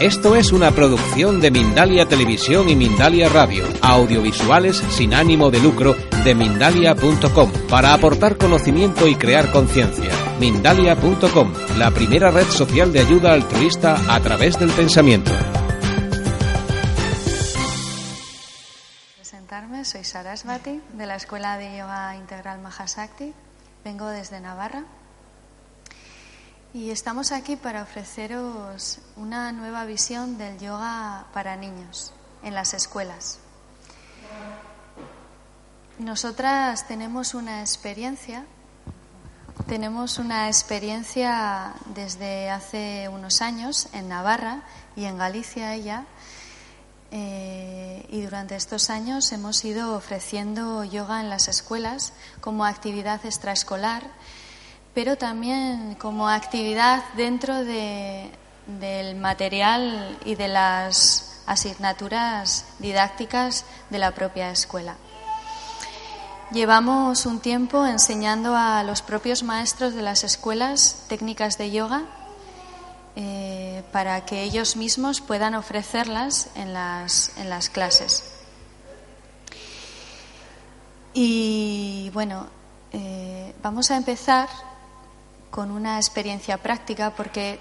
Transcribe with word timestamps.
Esto 0.00 0.34
es 0.34 0.50
una 0.50 0.72
producción 0.72 1.40
de 1.40 1.52
Mindalia 1.52 2.06
Televisión 2.06 2.68
y 2.68 2.74
Mindalia 2.74 3.28
Radio, 3.28 3.64
audiovisuales 3.80 4.76
sin 4.90 5.14
ánimo 5.14 5.52
de 5.52 5.60
lucro 5.60 5.94
de 6.24 6.34
mindalia.com, 6.34 7.52
para 7.70 7.94
aportar 7.94 8.36
conocimiento 8.36 9.06
y 9.06 9.14
crear 9.14 9.52
conciencia. 9.52 10.10
Mindalia.com, 10.40 11.52
la 11.78 11.92
primera 11.92 12.32
red 12.32 12.46
social 12.48 12.92
de 12.92 13.00
ayuda 13.00 13.34
altruista 13.34 13.96
a 14.12 14.18
través 14.18 14.58
del 14.58 14.70
pensamiento. 14.72 15.30
Presentarme, 19.14 19.84
soy 19.84 20.02
Sarasvati, 20.02 20.80
de 20.92 21.06
la 21.06 21.14
Escuela 21.14 21.56
de 21.56 21.78
Yoga 21.78 22.16
Integral 22.16 22.60
Mahasakti. 22.60 23.32
Vengo 23.84 24.08
desde 24.08 24.40
Navarra 24.40 24.84
y 26.74 26.90
estamos 26.90 27.30
aquí 27.30 27.54
para 27.54 27.82
ofreceros 27.82 28.98
una 29.14 29.52
nueva 29.52 29.84
visión 29.84 30.36
del 30.38 30.58
yoga 30.58 31.24
para 31.32 31.54
niños 31.54 32.12
en 32.42 32.52
las 32.52 32.74
escuelas. 32.74 33.38
Nosotras 36.00 36.88
tenemos 36.88 37.34
una 37.34 37.60
experiencia, 37.60 38.44
tenemos 39.68 40.18
una 40.18 40.48
experiencia 40.48 41.74
desde 41.94 42.50
hace 42.50 43.08
unos 43.08 43.40
años 43.40 43.86
en 43.92 44.08
Navarra 44.08 44.64
y 44.96 45.04
en 45.04 45.16
Galicia 45.16 45.74
ella, 45.74 46.06
eh, 47.12 48.04
y 48.10 48.22
durante 48.22 48.56
estos 48.56 48.90
años 48.90 49.30
hemos 49.30 49.64
ido 49.64 49.94
ofreciendo 49.94 50.82
yoga 50.82 51.20
en 51.20 51.30
las 51.30 51.46
escuelas 51.46 52.14
como 52.40 52.64
actividad 52.64 53.24
extraescolar 53.24 54.02
pero 54.94 55.16
también 55.16 55.96
como 55.96 56.28
actividad 56.28 57.02
dentro 57.16 57.64
del 57.64 59.16
material 59.16 60.18
y 60.24 60.36
de 60.36 60.48
las 60.48 61.42
asignaturas 61.46 62.64
didácticas 62.78 63.64
de 63.90 63.98
la 63.98 64.12
propia 64.12 64.50
escuela. 64.50 64.96
Llevamos 66.52 67.26
un 67.26 67.40
tiempo 67.40 67.84
enseñando 67.84 68.54
a 68.56 68.84
los 68.84 69.02
propios 69.02 69.42
maestros 69.42 69.94
de 69.94 70.02
las 70.02 70.22
escuelas 70.22 71.04
técnicas 71.08 71.58
de 71.58 71.72
yoga 71.72 72.04
eh, 73.16 73.82
para 73.90 74.24
que 74.24 74.42
ellos 74.42 74.76
mismos 74.76 75.20
puedan 75.20 75.54
ofrecerlas 75.54 76.50
en 76.54 76.72
las, 76.72 77.36
en 77.38 77.50
las 77.50 77.68
clases. 77.70 78.30
Y 81.12 82.10
bueno, 82.12 82.46
eh, 82.92 83.54
vamos 83.62 83.90
a 83.90 83.96
empezar 83.96 84.48
con 85.54 85.70
una 85.70 85.98
experiencia 85.98 86.58
práctica 86.58 87.12
porque 87.12 87.60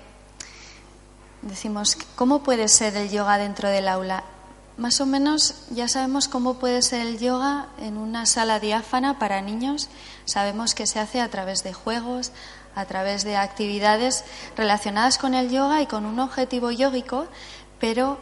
decimos, 1.44 1.96
¿cómo 2.16 2.42
puede 2.42 2.68
ser 2.68 2.98
el 2.98 3.12
yoga 3.12 3.38
dentro 3.38 3.70
del 3.70 3.88
aula? 3.88 4.24
Más 4.78 5.00
o 5.00 5.06
menos 5.06 5.54
ya 5.70 5.88
sabemos 5.88 6.28
cómo 6.28 6.56
puede 6.56 6.82
ser 6.82 7.02
el 7.02 7.20
yoga 7.20 7.68
en 7.78 8.00
una 8.00 8.26
sala 8.26 8.60
diáfana 8.60 9.20
para 9.20 9.44
niños. 9.44 9.90
Sabemos 10.26 10.74
que 10.74 10.88
se 10.88 11.00
hace 11.00 11.22
a 11.22 11.30
través 11.30 11.64
de 11.64 11.72
juegos, 11.72 12.32
a 12.74 12.86
través 12.86 13.24
de 13.26 13.38
actividades 13.38 14.24
relacionadas 14.58 15.20
con 15.20 15.36
el 15.36 15.52
yoga 15.52 15.84
y 15.84 15.86
con 15.86 16.08
un 16.08 16.20
objetivo 16.20 16.72
yógico, 16.72 17.28
pero 17.80 18.18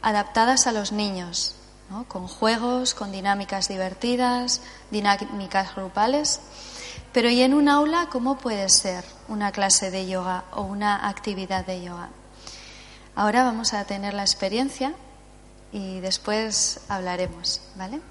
adaptadas 0.00 0.66
a 0.66 0.72
los 0.72 0.92
niños, 0.92 1.54
con 2.08 2.26
juegos, 2.26 2.94
con 2.94 3.12
dinámicas 3.12 3.68
divertidas, 3.68 4.62
dinámicas 4.90 5.74
grupales. 5.74 6.40
Pero 7.16 7.30
¿y 7.30 7.40
en 7.40 7.54
un 7.54 7.70
aula 7.70 8.10
cómo 8.12 8.36
puede 8.36 8.68
ser 8.68 9.02
una 9.28 9.50
clase 9.50 9.90
de 9.90 10.06
yoga 10.06 10.44
o 10.52 10.60
una 10.60 11.08
actividad 11.08 11.64
de 11.64 11.82
yoga? 11.82 12.10
Ahora 13.14 13.42
vamos 13.42 13.72
a 13.72 13.86
tener 13.86 14.12
la 14.12 14.20
experiencia 14.20 14.92
y 15.72 16.00
después 16.00 16.80
hablaremos, 16.90 17.62
¿vale? 17.74 18.02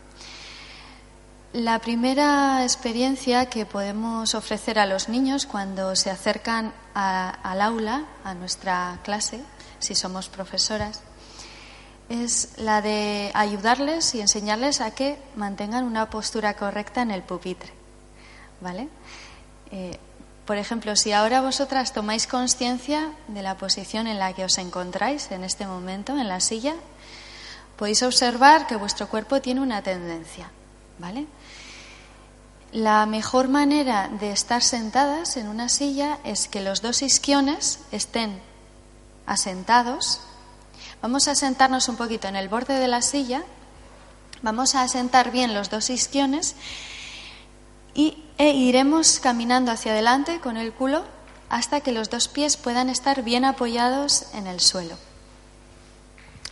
La 1.53 1.77
primera 1.77 2.63
experiencia 2.63 3.45
que 3.45 3.67
podemos 3.67 4.33
ofrecer 4.33 4.79
a 4.79 4.87
los 4.87 5.07
niños 5.07 5.45
cuando 5.45 5.95
se 5.95 6.09
acercan 6.09 6.73
al 6.95 7.61
aula, 7.61 8.05
a 8.23 8.33
nuestra 8.33 9.01
clase, 9.03 9.39
si 9.77 9.93
somos 9.93 10.29
profesoras, 10.29 11.03
es 12.09 12.57
la 12.57 12.81
de 12.81 13.29
ayudarles 13.35 14.15
y 14.15 14.21
enseñarles 14.21 14.81
a 14.81 14.95
que 14.95 15.19
mantengan 15.35 15.83
una 15.83 16.09
postura 16.09 16.55
correcta 16.55 17.03
en 17.03 17.11
el 17.11 17.21
pupitre. 17.21 17.84
¿Vale? 18.61 18.89
Eh, 19.71 19.97
por 20.45 20.57
ejemplo, 20.57 20.95
si 20.95 21.11
ahora 21.11 21.41
vosotras 21.41 21.91
tomáis 21.91 22.27
conciencia 22.27 23.11
de 23.27 23.41
la 23.41 23.57
posición 23.57 24.05
en 24.05 24.19
la 24.19 24.33
que 24.33 24.45
os 24.45 24.57
encontráis 24.59 25.31
en 25.31 25.43
este 25.43 25.65
momento 25.65 26.17
en 26.17 26.27
la 26.27 26.39
silla, 26.39 26.75
podéis 27.77 28.03
observar 28.03 28.67
que 28.67 28.75
vuestro 28.75 29.07
cuerpo 29.07 29.41
tiene 29.41 29.61
una 29.61 29.81
tendencia, 29.81 30.51
¿vale? 30.99 31.25
La 32.71 33.05
mejor 33.05 33.47
manera 33.47 34.09
de 34.19 34.31
estar 34.31 34.61
sentadas 34.61 35.37
en 35.37 35.47
una 35.47 35.69
silla 35.69 36.19
es 36.23 36.47
que 36.47 36.61
los 36.61 36.81
dos 36.81 37.01
isquiones 37.01 37.79
estén 37.91 38.39
asentados. 39.25 40.19
Vamos 41.01 41.27
a 41.27 41.35
sentarnos 41.35 41.89
un 41.89 41.95
poquito 41.95 42.27
en 42.27 42.35
el 42.35 42.49
borde 42.49 42.77
de 42.77 42.87
la 42.87 43.01
silla. 43.01 43.43
Vamos 44.41 44.75
a 44.75 44.81
asentar 44.81 45.31
bien 45.31 45.53
los 45.53 45.69
dos 45.69 45.89
isquiones 45.89 46.55
y 47.95 48.21
e 48.37 48.49
iremos 48.51 49.19
caminando 49.19 49.71
hacia 49.71 49.93
adelante 49.93 50.39
con 50.41 50.57
el 50.57 50.73
culo 50.73 51.05
hasta 51.49 51.79
que 51.81 51.93
los 51.93 52.09
dos 52.09 52.27
pies 52.27 52.57
puedan 52.57 52.89
estar 52.89 53.23
bien 53.23 53.45
apoyados 53.45 54.27
en 54.33 54.45
el 54.45 54.59
suelo. 54.59 54.97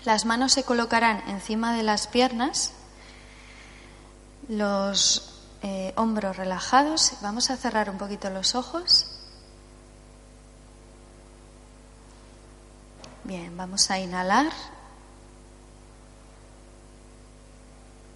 Las 0.05 0.25
manos 0.25 0.53
se 0.53 0.63
colocarán 0.63 1.21
encima 1.29 1.75
de 1.75 1.83
las 1.83 2.07
piernas, 2.07 2.71
los 4.47 5.41
eh, 5.61 5.93
hombros 5.95 6.37
relajados. 6.37 7.13
Vamos 7.21 7.49
a 7.49 7.57
cerrar 7.57 7.89
un 7.89 7.97
poquito 7.97 8.29
los 8.29 8.55
ojos. 8.55 9.07
Bien, 13.23 13.55
vamos 13.55 13.89
a 13.91 13.99
inhalar 13.99 14.51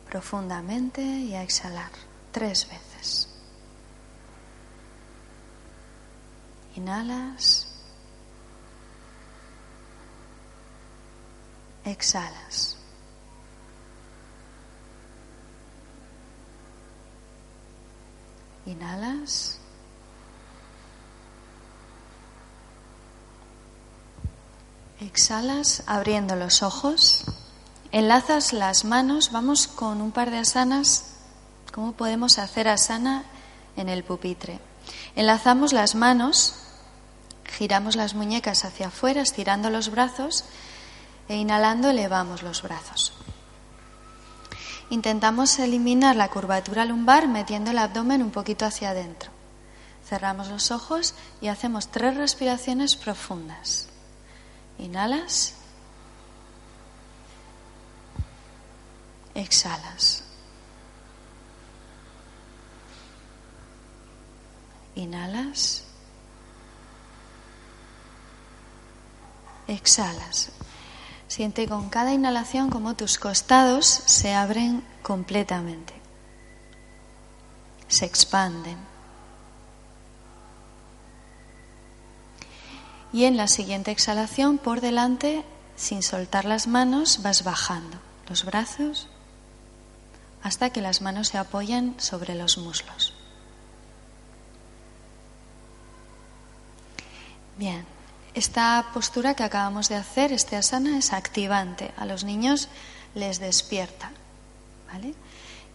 profundamente 0.09 1.01
y 1.01 1.35
a 1.35 1.44
exhalar 1.44 1.91
tres 2.31 2.67
veces. 2.67 2.86
Inhalas. 6.77 7.65
Exhalas. 11.83 12.77
Inhalas. 18.67 19.57
Exhalas 24.99 25.81
abriendo 25.88 26.35
los 26.35 26.61
ojos. 26.61 27.23
Enlazas 27.91 28.53
las 28.53 28.85
manos. 28.85 29.31
Vamos 29.31 29.67
con 29.67 29.99
un 30.03 30.11
par 30.11 30.29
de 30.29 30.38
asanas. 30.38 31.15
¿Cómo 31.73 31.94
podemos 31.94 32.38
hacer 32.38 32.67
asana 32.67 33.23
en 33.75 33.89
el 33.89 34.03
pupitre? 34.03 34.59
Enlazamos 35.15 35.73
las 35.73 35.95
manos 35.95 36.66
Giramos 37.55 37.95
las 37.95 38.13
muñecas 38.13 38.65
hacia 38.65 38.87
afuera, 38.87 39.21
estirando 39.21 39.69
los 39.69 39.89
brazos 39.89 40.45
e 41.27 41.35
inhalando 41.35 41.89
elevamos 41.89 42.43
los 42.43 42.61
brazos. 42.61 43.13
Intentamos 44.89 45.59
eliminar 45.59 46.15
la 46.15 46.29
curvatura 46.29 46.85
lumbar 46.85 47.27
metiendo 47.27 47.71
el 47.71 47.77
abdomen 47.77 48.21
un 48.21 48.31
poquito 48.31 48.65
hacia 48.65 48.91
adentro. 48.91 49.31
Cerramos 50.07 50.47
los 50.47 50.71
ojos 50.71 51.13
y 51.41 51.49
hacemos 51.49 51.89
tres 51.89 52.15
respiraciones 52.15 52.95
profundas. 52.95 53.89
Inhalas. 54.77 55.55
Exhalas. 59.35 60.23
Inhalas. 64.95 65.87
Exhalas. 69.67 70.51
Siente 71.27 71.67
con 71.67 71.89
cada 71.89 72.13
inhalación 72.13 72.69
como 72.69 72.95
tus 72.95 73.17
costados 73.17 73.85
se 73.85 74.33
abren 74.33 74.83
completamente, 75.01 75.93
se 77.87 78.05
expanden. 78.05 78.77
Y 83.11 83.25
en 83.25 83.37
la 83.37 83.47
siguiente 83.47 83.91
exhalación, 83.91 84.57
por 84.57 84.81
delante, 84.81 85.43
sin 85.75 86.03
soltar 86.03 86.45
las 86.45 86.67
manos, 86.67 87.21
vas 87.23 87.43
bajando 87.43 87.97
los 88.29 88.45
brazos 88.45 89.07
hasta 90.43 90.69
que 90.69 90.81
las 90.81 91.01
manos 91.01 91.29
se 91.29 91.37
apoyen 91.37 91.95
sobre 91.97 92.35
los 92.35 92.57
muslos. 92.57 93.13
Bien, 97.57 97.85
esta 98.38 98.86
postura 98.94 99.34
que 99.34 99.44
acabamos 99.44 99.89
de 99.89 99.95
hacer, 99.95 100.31
este 100.31 100.56
asana, 100.56 100.98
es 100.98 101.12
activante. 101.12 101.92
A 101.98 102.06
los 102.06 102.24
niños 102.24 102.69
les 103.16 103.39
despierta. 103.39 104.12
¿vale? 104.92 105.16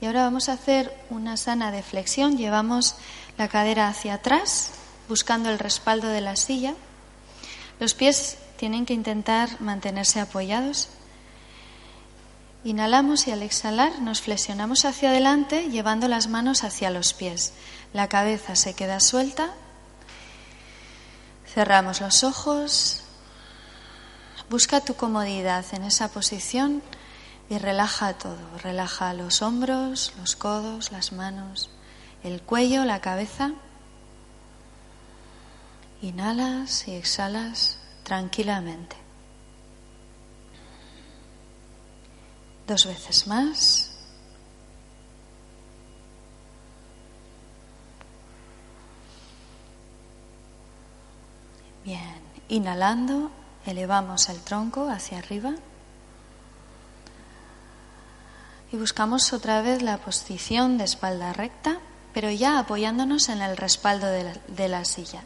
Y 0.01 0.07
ahora 0.07 0.23
vamos 0.23 0.49
a 0.49 0.55
hacer 0.55 0.97
una 1.11 1.35
asana 1.35 1.73
de 1.73 1.83
flexión. 1.83 2.37
Llevamos 2.37 2.95
la 3.37 3.49
cadera 3.49 3.89
hacia 3.89 4.15
atrás, 4.15 4.71
buscando 5.09 5.51
el 5.51 5.59
respaldo 5.59 6.09
de 6.09 6.21
la 6.21 6.37
silla. 6.37 6.75
Los 7.81 7.95
pies 7.95 8.39
tienen 8.57 8.87
que 8.87 8.95
intentar 8.95 9.61
mantenerse 9.61 10.21
apoyados. 10.21 10.89
Inhalamos 12.65 13.27
y 13.27 13.33
al 13.33 13.43
exhalar 13.43 14.01
nos 14.01 14.21
flexionamos 14.21 14.85
hacia 14.85 15.11
adelante 15.11 15.69
llevando 15.69 16.07
las 16.07 16.29
manos 16.29 16.63
hacia 16.63 16.91
los 16.91 17.13
pies. 17.13 17.55
La 17.93 18.09
cabeza 18.09 18.55
se 18.55 18.75
queda 18.75 19.01
suelta. 19.01 19.53
Cerramos 21.55 22.01
los 22.01 22.25
ojos. 22.25 23.01
Busca 24.49 24.81
tu 24.81 24.95
comodidad 24.95 25.67
en 25.73 25.83
esa 25.83 26.09
posición 26.09 26.83
y 27.51 27.59
relaja 27.59 28.15
todo. 28.15 28.39
Relaja 28.63 29.13
los 29.13 29.43
hombros, 29.43 30.15
los 30.19 30.35
codos, 30.35 30.93
las 30.93 31.13
manos, 31.13 31.69
el 32.25 32.41
cuello, 32.41 32.87
la 32.87 33.03
cabeza. 33.03 33.53
Inhalas 36.01 36.89
y 36.89 36.93
exhalas 36.93 37.79
tranquilamente. 38.03 38.97
Dos 42.67 42.87
veces 42.87 43.27
más. 43.27 43.92
Bien, 51.85 52.21
inhalando, 52.49 53.31
elevamos 53.67 54.29
el 54.29 54.41
tronco 54.41 54.89
hacia 54.89 55.19
arriba 55.19 55.55
y 58.71 58.77
buscamos 58.77 59.33
otra 59.33 59.61
vez 59.63 59.83
la 59.83 59.99
posición 59.99 60.79
de 60.79 60.85
espalda 60.85 61.33
recta, 61.33 61.79
pero 62.15 62.31
ya 62.31 62.59
apoyándonos 62.59 63.29
en 63.29 63.43
el 63.43 63.57
respaldo 63.57 64.07
de 64.07 64.69
la, 64.69 64.85
silla. 64.85 65.23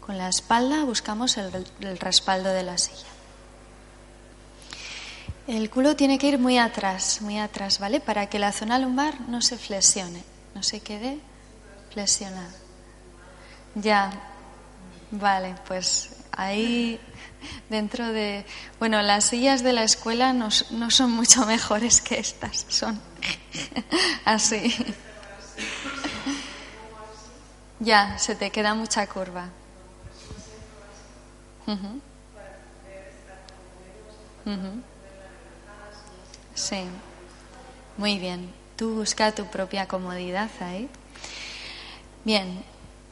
Con 0.00 0.18
la 0.18 0.28
espalda 0.28 0.84
buscamos 0.84 1.36
el, 1.36 1.52
respaldo 1.98 2.48
de 2.48 2.62
la 2.62 2.78
silla. 2.78 3.08
El 5.48 5.68
culo 5.68 5.96
tiene 5.96 6.18
que 6.18 6.28
ir 6.28 6.38
muy 6.38 6.58
atrás, 6.58 7.20
muy 7.20 7.38
atrás, 7.38 7.78
¿vale? 7.78 8.00
Para 8.00 8.28
que 8.28 8.38
la 8.38 8.52
zona 8.52 8.78
lumbar 8.78 9.20
no 9.28 9.42
se 9.42 9.58
flexione, 9.58 10.22
no 10.54 10.62
se 10.62 10.80
quede 10.80 11.18
flexionada. 11.90 12.54
Ya, 13.74 14.31
vale, 15.12 15.54
pues 15.68 16.10
ahí 16.32 16.98
dentro 17.68 18.08
de... 18.08 18.44
Bueno, 18.78 19.00
las 19.02 19.24
sillas 19.24 19.62
de 19.62 19.72
la 19.72 19.84
escuela 19.84 20.32
no, 20.32 20.48
no 20.70 20.90
son 20.90 21.12
mucho 21.12 21.46
mejores 21.46 22.00
que 22.00 22.18
estas, 22.18 22.66
son 22.68 23.00
así. 24.24 24.74
Ya, 27.78 28.18
se 28.18 28.34
te 28.34 28.50
queda 28.50 28.74
mucha 28.74 29.06
curva. 29.06 29.48
Sí, 36.54 36.84
muy 37.96 38.18
bien. 38.18 38.52
Tú 38.76 38.94
busca 38.94 39.32
tu 39.32 39.46
propia 39.46 39.86
comodidad 39.86 40.50
ahí. 40.60 40.88
Bien, 42.24 42.62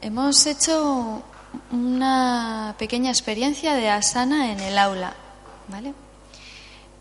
hemos 0.01 0.45
hecho 0.45 1.23
una 1.71 2.75
pequeña 2.77 3.09
experiencia 3.09 3.75
de 3.75 3.89
asana 3.89 4.51
en 4.51 4.59
el 4.59 4.77
aula, 4.77 5.13
¿vale? 5.67 5.93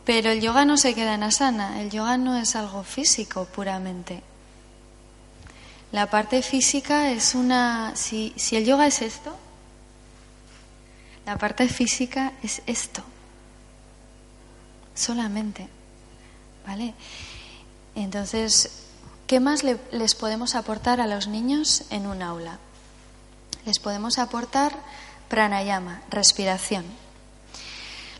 Pero 0.04 0.30
el 0.30 0.40
yoga 0.40 0.64
no 0.64 0.76
se 0.76 0.94
queda 0.94 1.14
en 1.14 1.22
asana, 1.22 1.80
el 1.80 1.90
yoga 1.90 2.16
no 2.16 2.36
es 2.36 2.56
algo 2.56 2.82
físico 2.82 3.44
puramente. 3.44 4.22
La 5.92 6.08
parte 6.08 6.42
física 6.42 7.10
es 7.10 7.34
una... 7.34 7.94
Si, 7.96 8.34
el 8.52 8.64
yoga 8.64 8.86
es 8.86 9.02
esto, 9.02 9.36
la 11.26 11.36
parte 11.36 11.68
física 11.68 12.32
es 12.42 12.62
esto, 12.66 13.02
solamente. 14.94 15.68
¿Vale? 16.66 16.94
Entonces, 17.94 18.86
¿qué 19.26 19.40
más 19.40 19.64
les 19.64 20.14
podemos 20.14 20.54
aportar 20.54 21.00
a 21.00 21.06
los 21.06 21.26
niños 21.26 21.84
en 21.90 22.06
un 22.06 22.22
aula? 22.22 22.58
Les 23.66 23.78
podemos 23.78 24.18
aportar 24.18 24.74
pranayama, 25.28 26.02
respiración. 26.10 26.84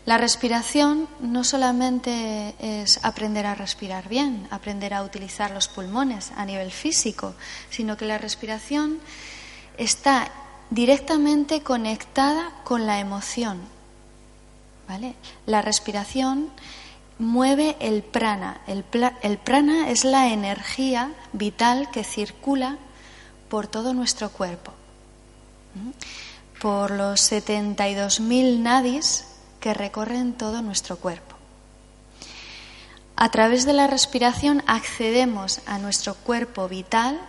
La 0.05 0.17
respiración 0.17 1.07
no 1.19 1.43
solamente 1.43 2.55
es 2.59 3.03
aprender 3.03 3.45
a 3.45 3.53
respirar 3.53 4.09
bien, 4.09 4.47
aprender 4.49 4.95
a 4.95 5.03
utilizar 5.03 5.51
los 5.51 5.67
pulmones 5.67 6.31
a 6.35 6.45
nivel 6.45 6.71
físico, 6.71 7.35
sino 7.69 7.97
que 7.97 8.05
la 8.05 8.17
respiración 8.17 8.99
está 9.77 10.31
directamente 10.71 11.61
conectada 11.61 12.51
con 12.63 12.87
la 12.87 12.99
emoción. 12.99 13.61
¿Vale? 14.87 15.15
La 15.45 15.61
respiración 15.61 16.49
mueve 17.19 17.77
el 17.79 18.01
prana. 18.01 18.61
El, 18.65 18.83
el, 19.21 19.37
prana 19.37 19.89
es 19.91 20.03
la 20.03 20.29
energía 20.33 21.11
vital 21.31 21.91
que 21.91 22.03
circula 22.03 22.77
por 23.49 23.67
todo 23.67 23.93
nuestro 23.93 24.29
cuerpo, 24.31 24.73
por 26.61 26.91
los 26.91 27.31
72.000 27.31 28.59
nadis 28.59 29.25
que 29.59 29.73
recorren 29.73 30.33
todo 30.33 30.61
nuestro 30.61 30.97
cuerpo. 30.97 31.35
A 33.15 33.29
través 33.29 33.65
de 33.65 33.73
la 33.73 33.87
respiración 33.87 34.63
accedemos 34.67 35.61
a 35.67 35.77
nuestro 35.77 36.15
cuerpo 36.15 36.67
vital, 36.67 37.19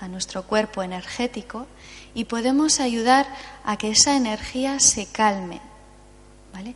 a 0.00 0.08
nuestro 0.08 0.44
cuerpo 0.44 0.82
energético, 0.82 1.66
y 2.14 2.24
podemos 2.24 2.80
ayudar 2.80 3.26
a 3.64 3.76
que 3.76 3.90
esa 3.90 4.16
energía 4.16 4.80
se 4.80 5.06
calme. 5.06 5.60
¿vale? 6.52 6.74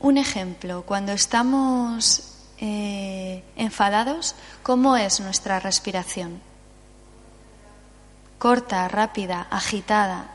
Un 0.00 0.18
ejemplo, 0.18 0.82
cuando 0.82 1.12
estamos 1.12 2.36
eh, 2.58 3.42
enfadados, 3.56 4.34
¿cómo 4.62 4.96
es 4.96 5.20
nuestra 5.20 5.60
respiración? 5.60 6.51
Corta, 8.42 8.88
rápida, 8.88 9.46
agitada. 9.50 10.26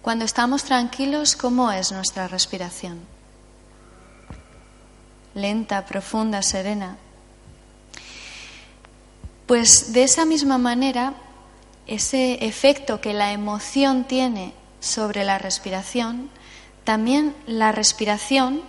Cuando 0.00 0.24
estamos 0.24 0.64
tranquilos, 0.64 1.36
¿cómo 1.36 1.70
es 1.70 1.92
nuestra 1.92 2.26
respiración? 2.26 3.00
Lenta, 5.34 5.84
profunda, 5.84 6.40
serena. 6.40 6.96
Pues 9.46 9.92
de 9.92 10.04
esa 10.04 10.24
misma 10.24 10.56
manera, 10.56 11.12
ese 11.86 12.46
efecto 12.46 13.02
que 13.02 13.12
la 13.12 13.32
emoción 13.32 14.04
tiene 14.04 14.54
sobre 14.80 15.22
la 15.24 15.36
respiración, 15.36 16.30
también 16.84 17.36
la 17.46 17.72
respiración 17.72 18.62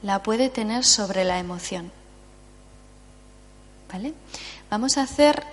la 0.00 0.22
puede 0.22 0.48
tener 0.48 0.86
sobre 0.86 1.24
la 1.24 1.38
emoción. 1.38 1.92
¿Vale? 3.92 4.14
Vamos 4.70 4.96
a 4.96 5.02
hacer 5.02 5.44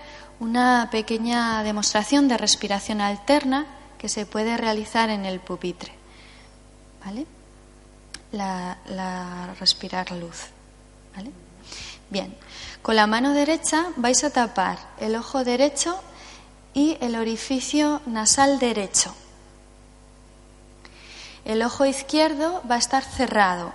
una 0.41 0.89
pequeña 0.89 1.62
demostración 1.62 2.27
de 2.27 2.36
respiración 2.36 3.00
alterna 3.00 3.67
que 4.00 4.10
se 4.10 4.25
puede 4.25 4.57
realizar 4.57 5.12
en 5.12 5.24
el 5.25 5.39
pupitre. 5.39 5.93
¿Vale? 7.05 7.27
La, 8.31 8.79
la 8.88 9.53
respirar 9.60 10.12
luz. 10.12 10.48
¿Vale? 11.15 11.31
Bien, 12.10 12.36
con 12.81 12.95
la 12.95 13.05
mano 13.05 13.33
derecha 13.33 13.89
vais 13.98 14.24
a 14.24 14.31
tapar 14.31 14.79
el 15.00 15.15
ojo 15.15 15.43
derecho 15.43 16.01
y 16.74 16.98
el 17.01 17.15
orificio 17.15 18.01
nasal 18.07 18.57
derecho. 18.57 19.13
El 21.45 21.62
ojo 21.62 21.86
izquierdo 21.86 22.63
va 22.69 22.75
a 22.75 22.79
estar 22.79 23.03
cerrado. 23.03 23.74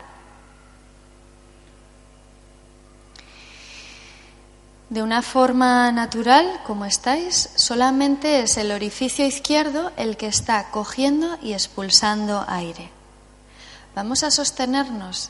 De 4.97 5.03
una 5.03 5.21
forma 5.21 5.93
natural, 5.93 6.63
como 6.65 6.87
estáis, 6.87 7.51
solamente 7.55 8.41
es 8.41 8.57
el 8.57 8.73
orificio 8.73 9.27
izquierdo 9.27 9.93
el 9.99 10.17
que 10.17 10.27
está 10.27 10.71
cogiendo 10.71 11.37
y 11.43 11.53
expulsando 11.53 12.47
aire. 12.49 12.91
Vamos 13.95 14.23
a 14.23 14.31
sostenernos 14.31 15.29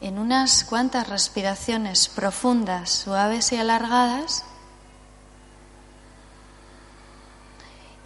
en 0.00 0.18
unas 0.18 0.64
cuantas 0.64 1.10
respiraciones 1.10 2.08
profundas, 2.08 2.88
suaves 2.88 3.52
y 3.52 3.56
alargadas. 3.56 4.44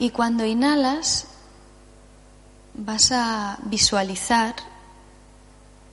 Y 0.01 0.11
cuando 0.11 0.45
inhalas, 0.45 1.29
vas 2.75 3.13
a 3.13 3.59
visualizar 3.63 4.57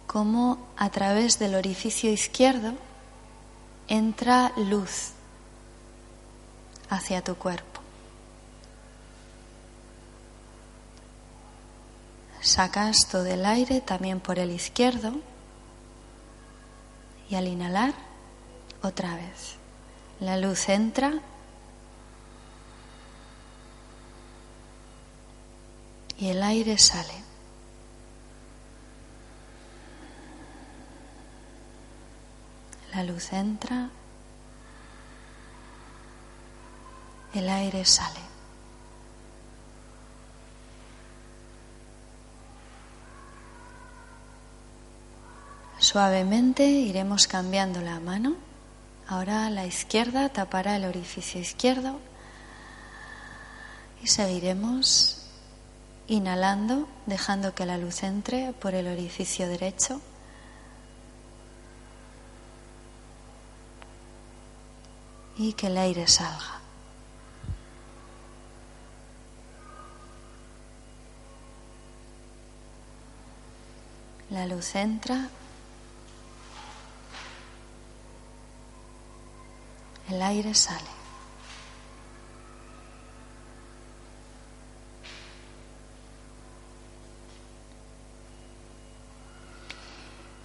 cómo 0.08 0.58
a 0.76 0.90
través 0.90 1.38
del 1.38 1.54
orificio 1.54 2.12
izquierdo 2.12 2.74
entra 3.92 4.54
luz 4.56 5.12
hacia 6.90 7.22
tu 7.22 7.36
cuerpo. 7.36 7.82
Sacas 12.40 13.10
todo 13.12 13.26
el 13.26 13.46
aire 13.46 13.82
también 13.82 14.22
por 14.22 14.40
el 14.40 14.52
izquierdo 14.52 15.12
y 17.30 17.36
al 17.36 17.48
inhalar 17.50 17.94
otra 18.82 19.14
vez. 19.16 19.58
La 20.22 20.38
luz 20.38 20.70
entra 20.70 21.12
y 26.18 26.30
el 26.30 26.42
aire 26.44 26.78
sale. 26.78 27.31
La 32.94 33.04
luz 33.04 33.32
entra, 33.32 33.90
el 37.34 37.48
aire 37.50 37.86
sale. 37.86 38.20
Suavemente 45.80 46.66
iremos 46.66 47.28
cambiando 47.28 47.82
la 47.82 48.00
mano. 48.00 48.36
Ahora 49.08 49.50
la 49.50 49.66
izquierda 49.66 50.30
tapará 50.30 50.76
el 50.76 50.86
orificio 50.86 51.42
izquierdo 51.42 52.00
y 54.04 54.08
seguiremos 54.08 55.26
inhalando, 56.08 56.88
dejando 57.06 57.56
que 57.56 57.66
la 57.66 57.78
luz 57.78 58.04
entre 58.04 58.54
por 58.54 58.76
el 58.76 58.88
orificio 58.88 59.48
derecho. 59.48 60.02
Y 65.42 65.54
que 65.54 65.66
el 65.66 65.78
aire 65.80 66.08
salga. 66.08 66.60
La 74.30 74.46
luz 74.46 74.76
entra. 74.76 75.30
El 80.10 80.22
aire 80.22 80.54
sale. 80.54 80.80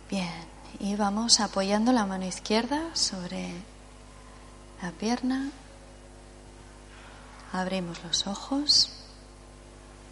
Bien, 0.08 0.26
y 0.80 0.96
vamos 0.96 1.40
apoyando 1.40 1.92
la 1.92 2.06
mano 2.06 2.24
izquierda 2.24 2.94
sobre 2.94 3.75
la 4.83 4.90
pierna. 4.92 5.50
Abrimos 7.52 8.02
los 8.04 8.26
ojos. 8.26 8.90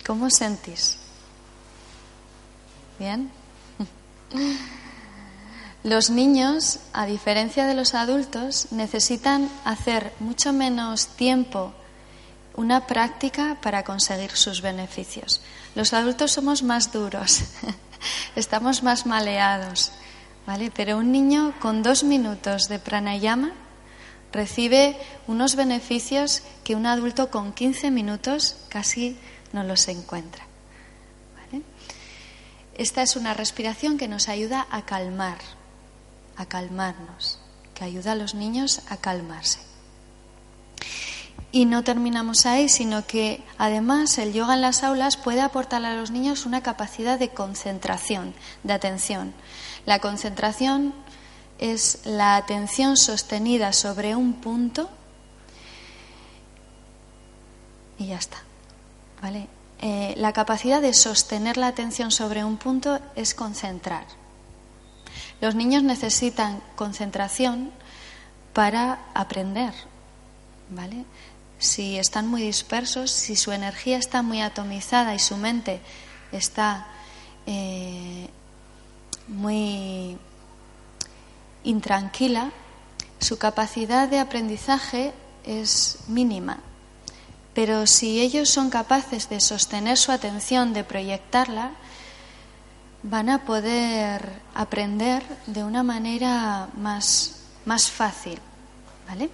¿Cómo 0.06 0.30
sentís? 0.30 0.98
¿Bien? 2.98 3.30
Los 5.84 6.08
niños, 6.08 6.78
a 6.94 7.04
diferencia 7.04 7.66
de 7.66 7.74
los 7.74 7.92
adultos, 7.92 8.68
necesitan 8.70 9.50
hacer 9.66 10.14
mucho 10.18 10.54
menos 10.54 11.08
tiempo 11.08 11.74
una 12.54 12.86
práctica 12.86 13.58
para 13.60 13.82
conseguir 13.84 14.30
sus 14.30 14.62
beneficios. 14.62 15.42
Los 15.74 15.92
adultos 15.92 16.32
somos 16.32 16.62
más 16.62 16.90
duros. 16.90 17.42
estamos 18.36 18.82
más 18.82 19.04
maleados, 19.04 19.92
¿vale? 20.46 20.72
Pero 20.74 20.96
un 20.96 21.12
niño 21.12 21.52
con 21.60 21.82
dos 21.82 22.02
minutos 22.02 22.68
de 22.68 22.78
pranayama 22.78 23.52
recibe 24.34 24.96
unos 25.28 25.54
beneficios 25.54 26.42
que 26.64 26.74
un 26.74 26.86
adulto 26.86 27.30
con 27.30 27.52
15 27.52 27.90
minutos 27.92 28.56
casi 28.68 29.16
no 29.52 29.62
los 29.62 29.86
encuentra. 29.88 30.44
Esta 32.74 33.02
es 33.02 33.14
una 33.14 33.34
respiración 33.34 33.96
que 33.96 34.08
nos 34.08 34.28
ayuda 34.28 34.66
a 34.68 34.82
calmar, 34.82 35.38
a 36.36 36.46
calmarnos, 36.46 37.38
que 37.72 37.84
ayuda 37.84 38.12
a 38.12 38.16
los 38.16 38.34
niños 38.34 38.82
a 38.88 38.96
calmarse. 38.96 39.60
Y 41.52 41.66
no 41.66 41.84
terminamos 41.84 42.46
ahí, 42.46 42.68
sino 42.68 43.06
que 43.06 43.44
además 43.58 44.18
el 44.18 44.32
yoga 44.32 44.54
en 44.54 44.60
las 44.60 44.82
aulas 44.82 45.16
puede 45.16 45.40
aportar 45.40 45.84
a 45.84 45.94
los 45.94 46.10
niños 46.10 46.46
una 46.46 46.64
capacidad 46.64 47.16
de 47.16 47.28
concentración, 47.28 48.34
de 48.64 48.72
atención. 48.72 49.32
La 49.86 50.00
concentración 50.00 50.92
es 51.58 52.00
la 52.04 52.36
atención 52.36 52.96
sostenida 52.96 53.72
sobre 53.72 54.16
un 54.16 54.34
punto 54.34 54.88
y 57.98 58.08
ya 58.08 58.16
está. 58.16 58.38
¿Vale? 59.22 59.48
Eh, 59.80 60.14
la 60.16 60.32
capacidad 60.32 60.80
de 60.80 60.94
sostener 60.94 61.56
la 61.56 61.68
atención 61.68 62.10
sobre 62.10 62.44
un 62.44 62.56
punto 62.56 63.00
es 63.16 63.34
concentrar. 63.34 64.06
Los 65.40 65.54
niños 65.54 65.82
necesitan 65.82 66.62
concentración 66.76 67.70
para 68.52 69.00
aprender, 69.14 69.72
¿vale? 70.70 71.04
si 71.58 71.98
están 71.98 72.26
muy 72.26 72.42
dispersos, 72.42 73.10
si 73.10 73.36
su 73.36 73.52
energía 73.52 73.98
está 73.98 74.22
muy 74.22 74.42
atomizada 74.42 75.14
y 75.14 75.18
su 75.18 75.36
mente 75.36 75.80
está 76.32 76.86
eh, 77.46 78.28
muy 79.28 80.18
intranquila, 81.64 82.50
su 83.18 83.38
capacidad 83.38 84.08
de 84.08 84.18
aprendizaje 84.18 85.12
es 85.44 85.98
mínima. 86.08 86.60
Pero 87.54 87.86
si 87.86 88.20
ellos 88.20 88.50
son 88.50 88.70
capaces 88.70 89.28
de 89.28 89.40
sostener 89.40 89.96
su 89.96 90.12
atención, 90.12 90.72
de 90.72 90.84
proyectarla, 90.84 91.72
van 93.02 93.28
a 93.28 93.44
poder 93.44 94.42
aprender 94.54 95.22
de 95.46 95.62
una 95.62 95.82
manera 95.82 96.68
más, 96.76 97.42
más 97.64 97.90
fácil. 97.90 98.38
¿Vale? 99.08 99.30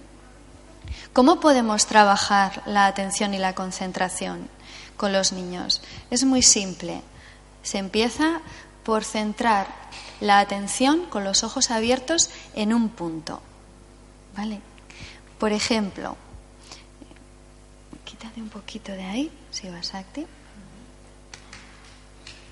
¿Cómo 1.13 1.39
podemos 1.39 1.87
trabajar 1.87 2.61
la 2.65 2.85
atención 2.85 3.33
y 3.33 3.39
la 3.39 3.55
concentración 3.55 4.49
con 4.97 5.13
los 5.13 5.31
niños? 5.31 5.81
Es 6.09 6.25
muy 6.25 6.41
simple. 6.41 7.01
Se 7.63 7.77
empieza 7.77 8.41
por 8.83 9.03
centrar 9.03 9.80
la 10.21 10.39
atención 10.39 11.07
con 11.07 11.25
los 11.25 11.43
ojos 11.43 11.71
abiertos 11.71 12.29
en 12.55 12.73
un 12.73 12.87
punto. 12.89 13.41
¿Vale? 14.37 14.61
Por 15.37 15.51
ejemplo, 15.51 16.15
quítate 18.05 18.41
un 18.41 18.49
poquito 18.49 18.93
de 18.93 19.03
ahí, 19.03 19.31
si 19.49 19.69
vas 19.69 19.93
a 19.93 20.05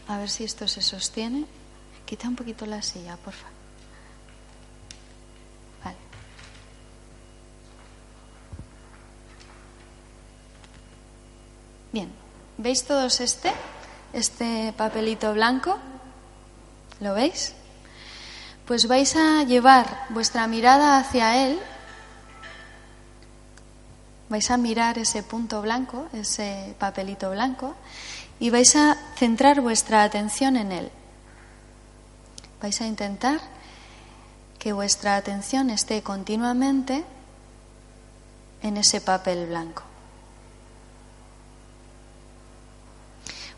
A 0.08 0.18
ver 0.18 0.30
si 0.30 0.44
esto 0.44 0.68
se 0.68 0.82
sostiene. 0.82 1.46
Quita 2.06 2.28
un 2.28 2.36
poquito 2.36 2.66
la 2.66 2.82
silla, 2.82 3.16
por 3.18 3.34
favor. 3.34 3.60
Bien, 11.92 12.12
¿veis 12.58 12.84
todos 12.84 13.20
este? 13.20 13.52
Este 14.14 14.74
papelito 14.78 15.34
blanco. 15.34 15.80
¿Lo 17.00 17.16
veis? 17.16 17.56
Pues 18.70 18.88
vais 18.88 19.16
a 19.16 19.42
llevar 19.42 20.06
vuestra 20.10 20.46
mirada 20.46 21.00
hacia 21.00 21.44
él. 21.44 21.60
Vais 24.30 24.52
a 24.52 24.58
mirar 24.58 25.00
ese 25.00 25.24
punto 25.24 25.64
blanco, 25.64 26.08
ese 26.14 26.76
papelito 26.78 27.32
blanco, 27.32 27.74
y 28.40 28.52
vais 28.52 28.76
a 28.76 28.96
centrar 29.16 29.62
vuestra 29.62 30.04
atención 30.04 30.56
en 30.56 30.72
él. 30.72 30.92
Vais 32.62 32.80
a 32.80 32.86
intentar 32.86 33.42
que 34.60 34.72
vuestra 34.72 35.16
atención 35.16 35.72
esté 35.72 36.04
continuamente 36.04 37.04
en 38.62 38.78
ese 38.78 39.02
papel 39.02 39.48
blanco. 39.48 39.82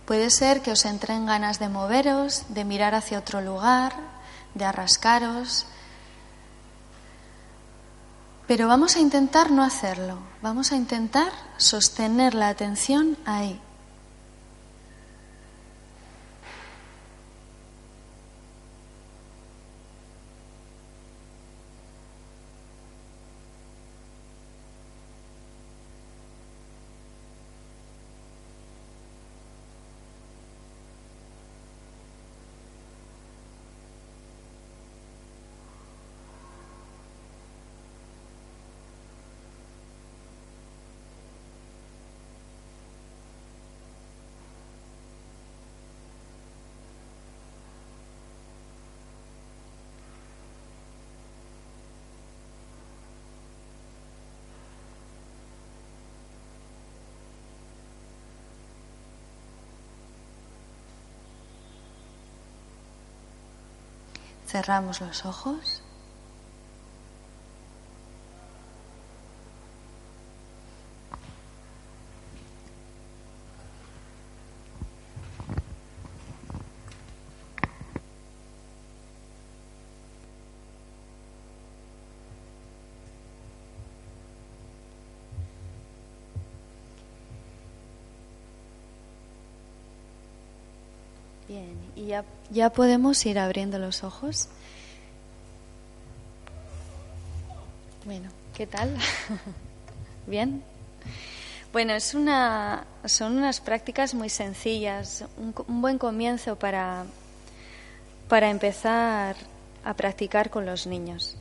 Puede 0.06 0.30
ser 0.30 0.62
que 0.62 0.72
os 0.72 0.86
entren 0.86 1.26
ganas 1.26 1.60
de 1.60 1.68
moveros, 1.68 2.46
de 2.48 2.64
mirar 2.64 2.96
hacia 2.96 3.20
otro 3.20 3.42
lugar, 3.42 4.11
de 4.54 4.66
arrascaros. 4.66 5.66
Pero 8.48 8.68
vamos 8.68 8.96
a 8.96 9.00
intentar 9.00 9.52
no 9.52 9.64
hacerlo. 9.64 10.18
Vamos 10.42 10.72
a 10.72 10.76
intentar 10.76 11.32
sostener 11.58 12.34
la 12.34 12.50
atención 12.50 13.18
ahí. 13.26 13.62
Cerramos 64.52 65.00
los 65.00 65.26
ojos. 65.26 65.82
Bien, 91.48 91.81
y 91.96 92.08
ya, 92.08 92.26
ya 92.50 92.70
podemos 92.72 93.26
ir 93.26 93.40
abriendo 93.40 93.80
los 93.80 94.04
ojos. 94.04 94.48
Bueno, 98.06 98.30
¿qué 98.56 98.68
tal? 98.68 98.96
Bien. 100.28 100.64
Bueno, 101.72 101.94
es 101.94 102.14
una, 102.14 102.86
son 103.06 103.38
unas 103.38 103.62
prácticas 103.62 104.14
muy 104.14 104.30
sencillas, 104.30 105.24
un, 105.38 105.54
un 105.68 105.82
buen 105.82 105.98
comienzo 105.98 106.58
para, 106.58 107.06
para 108.28 108.50
empezar 108.50 109.36
a 109.84 109.94
practicar 109.94 110.50
con 110.50 110.66
los 110.66 110.86
niños. 110.86 111.38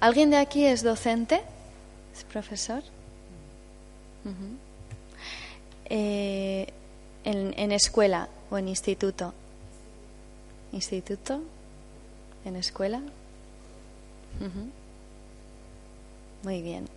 ¿Alguien 0.00 0.30
de 0.30 0.36
aquí 0.36 0.66
es 0.66 0.82
docente? 0.82 1.42
¿Es 2.14 2.24
profesor? 2.24 2.82
Eh, 5.86 6.72
en, 7.24 7.54
en 7.56 7.72
escuela 7.72 8.28
o 8.54 8.58
en 8.58 8.68
instituto. 8.68 9.34
¿Instituto? 10.72 11.42
¿En 12.44 12.54
escuela? 12.54 13.00
Muy 16.44 16.62
bien. 16.62 16.88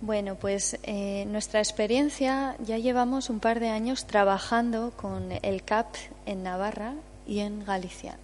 Bueno, 0.00 0.36
pues 0.36 0.78
eh, 0.82 1.26
nuestra 1.28 1.60
experiencia 1.60 2.56
ya 2.64 2.78
llevamos 2.78 3.28
un 3.28 3.40
par 3.40 3.60
de 3.60 3.68
años 3.68 4.06
trabajando 4.06 4.92
con 4.96 5.30
el 5.42 5.62
CAP 5.62 5.94
en 6.24 6.42
Navarra 6.42 6.94
y 7.26 7.40
en 7.40 7.64
Galicia. 7.64 8.16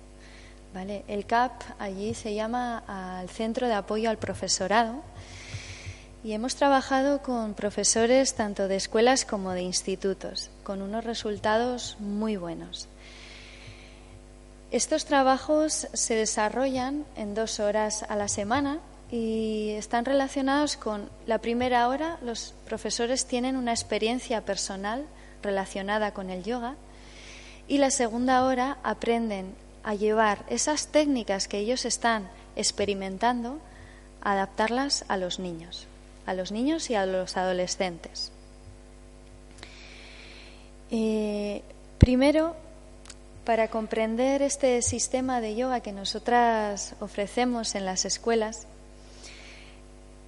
¿Vale? 0.72 1.04
El 1.06 1.26
CAP 1.26 1.52
allí 1.78 2.14
se 2.14 2.34
llama 2.34 2.82
al 2.86 3.28
Centro 3.28 3.68
de 3.68 3.74
Apoyo 3.74 4.08
al 4.08 4.18
Profesorado 4.18 5.02
y 6.22 6.32
hemos 6.32 6.56
trabajado 6.56 7.20
con 7.20 7.52
profesores 7.52 8.34
tanto 8.34 8.68
de 8.68 8.76
escuelas 8.76 9.26
como 9.26 9.52
de 9.52 9.62
institutos, 9.62 10.50
con 10.64 10.82
unos 10.82 11.04
resultados 11.04 11.96
muy 12.00 12.36
buenos. 12.36 12.88
Estos 14.72 15.04
trabajos 15.04 15.86
se 15.92 16.16
desarrollan 16.16 17.04
en 17.14 17.34
dos 17.34 17.60
horas 17.60 18.02
a 18.08 18.16
la 18.16 18.26
semana 18.26 18.80
y 19.12 19.70
están 19.78 20.04
relacionados 20.04 20.76
con 20.76 21.08
la 21.26 21.38
primera 21.38 21.86
hora, 21.86 22.18
los 22.22 22.54
profesores 22.66 23.26
tienen 23.26 23.56
una 23.56 23.70
experiencia 23.70 24.40
personal 24.40 25.04
relacionada 25.42 26.12
con 26.12 26.30
el 26.30 26.42
yoga 26.42 26.74
y 27.68 27.78
la 27.78 27.90
segunda 27.90 28.44
hora 28.44 28.78
aprenden 28.82 29.54
a 29.84 29.94
llevar 29.94 30.44
esas 30.48 30.88
técnicas 30.88 31.46
que 31.46 31.58
ellos 31.58 31.84
están 31.84 32.28
experimentando, 32.56 33.60
a 34.22 34.32
adaptarlas 34.32 35.04
a 35.08 35.16
los 35.18 35.38
niños, 35.38 35.86
a 36.26 36.34
los 36.34 36.50
niños 36.50 36.90
y 36.90 36.94
a 36.94 37.06
los 37.06 37.36
adolescentes. 37.36 38.33
Eh, 40.96 41.62
primero, 41.98 42.54
para 43.44 43.66
comprender 43.66 44.42
este 44.42 44.80
sistema 44.80 45.40
de 45.40 45.56
yoga 45.56 45.80
que 45.80 45.90
nosotras 45.90 46.94
ofrecemos 47.00 47.74
en 47.74 47.84
las 47.84 48.04
escuelas, 48.04 48.68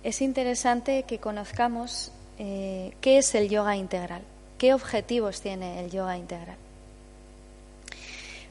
es 0.03 0.21
interesante 0.23 1.05
que 1.05 1.19
conozcamos 1.19 2.11
eh, 2.41 2.93
qué 3.01 3.19
es 3.19 3.33
el 3.37 3.49
yoga 3.49 3.77
integral, 3.77 4.23
qué 4.59 4.75
objetivos 4.75 5.41
tiene 5.41 5.85
el 5.85 5.93
yoga 5.93 6.19
integral. 6.19 6.57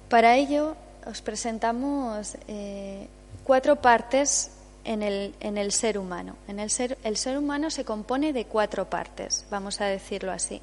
Para 0.08 0.38
ello 0.38 0.78
os 1.06 1.22
presentamos 1.22 2.38
eh, 2.48 3.08
cuatro 3.44 3.82
partes 3.82 4.52
en 4.86 5.04
el, 5.04 5.36
en 5.42 5.58
el, 5.58 5.74
ser 5.74 5.98
humano. 5.98 6.38
En 6.48 6.62
el 6.62 6.70
ser, 6.70 6.98
el 7.04 7.18
ser 7.18 7.38
humano 7.38 7.70
se 7.70 7.84
compone 7.84 8.32
de 8.32 8.46
cuatro 8.46 8.90
partes, 8.90 9.44
vamos 9.50 9.82
a 9.82 9.86
decirlo 9.88 10.32
así, 10.32 10.62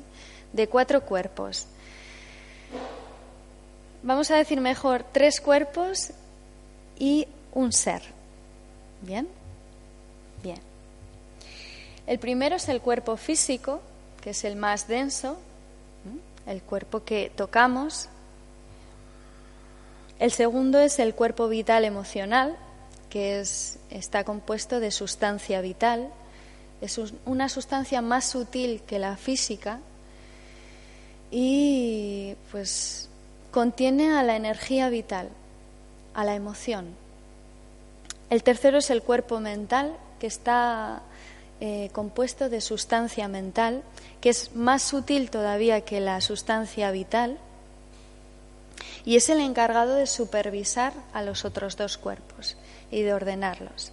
de 0.53 0.69
cuatro 0.69 1.03
cuerpos. 1.03 1.67
Vamos 4.03 4.31
a 4.31 4.37
decir 4.37 4.61
mejor 4.61 5.05
tres 5.13 5.41
cuerpos 5.41 6.11
y 6.99 7.27
un 7.55 7.73
ser. 7.73 8.03
¿Bien? 9.03 9.29
Bien. 10.43 10.59
El 12.07 12.19
primero 12.19 12.57
es 12.57 12.69
el 12.69 12.81
cuerpo 12.81 13.17
físico, 13.17 13.81
que 14.21 14.31
es 14.31 14.45
el 14.45 14.57
más 14.57 14.89
denso, 14.89 15.37
el 16.47 16.63
cuerpo 16.63 17.05
que 17.05 17.31
tocamos. 17.35 18.09
El 20.19 20.33
segundo 20.33 20.81
es 20.81 20.99
el 20.99 21.15
cuerpo 21.15 21.49
vital 21.49 21.85
emocional, 21.85 22.57
que 23.09 23.41
es, 23.41 23.79
está 23.91 24.25
compuesto 24.25 24.81
de 24.81 24.91
sustancia 24.91 25.61
vital. 25.61 26.09
Es 26.81 26.99
una 27.25 27.49
sustancia 27.49 28.03
más 28.03 28.25
sutil 28.25 28.83
que 28.83 28.99
la 28.99 29.17
física 29.17 29.79
y 31.33 32.37
pues 32.51 33.09
contiene 33.51 34.13
a 34.13 34.23
la 34.23 34.37
energía 34.37 34.91
vital, 34.91 35.31
a 36.15 36.25
la 36.25 36.35
emoción. 36.35 36.95
El 38.29 38.43
tercero 38.43 38.79
es 38.79 38.91
el 38.91 39.03
cuerpo 39.03 39.41
mental, 39.41 39.97
que 40.21 40.27
está 40.27 41.03
eh, 41.61 41.89
compuesto 41.93 42.51
de 42.51 42.61
sustancia 42.61 43.29
mental, 43.29 43.83
que 44.21 44.29
es 44.29 44.55
más 44.55 44.83
sutil 44.83 45.31
todavía 45.31 45.81
que 45.81 46.01
la 46.01 46.21
sustancia 46.21 46.91
vital, 46.91 47.39
y 49.05 49.17
es 49.17 49.29
el 49.31 49.41
encargado 49.41 49.95
de 49.95 50.07
supervisar 50.07 50.93
a 51.15 51.23
los 51.23 51.45
otros 51.45 51.77
dos 51.77 51.97
cuerpos 51.97 52.57
y 52.91 53.03
de 53.03 53.15
ordenarlos. 53.15 53.91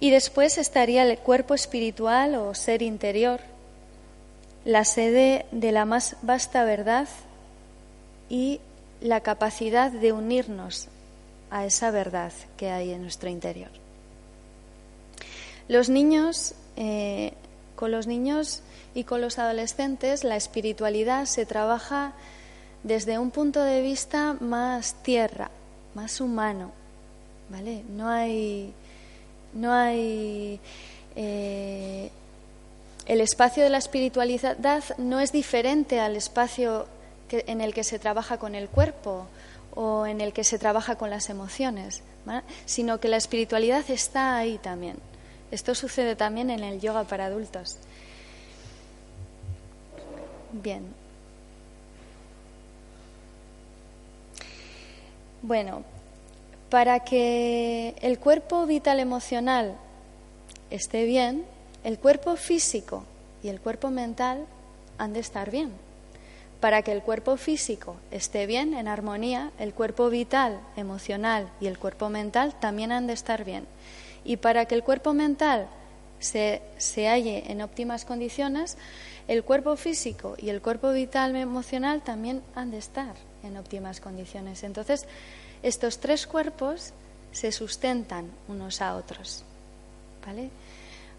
Y 0.00 0.10
después 0.10 0.56
estaría 0.56 1.02
el 1.02 1.18
cuerpo 1.18 1.54
espiritual 1.54 2.36
o 2.36 2.54
ser 2.54 2.82
interior, 2.82 3.40
la 4.68 4.84
sede 4.84 5.46
de 5.50 5.72
la 5.72 5.86
más 5.86 6.18
vasta 6.20 6.62
verdad 6.62 7.08
y 8.28 8.60
la 9.00 9.22
capacidad 9.22 9.90
de 9.90 10.12
unirnos 10.12 10.88
a 11.50 11.64
esa 11.64 11.90
verdad 11.90 12.34
que 12.58 12.68
hay 12.68 12.90
en 12.90 13.00
nuestro 13.00 13.30
interior. 13.30 13.70
Los 15.68 15.88
niños, 15.88 16.52
eh, 16.76 17.32
con 17.76 17.92
los 17.92 18.06
niños 18.06 18.60
y 18.94 19.04
con 19.04 19.22
los 19.22 19.38
adolescentes, 19.38 20.22
la 20.22 20.36
espiritualidad 20.36 21.24
se 21.24 21.46
trabaja 21.46 22.12
desde 22.82 23.18
un 23.18 23.30
punto 23.30 23.64
de 23.64 23.80
vista 23.80 24.36
más 24.38 25.02
tierra, 25.02 25.50
más 25.94 26.20
humano, 26.20 26.72
¿vale? 27.48 27.84
No 27.88 28.10
hay, 28.10 28.74
no 29.54 29.72
hay 29.72 30.60
eh, 31.16 32.10
el 33.08 33.22
espacio 33.22 33.64
de 33.64 33.70
la 33.70 33.78
espiritualidad 33.78 34.84
no 34.98 35.18
es 35.18 35.32
diferente 35.32 35.98
al 35.98 36.14
espacio 36.14 36.86
en 37.30 37.62
el 37.62 37.72
que 37.72 37.82
se 37.82 37.98
trabaja 37.98 38.36
con 38.38 38.54
el 38.54 38.68
cuerpo 38.68 39.26
o 39.74 40.06
en 40.06 40.20
el 40.20 40.34
que 40.34 40.44
se 40.44 40.58
trabaja 40.58 40.96
con 40.96 41.08
las 41.08 41.30
emociones, 41.30 42.02
sino 42.66 43.00
que 43.00 43.08
la 43.08 43.16
espiritualidad 43.16 43.90
está 43.90 44.36
ahí 44.36 44.58
también. 44.58 44.96
Esto 45.50 45.74
sucede 45.74 46.16
también 46.16 46.50
en 46.50 46.62
el 46.62 46.80
yoga 46.80 47.04
para 47.04 47.26
adultos. 47.26 47.78
Bien. 50.52 50.82
Bueno, 55.40 55.82
para 56.68 57.00
que 57.00 57.94
el 58.02 58.18
cuerpo 58.18 58.66
vital 58.66 59.00
emocional 59.00 59.76
esté 60.70 61.04
bien, 61.04 61.46
el 61.84 61.98
cuerpo 61.98 62.36
físico 62.36 63.04
y 63.42 63.48
el 63.48 63.60
cuerpo 63.60 63.90
mental 63.90 64.46
han 64.98 65.12
de 65.12 65.20
estar 65.20 65.50
bien. 65.50 65.72
Para 66.60 66.82
que 66.82 66.90
el 66.90 67.02
cuerpo 67.02 67.36
físico 67.36 67.96
esté 68.10 68.46
bien, 68.46 68.74
en 68.74 68.88
armonía, 68.88 69.52
el 69.58 69.72
cuerpo 69.72 70.10
vital, 70.10 70.58
emocional 70.76 71.48
y 71.60 71.66
el 71.66 71.78
cuerpo 71.78 72.08
mental 72.08 72.58
también 72.58 72.90
han 72.90 73.06
de 73.06 73.12
estar 73.12 73.44
bien. 73.44 73.64
Y 74.24 74.38
para 74.38 74.64
que 74.64 74.74
el 74.74 74.82
cuerpo 74.82 75.14
mental 75.14 75.68
se, 76.18 76.60
se 76.78 77.08
halle 77.08 77.44
en 77.52 77.62
óptimas 77.62 78.04
condiciones, 78.04 78.76
el 79.28 79.44
cuerpo 79.44 79.76
físico 79.76 80.34
y 80.36 80.48
el 80.48 80.60
cuerpo 80.60 80.90
vital 80.90 81.36
emocional 81.36 82.02
también 82.02 82.42
han 82.56 82.72
de 82.72 82.78
estar 82.78 83.14
en 83.44 83.56
óptimas 83.56 84.00
condiciones. 84.00 84.64
Entonces, 84.64 85.06
estos 85.62 85.98
tres 85.98 86.26
cuerpos 86.26 86.92
se 87.30 87.52
sustentan 87.52 88.30
unos 88.48 88.80
a 88.80 88.96
otros. 88.96 89.44
¿Vale? 90.26 90.50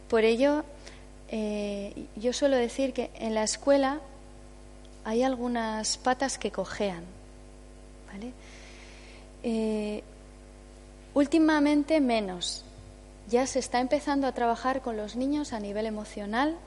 Por 0.10 0.24
ello, 0.26 0.63
eh, 1.30 1.93
yo 2.15 2.34
suelo 2.34 2.58
decir 2.58 2.93
que 2.93 3.12
en 3.15 3.36
la 3.36 3.43
escuela 3.43 4.00
hay 5.06 5.24
algunas 5.24 5.98
patas 5.98 6.38
que 6.38 6.52
cojean. 6.52 7.04
Eh, 9.43 10.04
últimamente 11.13 12.02
menos. 12.02 12.65
Ya 13.30 13.45
se 13.45 13.60
está 13.60 13.80
empezando 13.80 14.28
a 14.28 14.34
trabajar 14.34 14.82
con 14.82 14.98
los 14.98 15.15
niños 15.15 15.54
a 15.54 15.60
nivel 15.60 15.86
emocional 15.86 16.58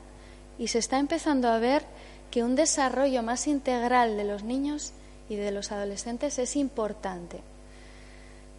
y 0.58 0.68
se 0.68 0.78
está 0.78 0.98
empezando 0.98 1.48
a 1.48 1.58
ver 1.58 1.84
que 2.30 2.44
un 2.44 2.54
desarrollo 2.54 3.22
más 3.22 3.46
integral 3.46 4.16
de 4.16 4.24
los 4.24 4.44
niños 4.44 4.92
y 5.28 5.34
de 5.34 5.50
los 5.50 5.72
adolescentes 5.72 6.38
es 6.38 6.56
importante, 6.56 7.40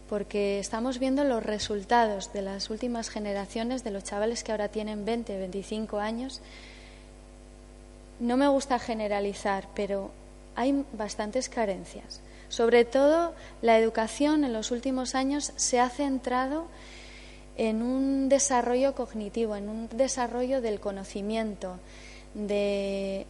porque 0.08 0.58
estamos 0.58 0.98
viendo 0.98 1.24
los 1.24 1.42
resultados 1.42 2.32
de 2.32 2.42
las 2.42 2.70
últimas 2.70 3.08
generaciones 3.08 3.84
de 3.84 3.90
los 3.90 4.04
chavales 4.04 4.44
que 4.44 4.52
ahora 4.52 4.68
tienen 4.68 5.04
20, 5.04 5.38
25 5.38 5.98
años. 5.98 6.40
No 8.20 8.36
me 8.36 8.48
gusta 8.48 8.78
generalizar, 8.78 9.66
pero 9.74 10.10
hay 10.56 10.84
bastantes 10.92 11.48
carencias. 11.48 12.20
Sobre 12.48 12.84
todo, 12.84 13.34
la 13.62 13.78
educación 13.78 14.44
en 14.44 14.52
los 14.52 14.70
últimos 14.70 15.14
años 15.14 15.52
se 15.56 15.80
ha 15.80 15.88
centrado 15.88 16.66
en 17.56 17.82
un 17.82 18.28
desarrollo 18.28 18.94
cognitivo, 18.94 19.56
en 19.56 19.68
un 19.68 19.88
desarrollo 19.88 20.60
del 20.60 20.80
conocimiento, 20.80 21.78
de, 22.34 23.26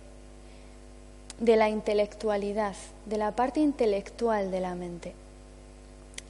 de 1.38 1.56
la 1.56 1.68
intelectualidad, 1.68 2.74
de 3.06 3.18
la 3.18 3.36
parte 3.36 3.60
intelectual 3.60 4.50
de 4.50 4.60
la 4.60 4.74
mente. 4.74 5.14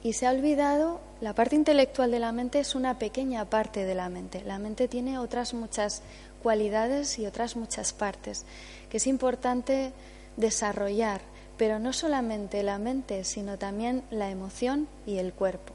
Y 0.05 0.13
se 0.13 0.27
ha 0.27 0.29
olvidado, 0.29 1.01
la 1.19 1.33
parte 1.33 1.55
intelectual 1.55 2.11
de 2.11 2.19
la 2.19 2.31
mente 2.31 2.59
es 2.59 2.75
una 2.75 2.99
pequeña 2.99 3.43
parte 3.45 3.85
de 3.85 3.95
la 3.95 4.07
mente. 4.07 4.43
La 4.43 4.59
mente 4.59 4.87
tiene 4.87 5.17
otras 5.17 5.55
muchas 5.55 6.03
cualidades 6.43 7.17
y 7.17 7.25
otras 7.25 7.55
muchas 7.55 7.91
partes 7.91 8.45
que 8.91 8.97
es 8.97 9.07
importante 9.07 9.93
desarrollar, 10.37 11.21
pero 11.57 11.79
no 11.79 11.91
solamente 11.91 12.61
la 12.61 12.77
mente, 12.77 13.23
sino 13.23 13.57
también 13.57 14.03
la 14.11 14.29
emoción 14.29 14.87
y 15.07 15.17
el 15.17 15.33
cuerpo. 15.33 15.73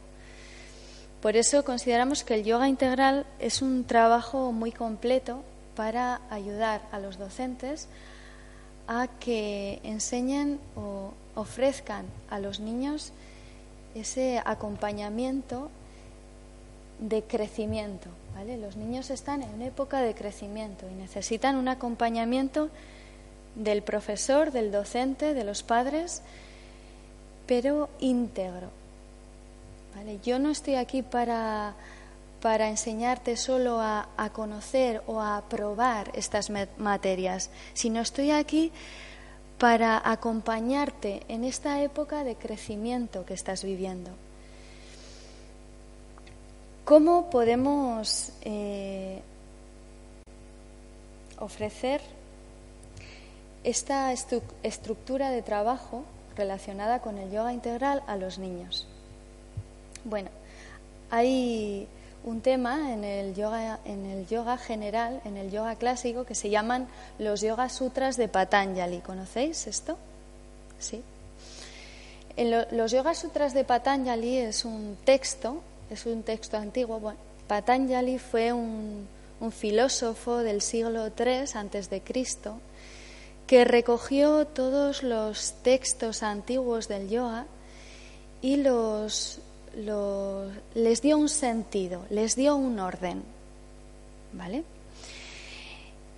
Por 1.20 1.34
eso 1.34 1.64
consideramos 1.64 2.22
que 2.22 2.34
el 2.34 2.44
yoga 2.44 2.68
integral 2.68 3.26
es 3.40 3.62
un 3.62 3.82
trabajo 3.82 4.52
muy 4.52 4.70
completo 4.70 5.42
para 5.74 6.20
ayudar 6.30 6.82
a 6.92 7.00
los 7.00 7.18
docentes 7.18 7.88
a 8.86 9.08
que 9.08 9.80
enseñen 9.82 10.60
o 10.76 11.14
ofrezcan 11.34 12.06
a 12.30 12.38
los 12.38 12.60
niños 12.60 13.12
ese 13.94 14.40
acompañamiento 14.44 15.70
de 17.00 17.22
crecimiento. 17.22 18.08
¿vale? 18.34 18.56
Los 18.56 18.76
niños 18.76 19.10
están 19.10 19.42
en 19.42 19.62
época 19.62 20.00
de 20.00 20.14
crecimiento 20.14 20.88
y 20.90 20.94
necesitan 20.94 21.56
un 21.56 21.68
acompañamiento 21.68 22.70
del 23.54 23.82
profesor, 23.82 24.52
del 24.52 24.70
docente, 24.70 25.34
de 25.34 25.44
los 25.44 25.62
padres, 25.62 26.22
pero 27.46 27.88
íntegro. 27.98 28.70
Yo 30.24 30.38
no 30.38 30.50
estoy 30.50 30.76
aquí 30.76 31.02
para, 31.02 31.74
para 32.40 32.68
enseñarte 32.68 33.36
solo 33.36 33.80
a, 33.80 34.08
a, 34.16 34.30
conocer 34.30 35.02
o 35.06 35.20
a 35.20 35.42
probar 35.48 36.10
estas 36.14 36.48
materias, 36.78 37.50
sino 37.74 38.00
estoy 38.00 38.30
aquí 38.30 38.72
para 39.60 40.00
acompañarte 40.10 41.20
en 41.28 41.44
esta 41.44 41.82
época 41.82 42.24
de 42.24 42.34
crecimiento 42.34 43.26
que 43.26 43.34
estás 43.34 43.62
viviendo. 43.62 44.10
¿Cómo 46.86 47.28
podemos 47.28 48.32
eh, 48.40 49.20
ofrecer 51.38 52.00
esta 53.62 54.14
estructura 54.62 55.30
de 55.30 55.42
trabajo 55.42 56.04
relacionada 56.36 57.02
con 57.02 57.18
el 57.18 57.30
yoga 57.30 57.52
integral 57.52 58.02
a 58.06 58.16
los 58.16 58.38
niños? 58.38 58.86
Bueno, 60.06 60.30
hay 61.10 61.86
un 62.24 62.40
tema 62.40 62.92
en 62.92 63.04
el 63.04 63.34
yoga, 63.34 63.80
en 63.84 64.06
el 64.06 64.26
yoga 64.26 64.58
general, 64.58 65.20
en 65.24 65.36
el 65.36 65.50
yoga 65.50 65.76
clásico, 65.76 66.24
que 66.24 66.34
se 66.34 66.50
llaman 66.50 66.88
los 67.18 67.40
Yoga 67.40 67.68
Sutras 67.68 68.16
de 68.16 68.28
Patanjali. 68.28 68.98
¿Conocéis 68.98 69.66
esto? 69.66 69.96
Sí. 70.78 71.02
los 72.36 72.90
Yoga 72.92 73.14
Sutras 73.14 73.54
de 73.54 73.64
Patanjali 73.64 74.38
es 74.38 74.64
un 74.64 74.96
texto, 75.04 75.62
es 75.90 76.06
un 76.06 76.22
texto 76.22 76.56
antiguo. 76.56 77.00
Bueno, 77.00 77.18
Patanjali 77.46 78.18
fue 78.18 78.52
un, 78.52 79.08
un 79.40 79.52
filósofo 79.52 80.38
del 80.38 80.60
siglo 80.60 81.08
III 81.08 81.44
antes 81.54 81.90
de 81.90 82.02
Cristo 82.02 82.60
que 83.46 83.64
recogió 83.64 84.46
todos 84.46 85.02
los 85.02 85.54
textos 85.62 86.22
antiguos 86.22 86.86
del 86.86 87.08
yoga 87.08 87.46
y 88.42 88.56
los 88.56 89.40
les 89.74 91.02
dio 91.02 91.18
un 91.18 91.28
sentido, 91.28 92.04
les 92.10 92.36
dio 92.36 92.56
un 92.56 92.78
orden. 92.78 93.22
¿Vale? 94.32 94.64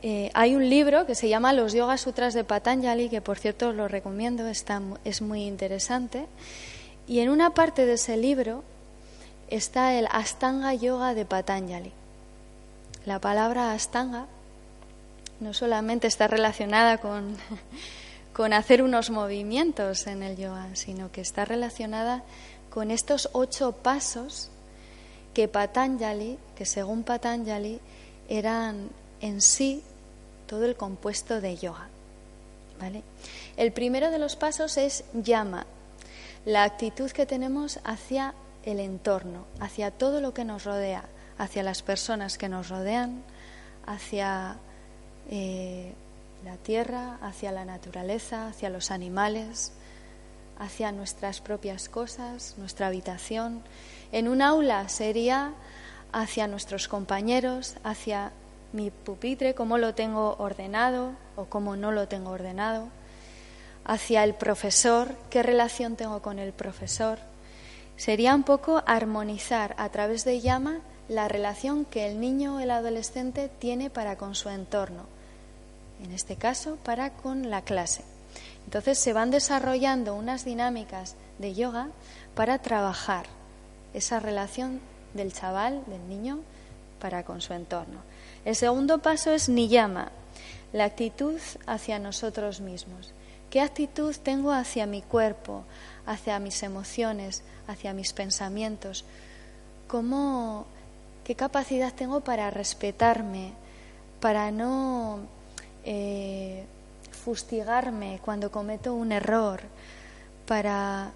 Eh, 0.03 0.31
hay 0.35 0.57
un 0.57 0.69
libro 0.69 1.07
que 1.07 1.15
se 1.15 1.29
llama 1.29 1.53
Los 1.53 1.73
Yoga 1.73 1.97
Sutras 1.97 2.35
de 2.35 2.45
Patanjali, 2.45 3.09
que 3.09 3.21
por 3.21 3.39
cierto 3.39 3.69
os 3.69 3.75
lo 3.75 3.89
recomiendo, 3.89 4.49
está, 4.49 4.83
es 5.05 5.23
muy 5.23 5.45
interesante. 5.45 6.27
Y 7.07 7.21
en 7.21 7.31
una 7.31 7.51
parte 7.51 7.87
de 7.87 7.95
ese 7.95 8.17
libro 8.17 8.65
está 9.49 9.95
el 9.95 10.09
Astanga 10.11 10.75
Yoga 10.75 11.15
de 11.15 11.25
Patanjali. 11.25 11.93
La 13.07 13.21
palabra 13.21 13.73
Astanga 13.73 14.27
no 15.41 15.55
solamente 15.55 16.07
está 16.07 16.29
relacionada 16.29 16.99
con, 16.99 17.37
con 18.33 18.53
hacer 18.53 18.83
unos 18.83 19.11
movimientos 19.11 20.07
en 20.07 20.23
el 20.23 20.37
yoga, 20.37 20.69
sino 20.75 21.13
que 21.13 21.21
está 21.21 21.45
relacionada 21.45 22.23
estos 22.91 23.29
ocho 23.33 23.73
pasos 23.73 24.49
que 25.35 25.49
Patanjali, 25.49 26.39
que 26.57 26.65
según 26.65 27.03
Patanjali 27.05 27.81
eran 28.29 28.89
en 29.21 29.41
sí 29.41 29.83
todo 30.47 30.65
el 30.65 30.77
compuesto 30.77 31.41
de 31.41 31.57
yoga. 31.57 31.89
¿Vale? 32.81 33.03
El 33.57 33.73
primero 33.73 34.11
de 34.11 34.19
los 34.19 34.37
pasos 34.37 34.77
es 34.77 35.05
llama, 35.13 35.67
la 36.45 36.65
actitud 36.65 37.11
que 37.11 37.27
tenemos 37.27 37.79
hacia 37.85 38.35
el 38.65 38.81
entorno, 38.81 39.45
hacia 39.61 39.91
todo 39.91 40.21
lo 40.21 40.35
que 40.35 40.45
nos 40.45 40.65
rodea, 40.65 41.05
hacia 41.39 41.63
las 41.63 41.83
personas 41.83 42.39
que 42.39 42.49
nos 42.49 42.69
rodean, 42.69 43.23
hacia 43.87 44.57
eh, 45.31 45.93
la 46.45 46.57
tierra, 46.57 47.19
hacia 47.23 47.53
la 47.53 47.65
naturaleza, 47.65 48.49
hacia 48.49 48.71
los 48.71 48.91
animales, 48.91 49.73
hacia 50.59 50.93
nuestras 50.93 51.41
propias 51.41 51.89
cosas, 51.89 52.55
nuestra 52.59 52.87
habitación. 52.87 53.63
En 54.13 54.29
un 54.29 54.43
aula 54.43 54.89
sería 54.89 55.53
hacia 56.13 56.47
nuestros 56.47 56.89
compañeros, 56.89 57.77
hacia 57.85 58.33
mi 58.73 58.91
pupitre, 58.91 59.55
cómo 59.55 59.79
lo 59.79 59.95
tengo 59.95 60.37
ordenado 60.39 61.13
o 61.37 61.47
cómo 61.47 61.77
no 61.77 61.93
lo 61.93 62.09
tengo 62.09 62.31
ordenado, 62.31 62.89
hacia 63.85 64.25
el 64.25 64.35
profesor, 64.35 65.15
qué 65.31 65.43
relación 65.43 65.97
tengo 65.97 66.23
con 66.23 66.39
el 66.39 66.53
profesor. 66.53 67.19
Sería 67.97 68.35
un 68.35 68.43
poco 68.43 68.83
armonizar 68.87 69.75
a 69.79 69.89
través 69.91 70.25
de 70.25 70.41
llama 70.41 70.81
la 71.09 71.29
relación 71.29 71.85
que 71.85 72.07
el 72.07 72.21
niño 72.21 72.57
o 72.57 72.61
el 72.61 72.71
adolescente 72.71 73.51
tiene 73.59 73.91
para 73.91 74.17
con 74.17 74.35
su 74.35 74.49
entorno, 74.49 75.05
en 76.03 76.13
este 76.13 76.37
caso 76.37 76.77
para 76.85 77.11
con 77.11 77.51
la 77.51 77.63
clase. 77.63 78.12
Entonces 78.65 78.99
se 78.99 79.13
van 79.13 79.31
desarrollando 79.31 80.15
unas 80.15 80.45
dinámicas 80.45 81.17
de 81.39 81.55
yoga 81.55 81.89
para 82.35 82.59
trabajar 82.59 83.27
esa 83.95 84.21
relación 84.21 84.81
del 85.15 85.33
chaval, 85.33 85.83
del 85.87 86.09
niño, 86.09 86.41
para 87.01 87.25
con 87.25 87.41
su 87.41 87.53
entorno. 87.53 88.01
El 88.45 88.57
segundo 88.57 88.99
paso 88.99 89.33
es 89.33 89.49
niyama, 89.49 90.11
la 90.73 90.85
actitud 90.85 91.39
hacia 91.67 91.99
nosotros 91.99 92.61
mismos. 92.61 93.13
¿Qué 93.51 93.61
actitud 93.61 94.17
tengo 94.17 94.53
hacia 94.53 94.87
mi 94.87 95.03
cuerpo, 95.03 95.65
hacia 96.07 96.39
mis 96.39 96.63
emociones, 96.63 97.43
hacia 97.67 97.93
mis 97.93 98.13
pensamientos? 98.15 99.05
¿Cómo, 99.89 100.65
¿Qué 101.25 101.35
capacidad 101.35 101.93
tengo 101.93 102.21
para 102.21 102.51
respetarme, 102.51 103.53
para 104.21 104.51
no 104.51 105.19
eh, 105.85 106.65
fustigarme 107.25 108.21
cuando 108.25 108.51
cometo 108.51 108.95
un 108.95 109.13
error, 109.13 109.61
para 110.47 111.13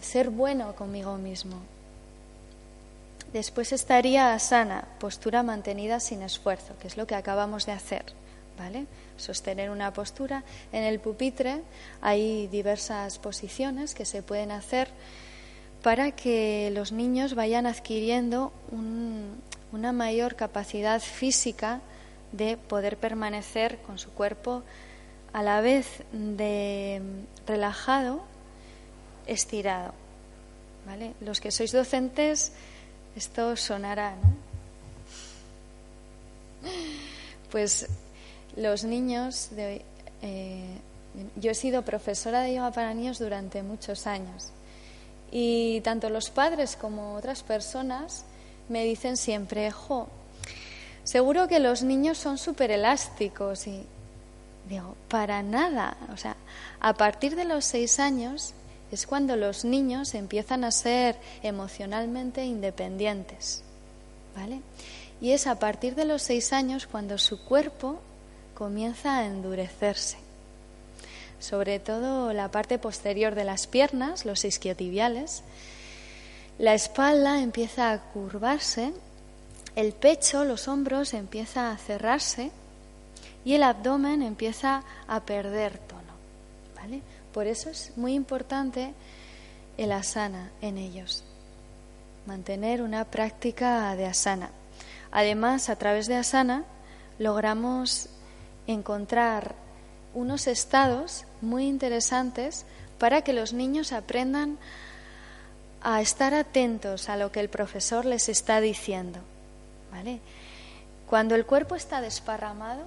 ser 0.00 0.30
bueno 0.30 0.74
conmigo 0.74 1.16
mismo. 1.16 1.56
Después 3.32 3.72
estaría 3.72 4.38
sana, 4.38 4.86
postura 5.00 5.42
mantenida 5.42 5.98
sin 5.98 6.22
esfuerzo, 6.22 6.78
que 6.78 6.86
es 6.86 6.96
lo 6.96 7.06
que 7.06 7.16
acabamos 7.16 7.66
de 7.66 7.72
hacer, 7.72 8.04
¿vale? 8.56 8.86
Sostener 9.16 9.70
una 9.70 9.92
postura. 9.92 10.44
En 10.72 10.84
el 10.84 11.00
pupitre 11.00 11.62
hay 12.00 12.46
diversas 12.46 13.18
posiciones 13.18 13.94
que 13.94 14.04
se 14.04 14.22
pueden 14.22 14.52
hacer 14.52 14.88
para 15.82 16.12
que 16.12 16.70
los 16.72 16.92
niños 16.92 17.34
vayan 17.34 17.66
adquiriendo 17.66 18.52
una 19.72 19.92
mayor 19.92 20.36
capacidad 20.36 21.00
física 21.00 21.80
de 22.36 22.56
poder 22.56 22.96
permanecer 22.96 23.78
con 23.78 23.98
su 23.98 24.10
cuerpo 24.10 24.62
a 25.32 25.42
la 25.42 25.60
vez 25.60 26.02
de 26.12 27.00
relajado, 27.46 28.22
estirado. 29.26 29.92
¿Vale? 30.86 31.14
Los 31.20 31.40
que 31.40 31.50
sois 31.50 31.72
docentes, 31.72 32.52
esto 33.16 33.56
sonará, 33.56 34.16
¿no? 34.16 34.34
Pues 37.50 37.88
los 38.56 38.84
niños, 38.84 39.48
de, 39.52 39.82
eh, 40.20 40.78
yo 41.36 41.52
he 41.52 41.54
sido 41.54 41.82
profesora 41.82 42.42
de 42.42 42.54
yoga 42.54 42.72
para 42.72 42.92
niños 42.92 43.18
durante 43.18 43.62
muchos 43.62 44.06
años 44.06 44.50
y 45.30 45.80
tanto 45.82 46.10
los 46.10 46.30
padres 46.30 46.76
como 46.76 47.14
otras 47.14 47.42
personas 47.42 48.24
me 48.68 48.84
dicen 48.84 49.16
siempre, 49.16 49.70
jo, 49.70 50.08
seguro 51.04 51.46
que 51.48 51.60
los 51.60 51.82
niños 51.82 52.18
son 52.18 52.38
súper 52.38 52.70
elásticos 52.70 53.66
y 53.66 53.86
digo, 54.68 54.96
para 55.08 55.42
nada, 55.42 55.96
o 56.12 56.16
sea, 56.16 56.36
a 56.80 56.94
partir 56.94 57.36
de 57.36 57.44
los 57.44 57.64
seis 57.64 58.00
años 58.00 58.54
es 58.90 59.06
cuando 59.06 59.36
los 59.36 59.64
niños 59.64 60.14
empiezan 60.14 60.64
a 60.64 60.70
ser 60.70 61.16
emocionalmente 61.42 62.44
independientes, 62.44 63.62
¿vale? 64.36 64.60
Y 65.20 65.32
es 65.32 65.46
a 65.46 65.58
partir 65.58 65.94
de 65.94 66.04
los 66.04 66.22
seis 66.22 66.52
años 66.52 66.86
cuando 66.86 67.18
su 67.18 67.44
cuerpo 67.44 68.00
comienza 68.54 69.18
a 69.18 69.26
endurecerse. 69.26 70.16
Sobre 71.40 71.78
todo 71.78 72.32
la 72.32 72.50
parte 72.50 72.78
posterior 72.78 73.34
de 73.34 73.44
las 73.44 73.66
piernas, 73.66 74.24
los 74.24 74.44
isquiotibiales. 74.44 75.42
La 76.58 76.74
espalda 76.74 77.42
empieza 77.42 77.90
a 77.90 78.00
curvarse, 78.00 78.92
el 79.76 79.92
pecho, 79.92 80.44
los 80.44 80.68
hombros 80.68 81.14
empieza 81.14 81.70
a 81.70 81.76
cerrarse 81.76 82.50
y 83.44 83.54
el 83.54 83.62
abdomen 83.62 84.22
empieza 84.22 84.82
a 85.08 85.20
perder 85.20 85.78
tono. 85.78 86.02
¿vale? 86.76 87.02
Por 87.32 87.46
eso 87.46 87.70
es 87.70 87.92
muy 87.96 88.14
importante 88.14 88.94
el 89.76 89.90
asana 89.92 90.52
en 90.60 90.78
ellos, 90.78 91.24
mantener 92.26 92.82
una 92.82 93.04
práctica 93.04 93.94
de 93.96 94.06
asana. 94.06 94.50
Además, 95.10 95.68
a 95.68 95.76
través 95.76 96.06
de 96.06 96.16
asana 96.16 96.64
logramos 97.18 98.08
encontrar 98.66 99.54
unos 100.14 100.46
estados 100.46 101.24
muy 101.40 101.66
interesantes 101.66 102.64
para 102.98 103.22
que 103.22 103.32
los 103.32 103.52
niños 103.52 103.92
aprendan 103.92 104.58
a 105.82 106.00
estar 106.00 106.32
atentos 106.34 107.08
a 107.08 107.16
lo 107.16 107.30
que 107.30 107.40
el 107.40 107.48
profesor 107.48 108.04
les 108.06 108.28
está 108.28 108.60
diciendo. 108.60 109.20
¿Vale? 109.94 110.18
Cuando 111.08 111.36
el 111.36 111.46
cuerpo 111.46 111.76
está 111.76 112.00
desparramado, 112.00 112.82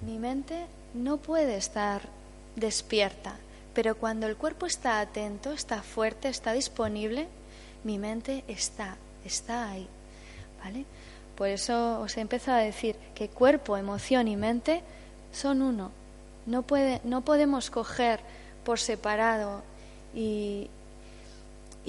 mi 0.00 0.18
mente 0.18 0.66
no 0.94 1.18
puede 1.18 1.58
estar 1.58 2.08
despierta, 2.54 3.36
pero 3.74 3.98
cuando 3.98 4.26
el 4.26 4.36
cuerpo 4.36 4.64
está 4.64 5.00
atento, 5.00 5.52
está 5.52 5.82
fuerte, 5.82 6.28
está 6.28 6.54
disponible, 6.54 7.28
mi 7.84 7.98
mente 7.98 8.42
está, 8.48 8.96
está 9.22 9.68
ahí. 9.70 9.86
Por 11.36 11.48
eso 11.48 12.00
os 12.00 12.16
he 12.16 12.22
empezado 12.22 12.56
a 12.56 12.62
decir 12.62 12.96
que 13.14 13.28
cuerpo, 13.28 13.76
emoción 13.76 14.26
y 14.26 14.36
mente 14.36 14.82
son 15.32 15.60
uno. 15.60 15.90
No, 16.46 16.62
puede, 16.62 17.02
no 17.04 17.20
podemos 17.20 17.70
coger 17.70 18.20
por 18.64 18.80
separado 18.80 19.62
y 20.14 20.70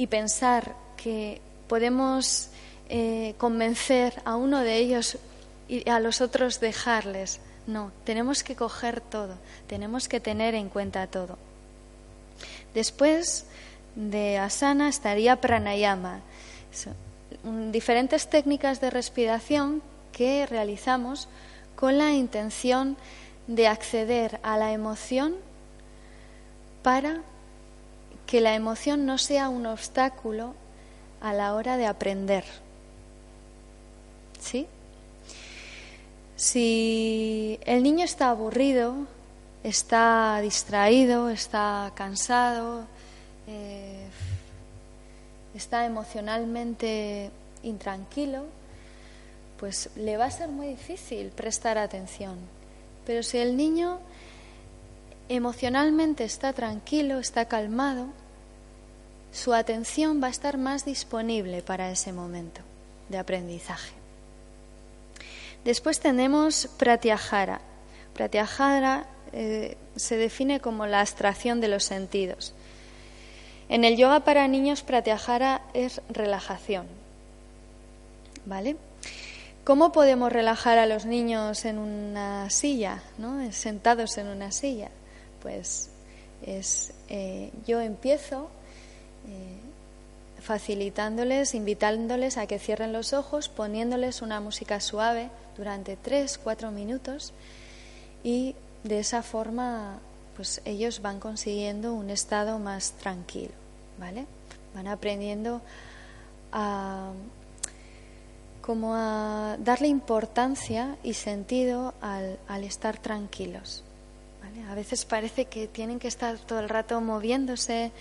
pensar 0.09 0.75
que 0.97 1.39
podemos 1.69 2.49
eh, 2.89 3.35
convencer 3.37 4.21
a 4.25 4.35
uno 4.35 4.59
de 4.61 4.77
ellos 4.77 5.17
y 5.67 5.87
a 5.89 5.99
los 5.99 6.21
otros 6.21 6.59
dejarles. 6.59 7.39
No, 7.65 7.91
tenemos 8.05 8.43
que 8.43 8.55
coger 8.55 9.01
todo, 9.01 9.35
tenemos 9.67 10.07
que 10.07 10.19
tener 10.19 10.55
en 10.55 10.69
cuenta 10.69 11.07
todo. 11.07 11.37
Después 12.73 13.45
de 13.95 14.37
asana 14.37 14.87
estaría 14.87 15.41
pranayama 15.41 16.21
diferentes 17.71 18.29
técnicas 18.29 18.81
de 18.81 18.89
respiración 18.89 19.81
que 20.11 20.45
realizamos 20.45 21.27
con 21.75 21.97
la 21.97 22.13
intención 22.13 22.97
de 23.47 23.67
acceder 23.67 24.39
a 24.43 24.57
la 24.57 24.71
emoción 24.71 25.35
para 26.83 27.21
que 28.25 28.41
la 28.41 28.55
emoción 28.55 29.05
no 29.05 29.17
sea 29.17 29.49
un 29.49 29.65
obstáculo 29.65 30.53
a 31.21 31.33
la 31.33 31.53
hora 31.53 31.77
de 31.77 31.87
aprender. 31.87 32.43
Si 36.35 37.59
el 37.65 37.83
niño 37.83 38.05
está 38.05 38.29
aburrido, 38.29 38.95
está 39.63 40.39
distraído, 40.41 41.29
está 41.29 41.91
cansado, 41.95 42.85
eh, 43.47 44.07
está 45.55 45.85
emocionalmente 45.85 47.31
intranquilo, 47.63 48.45
pues 49.59 49.89
le 49.95 50.17
va 50.17 50.25
a 50.25 50.31
ser 50.31 50.49
muy 50.49 50.67
difícil 50.67 51.29
prestar 51.29 51.77
atención. 51.77 52.35
Pero 53.05 53.23
si 53.23 53.39
el 53.39 53.57
niño 53.57 53.99
emocionalmente 55.29 56.23
está 56.23 56.53
tranquilo, 56.53 57.19
está 57.19 57.45
calmado, 57.45 58.07
su 59.31 59.53
atención 59.53 60.21
va 60.21 60.27
a 60.27 60.31
estar 60.31 60.57
más 60.57 60.85
disponible 60.85 61.61
para 61.61 61.91
ese 61.91 62.13
momento 62.13 62.61
de 63.09 63.17
aprendizaje. 63.17 63.96
Después 65.67 65.99
tenemos 65.99 66.69
pratyahara. 66.77 67.59
Pratyahara 68.13 69.05
eh, 69.33 69.75
se 69.97 70.15
define 70.15 70.61
como 70.61 70.85
la 70.85 71.01
abstracción 71.01 71.59
de 71.59 71.67
los 71.67 71.83
sentidos. 71.83 72.53
En 73.67 73.83
el 73.83 73.97
yoga 73.97 74.21
para 74.21 74.47
niños, 74.47 74.81
pratyahara 74.81 75.63
es 75.73 75.99
relajación. 76.07 76.87
¿Vale? 78.45 78.77
¿Cómo 79.65 79.91
podemos 79.91 80.31
relajar 80.31 80.77
a 80.77 80.85
los 80.85 81.05
niños 81.05 81.65
en 81.65 81.79
una 81.79 82.49
silla, 82.49 83.03
¿no? 83.17 83.51
sentados 83.51 84.17
en 84.17 84.27
una 84.27 84.53
silla? 84.53 84.87
Pues 85.41 85.89
es, 86.45 86.93
eh, 87.09 87.51
yo 87.67 87.81
empiezo 87.81 88.49
eh, 89.27 90.41
facilitándoles, 90.41 91.53
invitándoles 91.53 92.37
a 92.37 92.47
que 92.47 92.57
cierren 92.57 92.93
los 92.93 93.11
ojos, 93.11 93.49
poniéndoles 93.49 94.21
una 94.21 94.39
música 94.39 94.79
suave 94.79 95.29
durante 95.57 95.97
tres, 95.97 96.37
cuatro 96.37 96.71
minutos 96.71 97.33
y 98.23 98.55
de 98.83 98.99
esa 98.99 99.23
forma 99.23 99.99
pues 100.35 100.61
ellos 100.65 101.01
van 101.01 101.19
consiguiendo 101.19 101.93
un 101.93 102.11
estado 102.11 102.59
más 102.59 102.91
tranquilo, 102.91 103.53
¿vale? 103.99 104.27
Van 104.75 104.87
aprendiendo 104.87 105.61
a 106.51 107.11
como 108.67 108.95
a 108.95 109.55
darle 109.59 109.87
importancia 109.87 110.97
y 111.01 111.13
sentido 111.13 111.93
al, 112.01 112.37
estar 112.65 112.97
tranquilos. 112.97 113.85
A 114.69 114.75
veces 114.75 115.05
parece 115.05 115.45
que 115.45 115.67
tienen 115.67 115.99
que 115.99 116.09
estar 116.09 116.37
todo 116.37 116.59
el 116.59 116.67
rato 116.67 116.99
moviéndose, 116.99 117.93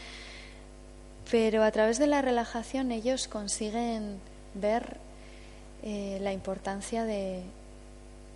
pero 1.30 1.62
a 1.62 1.70
través 1.70 2.00
de 2.00 2.08
la 2.08 2.20
relajación 2.20 2.90
ellos 2.90 3.28
consiguen 3.28 4.18
ver 4.54 4.98
eh, 5.88 6.18
la 6.20 6.32
importancia 6.32 7.04
de 7.04 7.44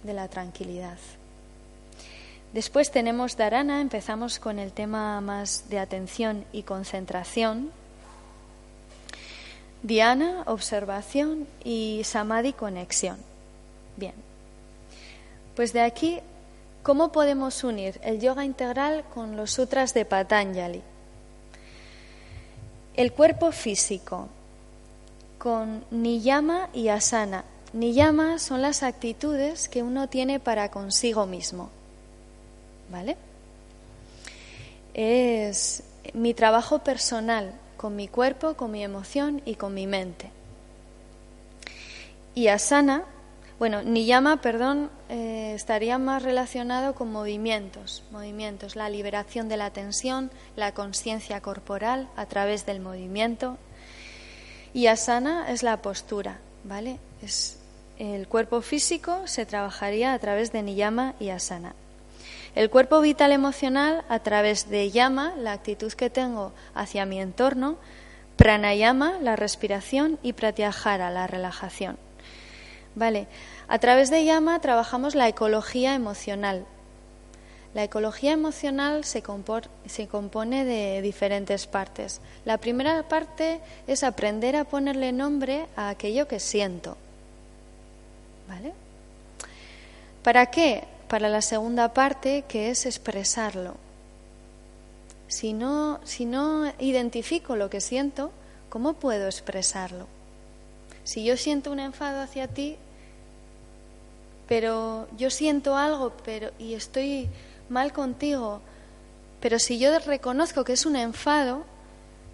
la 0.05 0.29
tranquilidad. 0.29 0.99
Después 2.53 2.93
tenemos 2.93 3.37
Dharana, 3.37 3.81
empezamos 3.81 4.39
con 4.39 4.61
el 4.61 4.71
tema 4.71 5.21
más 5.21 5.69
de 5.69 5.81
atención 5.81 6.45
y 6.53 6.63
concentración. 6.63 7.73
Diana, 9.83 10.45
observación 10.47 11.49
y 11.65 12.03
Samadhi, 12.05 12.53
conexión. 12.53 13.17
Bien. 13.97 14.15
Pues 15.57 15.73
de 15.73 15.81
aquí, 15.81 16.21
¿cómo 16.85 17.11
podemos 17.11 17.65
unir 17.65 18.01
el 18.05 18.21
yoga 18.21 18.45
integral 18.45 19.03
con 19.13 19.37
los 19.37 19.51
sutras 19.51 19.93
de 19.93 20.05
Patanjali? 20.05 20.83
El 22.95 23.13
cuerpo 23.13 23.51
físico, 23.51 24.29
con 25.41 25.85
niyama 25.91 26.69
y 26.73 26.87
asana. 26.87 27.45
Niyama 27.73 28.39
son 28.39 28.63
las 28.63 28.85
actitudes 28.85 29.69
que 29.69 29.83
uno 29.83 30.09
tiene 30.09 30.39
para 30.39 30.71
consigo 30.71 31.27
mismo. 31.27 31.71
¿vale? 32.91 33.17
Es 34.95 35.83
mi 36.13 36.35
trabajo 36.35 36.81
personal 36.81 37.53
con 37.77 37.97
mi 37.97 38.09
cuerpo, 38.09 38.55
con 38.55 38.71
mi 38.71 38.85
emoción 38.85 39.41
y 39.45 39.55
con 39.55 39.73
mi 39.73 39.87
mente. 39.87 40.31
Y 42.35 42.49
asana, 42.49 43.05
bueno, 43.59 43.83
niyama, 43.83 44.41
perdón, 44.41 44.91
eh, 45.09 45.53
estaría 45.55 45.99
más 45.99 46.23
relacionado 46.23 46.95
con 46.95 47.11
movimientos, 47.11 48.03
movimientos, 48.11 48.77
la 48.77 48.91
liberación 48.91 49.49
de 49.49 49.57
la 49.57 49.71
tensión, 49.71 50.31
la 50.57 50.73
conciencia 50.73 51.41
corporal 51.41 52.09
a 52.17 52.27
través 52.27 52.67
del 52.67 52.81
movimiento. 52.81 53.57
Y 54.73 54.87
asana 54.87 55.51
es 55.51 55.63
la 55.63 55.77
postura, 55.83 56.39
¿vale? 56.65 56.99
Es 57.23 57.61
el 58.01 58.29
cuerpo 58.29 58.63
físico 58.63 59.27
se 59.27 59.45
trabajaría 59.45 60.15
a 60.15 60.19
través 60.19 60.53
de 60.53 60.63
niyama 60.63 61.13
y 61.21 61.29
asana. 61.29 61.75
El 62.55 62.71
cuerpo 62.71 63.03
vital 63.03 63.31
emocional 63.31 64.05
a 64.09 64.21
través 64.21 64.71
de 64.71 64.91
llama, 64.91 65.35
la 65.37 65.53
actitud 65.53 65.93
que 65.93 66.09
tengo 66.09 66.53
hacia 66.75 67.05
mi 67.05 67.21
entorno, 67.21 67.77
pranayama, 68.37 69.19
la 69.21 69.37
respiración 69.37 70.19
y 70.23 70.33
pratyahara, 70.33 71.11
la 71.11 71.27
relajación. 71.27 71.99
Vale, 72.95 73.29
a 73.69 73.79
través 73.79 74.09
de 74.09 74.25
llama 74.25 74.59
trabajamos 74.61 75.15
la 75.15 75.29
ecología 75.29 75.95
emocional. 75.95 76.65
La 77.73 77.85
ecología 77.85 78.33
emocional 78.33 79.05
se, 79.05 79.23
compone 79.23 80.65
de 80.65 81.03
diferentes 81.03 81.69
partes. 81.69 82.21
La 82.45 82.59
primera 82.59 83.09
parte 83.09 83.61
es 83.87 84.03
aprender 84.03 84.57
a 84.57 84.65
ponerle 84.65 85.13
nombre 85.13 85.67
a 85.77 85.91
aquello 85.91 86.27
que 86.27 86.41
siento. 86.41 86.97
¿Vale? 88.49 88.73
¿Para 90.25 90.47
qué? 90.47 90.85
Para 91.07 91.29
la 91.29 91.43
segunda 91.43 91.95
parte, 91.95 92.45
que 92.49 92.71
es 92.71 92.87
expresarlo. 92.87 93.77
Si 95.29 95.53
no, 95.53 96.01
si 96.03 96.25
no 96.25 96.73
identifico 96.81 97.55
lo 97.55 97.71
que 97.71 97.81
siento, 97.81 98.33
¿cómo 98.69 98.95
puedo 98.95 99.27
expresarlo? 99.27 100.09
Si 101.05 101.23
yo 101.25 101.37
siento 101.37 101.71
un 101.71 101.79
enfado 101.79 102.21
hacia 102.21 102.49
ti, 102.49 102.77
pero 104.49 105.07
yo 105.17 105.31
siento 105.31 105.77
algo 105.77 106.13
pero, 106.25 106.51
y 106.59 106.75
estoy 106.75 107.29
mal 107.71 107.93
contigo, 107.93 108.61
pero 109.41 109.59
si 109.59 109.79
yo 109.79 109.99
reconozco 110.01 110.65
que 110.65 110.75
es 110.75 110.85
un 110.85 110.97
enfado, 110.97 111.65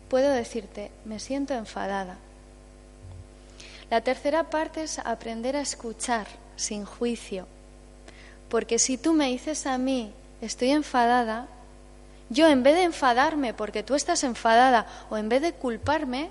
puedo 0.09 0.31
decirte, 0.31 0.91
me 1.05 1.21
siento 1.21 1.55
enfadada. 1.55 2.17
La 3.91 4.01
tercera 4.01 4.51
parte 4.51 4.83
es 4.83 4.99
aprender 4.99 5.57
a 5.57 5.61
escuchar 5.61 6.27
sin 6.57 6.85
juicio. 6.85 7.47
Porque 8.49 8.79
si 8.79 8.99
tú 8.99 9.13
me 9.13 9.27
dices 9.27 9.67
a 9.67 9.79
mí, 9.79 10.13
estoy 10.41 10.71
enfadada, 10.71 11.47
yo 12.29 12.49
en 12.49 12.63
vez 12.65 12.75
de 12.75 12.83
enfadarme 12.83 13.55
porque 13.55 13.85
tú 13.85 13.95
estás 13.95 14.25
enfadada 14.25 14.87
o 15.11 15.17
en 15.17 15.29
vez 15.29 15.43
de 15.43 15.53
culparme, 15.53 16.31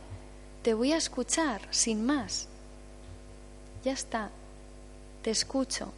te 0.62 0.74
voy 0.74 0.92
a 0.92 0.98
escuchar 0.98 1.62
sin 1.70 2.06
más. 2.06 2.48
Ya 3.84 3.94
está, 3.94 4.30
te 5.22 5.32
escucho. 5.32 5.94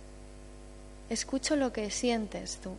Escucho 1.09 1.55
lo 1.55 1.71
que 1.73 1.89
sientes 1.89 2.57
tú. 2.57 2.71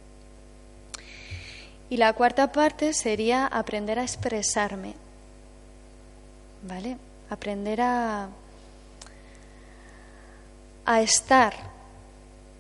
Y 1.90 1.96
la 1.96 2.12
cuarta 2.12 2.53
parte 2.53 2.92
sería 2.92 3.46
aprender 3.46 3.98
a 3.98 4.03
expresarme. 4.03 4.94
¿Vale? 6.62 6.96
Aprender 7.31 7.81
a 7.81 8.29
a 10.88 11.03
estar 11.03 11.53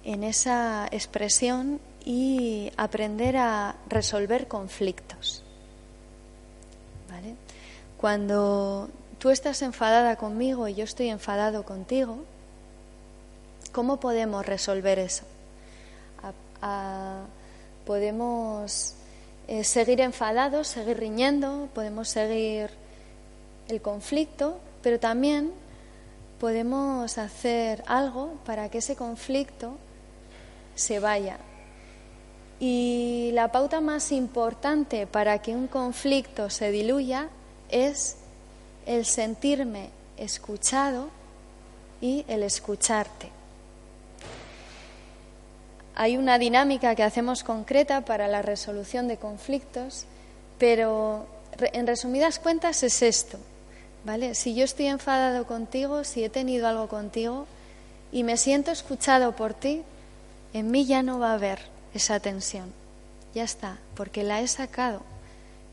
en 0.04 0.22
esa 0.22 0.86
expresión 0.90 1.80
y 2.04 2.70
aprender 2.76 3.38
a 3.38 3.74
resolver 3.88 4.46
conflictos. 4.46 5.42
¿Vale? 7.10 7.36
Cuando 7.96 8.90
tú 9.18 9.30
estás 9.30 9.62
enfadada 9.62 10.16
conmigo 10.16 10.68
y 10.68 10.74
yo 10.74 10.84
estoy 10.84 11.08
enfadado 11.08 11.62
contigo, 11.62 12.18
¿cómo 13.72 13.98
podemos 13.98 14.44
resolver 14.44 14.98
eso? 14.98 15.24
podemos 17.86 18.94
eh, 19.48 19.64
seguir 19.64 20.02
enfadados, 20.02 20.68
seguir 20.68 20.98
riñendo, 20.98 21.70
podemos 21.74 22.10
seguir 22.10 22.70
el 23.68 23.80
conflicto, 23.80 24.58
pero 24.82 25.00
también 25.00 25.52
podemos 26.38 27.16
hacer 27.16 27.82
algo 27.86 28.34
para 28.44 28.68
que 28.68 28.78
ese 28.78 28.94
conflicto 28.94 29.78
se 30.74 31.00
vaya. 31.00 31.38
Y 32.60 33.30
la 33.32 33.50
pauta 33.50 33.80
más 33.80 34.12
importante 34.12 35.06
para 35.06 35.40
que 35.40 35.54
un 35.54 35.66
conflicto 35.66 36.50
se 36.50 36.70
diluya 36.70 37.30
es 37.70 38.16
el 38.84 39.06
sentirme 39.06 39.88
escuchado 40.18 41.08
y 42.02 42.26
el 42.28 42.42
escucharte. 42.42 43.37
Hay 46.00 46.16
una 46.16 46.38
dinámica 46.38 46.94
que 46.94 47.02
hacemos 47.02 47.42
concreta 47.42 48.02
para 48.02 48.28
la 48.28 48.40
resolución 48.40 49.08
de 49.08 49.16
conflictos, 49.16 50.04
pero 50.56 51.26
en 51.72 51.88
resumidas 51.88 52.38
cuentas 52.38 52.84
es 52.84 53.02
esto. 53.02 53.36
¿Vale? 54.04 54.36
Si 54.36 54.54
yo 54.54 54.64
estoy 54.64 54.86
enfadado 54.86 55.44
contigo, 55.44 56.04
si 56.04 56.22
he 56.22 56.28
tenido 56.28 56.68
algo 56.68 56.86
contigo 56.86 57.48
y 58.12 58.22
me 58.22 58.36
siento 58.36 58.70
escuchado 58.70 59.34
por 59.34 59.54
ti, 59.54 59.82
en 60.52 60.70
mí 60.70 60.86
ya 60.86 61.02
no 61.02 61.18
va 61.18 61.32
a 61.32 61.34
haber 61.34 61.58
esa 61.92 62.20
tensión. 62.20 62.72
Ya 63.34 63.42
está, 63.42 63.78
porque 63.96 64.22
la 64.22 64.40
he 64.40 64.46
sacado 64.46 65.02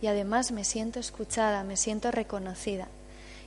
y 0.02 0.08
además 0.08 0.52
me 0.52 0.64
siento 0.64 1.00
escuchada, 1.00 1.64
me 1.64 1.78
siento 1.78 2.10
reconocida. 2.10 2.88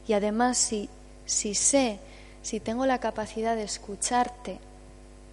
Y 0.06 0.12
además 0.12 0.56
si, 0.56 0.88
si 1.26 1.56
sé, 1.56 1.98
si 2.42 2.60
tengo 2.60 2.86
la 2.86 3.00
capacidad 3.00 3.56
de 3.56 3.64
escucharte, 3.64 4.60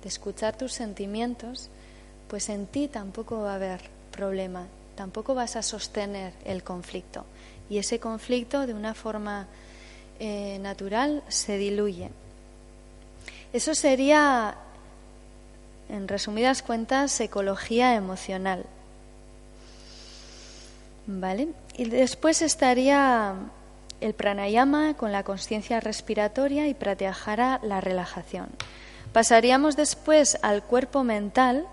escuchar 0.06 0.58
tus 0.58 0.74
sentimientos, 0.74 1.70
pues 2.28 2.50
en 2.50 2.68
ti 2.68 2.88
tampoco 2.88 3.42
va 3.42 3.54
a 3.54 3.56
haber 3.56 3.82
problema, 4.12 4.68
tampoco 4.96 5.36
vas 5.36 5.56
a 5.56 5.62
sostener 5.62 6.34
el 6.46 6.64
conflicto 6.64 7.26
y 7.70 7.78
ese 7.78 8.00
conflicto 8.00 8.68
de 8.68 8.74
una 8.74 8.94
forma 8.94 9.48
eh, 10.20 10.60
natural 10.62 11.24
se 11.28 11.58
diluye. 11.58 12.10
Eso 13.54 13.74
sería, 13.74 14.56
en 15.90 16.08
resumidas 16.08 16.62
cuentas, 16.62 17.20
ecología 17.20 17.96
emocional. 17.96 18.66
¿Vale? 21.08 21.50
Y 21.78 21.86
después 21.86 22.42
estaría 22.42 23.36
el 24.02 24.14
pranayama 24.14 24.96
con 24.96 25.12
la 25.12 25.24
conciencia 25.24 25.80
respiratoria 25.80 26.68
y 26.68 26.74
pratyahara 26.74 27.60
la 27.64 27.80
relajación. 27.80 28.50
Pasaríamos 29.16 29.78
después 29.78 30.38
al 30.42 30.62
cuerpo 30.62 31.06
mental 31.06 31.66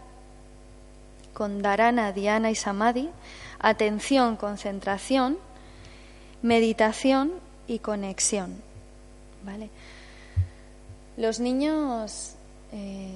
con 1.34 1.60
dharana, 1.60 2.12
dhyana 2.12 2.52
y 2.52 2.54
samadhi, 2.54 3.10
atención, 3.58 4.36
concentración, 4.36 5.38
meditación 6.40 7.32
y 7.66 7.80
conexión. 7.80 8.54
¿vale? 9.44 9.70
Los 11.16 11.40
niños 11.40 12.34
eh, 12.70 13.10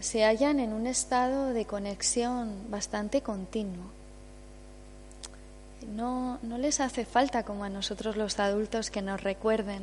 se 0.00 0.24
hallan 0.24 0.58
en 0.58 0.72
un 0.72 0.86
estado 0.86 1.52
de 1.52 1.66
conexión 1.66 2.70
bastante 2.70 3.20
continuo. 3.20 3.84
No, 5.94 6.38
no 6.40 6.56
les 6.56 6.80
hace 6.80 7.04
falta 7.04 7.42
como 7.42 7.64
a 7.64 7.68
nosotros 7.68 8.16
los 8.16 8.38
adultos 8.38 8.90
que 8.90 9.02
nos 9.02 9.22
recuerden, 9.22 9.82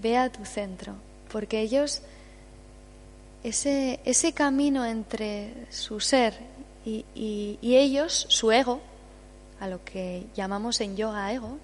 ve 0.00 0.16
a 0.16 0.30
tu 0.30 0.44
centro, 0.44 0.94
porque 1.32 1.58
ellos, 1.62 2.00
ese, 3.42 4.00
ese 4.04 4.32
camino 4.32 4.84
entre 4.84 5.66
su 5.70 6.00
ser 6.00 6.34
y, 6.84 7.04
y 7.14 7.76
ellos, 7.76 8.26
su 8.28 8.50
ego, 8.50 8.80
a 9.60 9.68
lo 9.68 9.84
que 9.84 10.26
llamamos 10.34 10.80
en 10.80 10.96
yoga 10.96 11.32
ego, 11.32 11.58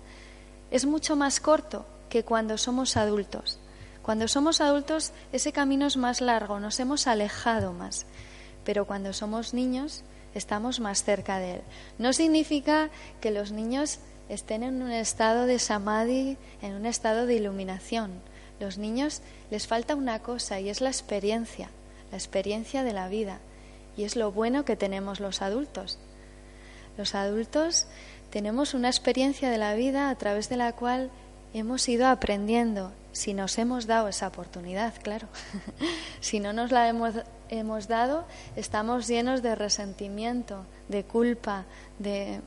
es 0.71 0.85
mucho 0.85 1.17
más 1.17 1.41
corto 1.41 1.87
que 2.09 2.25
cuando 2.25 2.59
somos 2.59 2.97
adultos. 2.97 3.59
Cuando 4.03 4.29
somos 4.29 4.61
adultos 4.61 5.13
ese 5.33 5.53
camino 5.53 5.87
es 5.87 5.97
más 5.97 6.21
largo, 6.21 6.61
nos 6.61 6.79
hemos 6.79 7.07
alejado 7.07 7.73
más, 7.73 8.07
pero 8.65 8.87
cuando 8.87 9.13
somos 9.13 9.55
niños 9.55 10.03
estamos 10.35 10.81
más 10.81 11.05
cerca 11.05 11.39
de 11.39 11.55
él. 11.55 11.61
No 11.99 12.13
significa 12.13 12.91
que 13.21 13.31
los 13.31 13.53
niños 13.53 14.01
estén 14.29 14.63
en 14.63 14.83
un 14.83 14.91
estado 14.91 15.47
de 15.47 15.59
samadhi, 15.59 16.37
en 16.61 16.75
un 16.75 16.87
estado 16.87 17.27
de 17.27 17.37
iluminación. 17.37 18.21
Los 18.61 18.79
niños 18.79 19.21
les 19.51 19.67
falta 19.67 19.95
una 19.95 20.21
cosa 20.21 20.61
y 20.61 20.69
es 20.69 20.81
la 20.81 20.91
experiencia, 20.91 21.71
la 22.11 22.19
experiencia 22.19 22.85
de 22.85 22.93
la 22.93 23.09
vida. 23.09 23.39
Y 23.97 24.05
es 24.05 24.17
lo 24.17 24.33
bueno 24.33 24.65
que 24.65 24.77
tenemos 24.77 25.21
los 25.21 25.43
adultos, 25.43 25.99
los 26.97 27.15
adultos 27.15 27.87
tenemos 28.31 28.75
una 28.75 28.89
experiencia 28.89 29.51
de 29.51 29.59
la 29.59 29.75
vida 29.75 30.11
a 30.11 30.15
través 30.17 30.49
de 30.49 30.57
la 30.57 30.73
cual 30.73 31.11
hemos 31.53 31.89
ido 31.89 32.07
aprendiendo, 32.07 32.93
si 33.13 33.35
nos 33.35 33.59
hemos 33.59 33.87
dado 33.87 34.09
esa 34.09 34.29
oportunidad, 34.29 34.95
claro. 35.03 35.29
si 36.21 36.41
no 36.41 36.53
nos 36.53 36.73
la 36.73 36.89
hemos, 36.89 37.89
dado, 37.89 38.25
estamos 38.57 39.07
llenos 39.07 39.43
de 39.43 39.55
resentimiento, 39.55 40.65
de 40.89 41.05
culpa, 41.05 41.65
de 41.99 42.41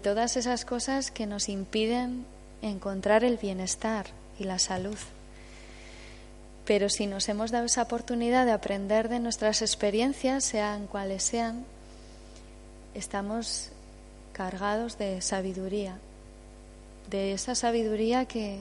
todas 0.00 0.36
esas 0.36 0.64
cosas 0.64 1.10
que 1.10 1.26
nos 1.26 1.48
impiden 1.48 2.24
encontrar 2.62 3.24
el 3.24 3.36
bienestar 3.38 4.06
y 4.38 4.44
la 4.44 4.58
salud. 4.58 4.96
Pero 6.64 6.88
si 6.88 7.06
nos 7.06 7.28
hemos 7.28 7.50
dado 7.50 7.66
esa 7.66 7.82
oportunidad 7.82 8.46
de 8.46 8.52
aprender 8.52 9.08
de 9.08 9.20
nuestras 9.20 9.60
experiencias, 9.60 10.44
sean 10.44 10.86
cuales 10.86 11.22
sean, 11.22 11.64
estamos 12.94 13.70
cargados 14.32 14.96
de 14.96 15.20
sabiduría, 15.20 15.98
de 17.10 17.32
esa 17.32 17.54
sabiduría 17.54 18.24
que, 18.24 18.60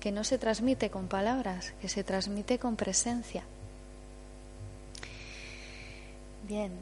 que 0.00 0.12
no 0.12 0.24
se 0.24 0.38
transmite 0.38 0.88
con 0.88 1.08
palabras, 1.08 1.72
que 1.80 1.88
se 1.88 2.04
transmite 2.04 2.58
con 2.58 2.76
presencia. 2.76 3.44
Bien. 6.48 6.72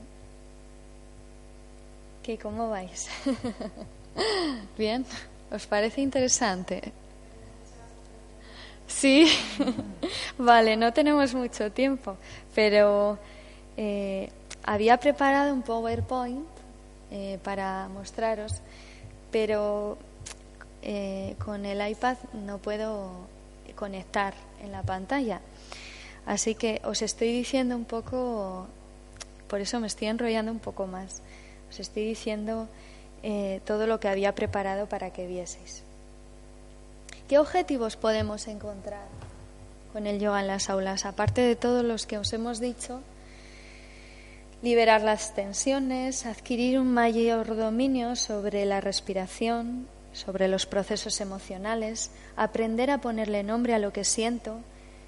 ¿Qué, 2.22 2.38
¿Cómo 2.38 2.70
vais? 2.70 3.08
Bien. 4.78 5.04
¿Os 5.50 5.66
parece 5.66 6.00
interesante? 6.00 6.92
Sí. 8.86 9.26
vale, 10.38 10.76
no 10.76 10.92
tenemos 10.92 11.34
mucho 11.34 11.72
tiempo, 11.72 12.16
pero 12.54 13.18
eh, 13.76 14.30
había 14.62 14.98
preparado 14.98 15.52
un 15.52 15.62
PowerPoint 15.62 16.46
eh, 17.10 17.38
para 17.42 17.88
mostraros, 17.88 18.60
pero 19.30 19.98
eh, 20.82 21.36
con 21.44 21.64
el 21.64 21.86
iPad 21.88 22.16
no 22.32 22.58
puedo 22.58 23.10
conectar 23.76 24.34
en 24.62 24.72
la 24.72 24.82
pantalla. 24.82 25.40
Así 26.26 26.54
que 26.54 26.80
os 26.84 27.02
estoy 27.02 27.32
diciendo 27.32 27.76
un 27.76 27.84
poco, 27.84 28.66
por 29.48 29.60
eso 29.60 29.78
me 29.80 29.86
estoy 29.86 30.08
enrollando 30.08 30.50
un 30.50 30.58
poco 30.58 30.86
más, 30.86 31.22
os 31.70 31.80
estoy 31.80 32.04
diciendo 32.04 32.68
eh, 33.22 33.60
todo 33.64 33.86
lo 33.86 34.00
que 34.00 34.08
había 34.08 34.34
preparado 34.34 34.88
para 34.88 35.12
que 35.12 35.26
vieseis. 35.26 35.83
¿Qué 37.34 37.40
objetivos 37.40 37.96
podemos 37.96 38.46
encontrar 38.46 39.08
con 39.92 40.06
el 40.06 40.20
yoga 40.20 40.40
en 40.40 40.46
las 40.46 40.70
aulas? 40.70 41.04
Aparte 41.04 41.40
de 41.40 41.56
todos 41.56 41.84
los 41.84 42.06
que 42.06 42.16
os 42.16 42.32
hemos 42.32 42.60
dicho, 42.60 43.00
liberar 44.62 45.02
las 45.02 45.34
tensiones, 45.34 46.26
adquirir 46.26 46.78
un 46.78 46.94
mayor 46.94 47.56
dominio 47.56 48.14
sobre 48.14 48.64
la 48.66 48.80
respiración, 48.80 49.88
sobre 50.12 50.46
los 50.46 50.66
procesos 50.66 51.20
emocionales, 51.20 52.12
aprender 52.36 52.92
a 52.92 52.98
ponerle 52.98 53.42
nombre 53.42 53.74
a 53.74 53.80
lo 53.80 53.92
que 53.92 54.04
siento, 54.04 54.60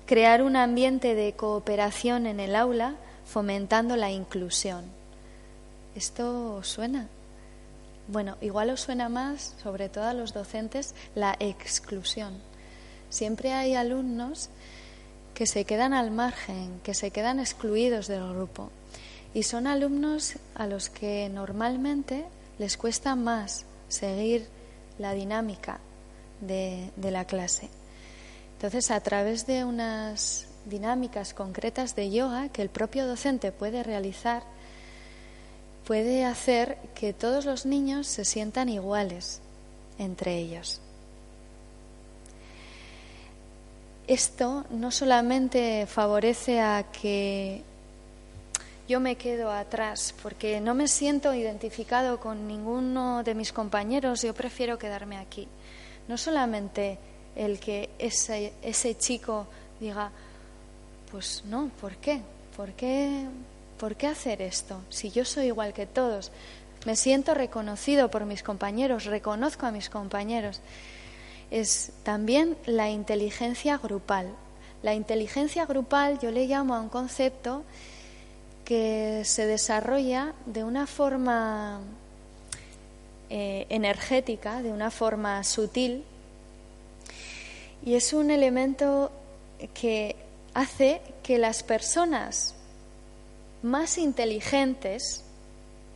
crear 0.04 0.42
un 0.42 0.56
ambiente 0.56 1.14
de 1.14 1.34
cooperación 1.34 2.26
en 2.26 2.40
el 2.40 2.56
aula, 2.56 2.96
fomentando 3.24 3.94
la 3.94 4.10
inclusión. 4.10 4.86
¿Esto 5.94 6.60
suena? 6.64 7.06
Bueno, 8.08 8.36
igual 8.40 8.70
os 8.70 8.80
suena 8.80 9.08
más, 9.08 9.54
sobre 9.62 9.88
todo 9.88 10.04
a 10.04 10.14
los 10.14 10.32
docentes, 10.32 10.94
la 11.14 11.36
exclusión. 11.40 12.34
Siempre 13.10 13.52
hay 13.52 13.74
alumnos 13.74 14.50
que 15.34 15.46
se 15.46 15.64
quedan 15.64 15.92
al 15.92 16.10
margen, 16.10 16.80
que 16.82 16.94
se 16.94 17.10
quedan 17.10 17.40
excluidos 17.40 18.06
del 18.06 18.28
grupo. 18.32 18.70
Y 19.34 19.42
son 19.42 19.66
alumnos 19.66 20.36
a 20.54 20.66
los 20.66 20.88
que 20.88 21.28
normalmente 21.28 22.24
les 22.58 22.76
cuesta 22.76 23.16
más 23.16 23.66
seguir 23.88 24.48
la 24.98 25.12
dinámica 25.12 25.80
de, 26.40 26.90
la 27.02 27.26
clase. 27.26 27.68
Entonces, 28.54 28.90
a 28.90 29.00
través 29.00 29.46
de 29.46 29.64
unas 29.64 30.46
dinámicas 30.64 31.34
concretas 31.34 31.94
de 31.94 32.10
yoga 32.10 32.48
que 32.48 32.62
el 32.62 32.70
propio 32.70 33.06
docente 33.06 33.52
puede 33.52 33.82
realizar, 33.82 34.42
puede 35.86 36.24
hacer 36.24 36.78
que 36.94 37.12
todos 37.12 37.44
los 37.44 37.64
niños 37.64 38.08
se 38.08 38.24
sientan 38.24 38.68
iguales 38.68 39.40
entre 39.98 40.36
ellos. 40.36 40.80
Esto 44.08 44.64
no 44.70 44.90
solamente 44.90 45.86
favorece 45.86 46.60
a 46.60 46.84
que 46.90 47.62
yo 48.88 49.00
me 49.00 49.16
quedo 49.16 49.50
atrás 49.50 50.14
porque 50.22 50.60
no 50.60 50.74
me 50.74 50.88
siento 50.88 51.34
identificado 51.34 52.20
con 52.20 52.46
ninguno 52.46 53.22
de 53.22 53.34
mis 53.34 53.52
compañeros, 53.52 54.22
yo 54.22 54.34
prefiero 54.34 54.78
quedarme 54.78 55.16
aquí. 55.16 55.48
No 56.08 56.18
solamente 56.18 56.98
el 57.34 57.58
que 57.58 57.90
ese, 57.98 58.52
ese 58.62 58.96
chico 58.96 59.46
diga, 59.80 60.10
pues 61.10 61.42
no, 61.46 61.70
¿por 61.80 61.96
qué? 61.96 62.20
¿Por 62.56 62.72
qué? 62.72 63.26
¿Por 63.78 63.96
qué 63.96 64.06
hacer 64.06 64.40
esto? 64.40 64.80
Si 64.88 65.10
yo 65.10 65.24
soy 65.24 65.46
igual 65.46 65.72
que 65.72 65.86
todos, 65.86 66.32
me 66.86 66.96
siento 66.96 67.34
reconocido 67.34 68.10
por 68.10 68.24
mis 68.24 68.42
compañeros, 68.42 69.04
reconozco 69.04 69.66
a 69.66 69.70
mis 69.70 69.90
compañeros. 69.90 70.60
Es 71.50 71.92
también 72.02 72.56
la 72.64 72.90
inteligencia 72.90 73.76
grupal. 73.76 74.34
La 74.82 74.94
inteligencia 74.94 75.66
grupal 75.66 76.18
yo 76.18 76.30
le 76.30 76.46
llamo 76.46 76.74
a 76.74 76.80
un 76.80 76.88
concepto 76.88 77.64
que 78.64 79.22
se 79.24 79.46
desarrolla 79.46 80.34
de 80.46 80.64
una 80.64 80.86
forma 80.86 81.80
eh, 83.30 83.66
energética, 83.68 84.62
de 84.62 84.72
una 84.72 84.90
forma 84.90 85.44
sutil, 85.44 86.04
y 87.84 87.94
es 87.94 88.12
un 88.12 88.32
elemento 88.32 89.12
que 89.72 90.16
hace 90.54 91.00
que 91.22 91.38
las 91.38 91.62
personas 91.62 92.55
más 93.62 93.98
inteligentes 93.98 95.24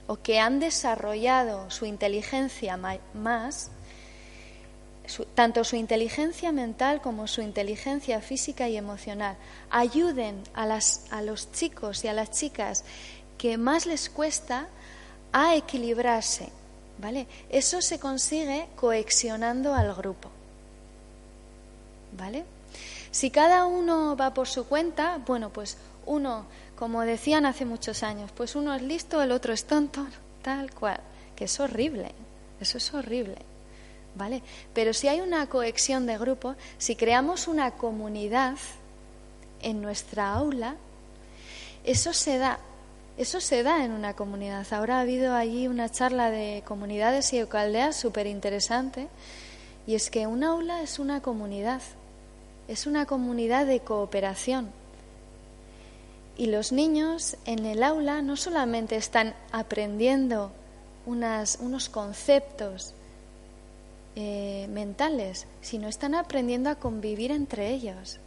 o 0.07 0.17
que 0.17 0.41
han 0.41 0.61
desarrollado 0.61 1.71
su 1.71 1.87
inteligencia 1.87 2.77
más 3.15 3.71
tanto 5.35 5.65
su 5.65 5.77
inteligencia 5.77 6.53
mental 6.53 7.01
como 7.01 7.27
su 7.27 7.43
inteligencia 7.43 8.21
física 8.21 8.69
y 8.69 8.77
emocional. 8.77 9.37
Ayuden 9.71 10.43
a, 10.55 10.67
las, 10.67 11.07
a 11.11 11.23
los 11.23 11.51
chicos 11.53 12.05
y 12.05 12.09
a 12.09 12.13
las 12.13 12.31
chicas 12.31 12.85
que 13.39 13.59
más 13.59 13.87
les 13.87 14.09
cuesta 14.09 14.69
a 15.33 15.57
equilibrarse. 15.57 16.51
¿Vale? 16.99 17.27
Eso 17.49 17.81
se 17.81 17.99
consigue 17.99 18.69
coexionando 18.77 19.75
al 19.75 19.95
grupo. 19.95 20.31
¿Vale? 22.17 22.45
Si 23.11 23.31
cada 23.31 23.65
uno 23.65 24.17
va 24.17 24.35
por 24.35 24.47
su 24.47 24.67
cuenta, 24.67 25.19
bueno, 25.27 25.49
pues 25.51 25.79
uno, 26.05 26.45
como 26.81 27.03
decían 27.03 27.45
hace 27.45 27.67
muchos 27.67 28.03
años, 28.03 28.33
pues 28.35 28.57
uno 28.57 28.75
es 28.75 28.81
listo, 28.81 29.21
el 29.21 29.33
otro 29.33 29.53
es 29.53 29.67
tonto, 29.67 30.07
tal 30.41 30.73
cual, 30.73 30.99
que 31.37 31.45
es 31.45 31.61
horrible, 31.61 32.11
eso 32.59 32.79
es 32.79 32.95
horrible. 32.95 33.37
¿vale? 34.15 34.43
Pero 34.73 34.95
si 34.95 35.07
hay 35.07 35.21
una 35.21 35.47
cohesión 35.47 36.07
de 36.07 36.17
grupo, 36.17 36.55
si 36.79 36.97
creamos 36.97 37.49
una 37.49 37.73
comunidad 37.73 38.57
en 39.61 39.83
nuestra 39.83 40.33
aula, 40.33 40.77
eso 41.85 42.15
se 42.15 42.39
da, 42.39 42.59
eso 43.19 43.43
se 43.43 43.63
da 43.63 43.85
en 43.85 43.93
una 43.93 44.15
comunidad. 44.15 44.67
Ahora 44.73 44.97
ha 44.97 45.01
habido 45.03 45.35
allí 45.35 45.69
una 45.69 45.91
charla 45.91 46.31
de 46.31 46.63
comunidades 46.67 47.31
y 47.35 47.41
aldeas 47.41 47.95
súper 47.95 48.27
interesante, 48.27 49.09
y 49.87 49.97
es 49.97 50.11
que 50.11 50.27
un 50.27 50.45
aula 50.45 50.81
es 50.81 50.99
una 50.99 51.21
comunidad, 51.21 51.83
es 52.69 52.87
una 52.87 53.05
comunidad 53.05 53.67
de 53.67 53.81
cooperación. 53.81 54.80
Y 56.41 56.47
los 56.47 56.73
niños 56.73 57.37
en 57.45 57.67
el 57.67 57.83
aula 57.83 58.23
no 58.23 58.35
solamente 58.35 58.97
están 58.97 59.35
aprendiendo 59.53 60.51
unos 61.05 61.91
conceptos, 61.91 62.95
eh, 64.17 64.67
mentales, 64.71 65.47
sino 65.61 65.87
están 65.87 66.15
aprendiendo 66.15 66.71
a 66.71 66.77
convivir 66.77 67.31
entre 67.31 67.69
ellos, 67.69 68.21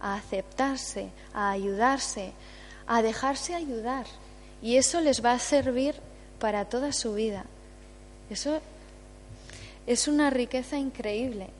a 0.00 0.16
aceptarse, 0.16 1.10
a 1.32 1.52
ayudarse, 1.52 2.32
a 2.88 3.02
dejarse 3.02 3.54
ayudar. 3.54 4.06
Y 4.60 4.74
eso 4.74 5.00
les 5.00 5.24
va 5.24 5.30
a 5.30 5.38
servir 5.38 5.94
para 6.40 6.64
toda 6.64 6.92
su 6.92 7.14
vida. 7.14 7.44
Eso 8.30 8.58
es 9.86 10.08
una 10.08 10.30
riqueza 10.30 10.76
increíble 10.76 11.50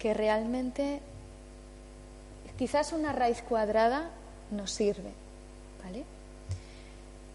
que 0.00 0.14
realmente 0.14 1.00
quizás 2.58 2.92
una 2.92 3.12
raíz 3.12 3.40
cuadrada 3.42 4.10
nos 4.50 4.70
sirve, 4.70 5.12
¿vale? 5.84 6.04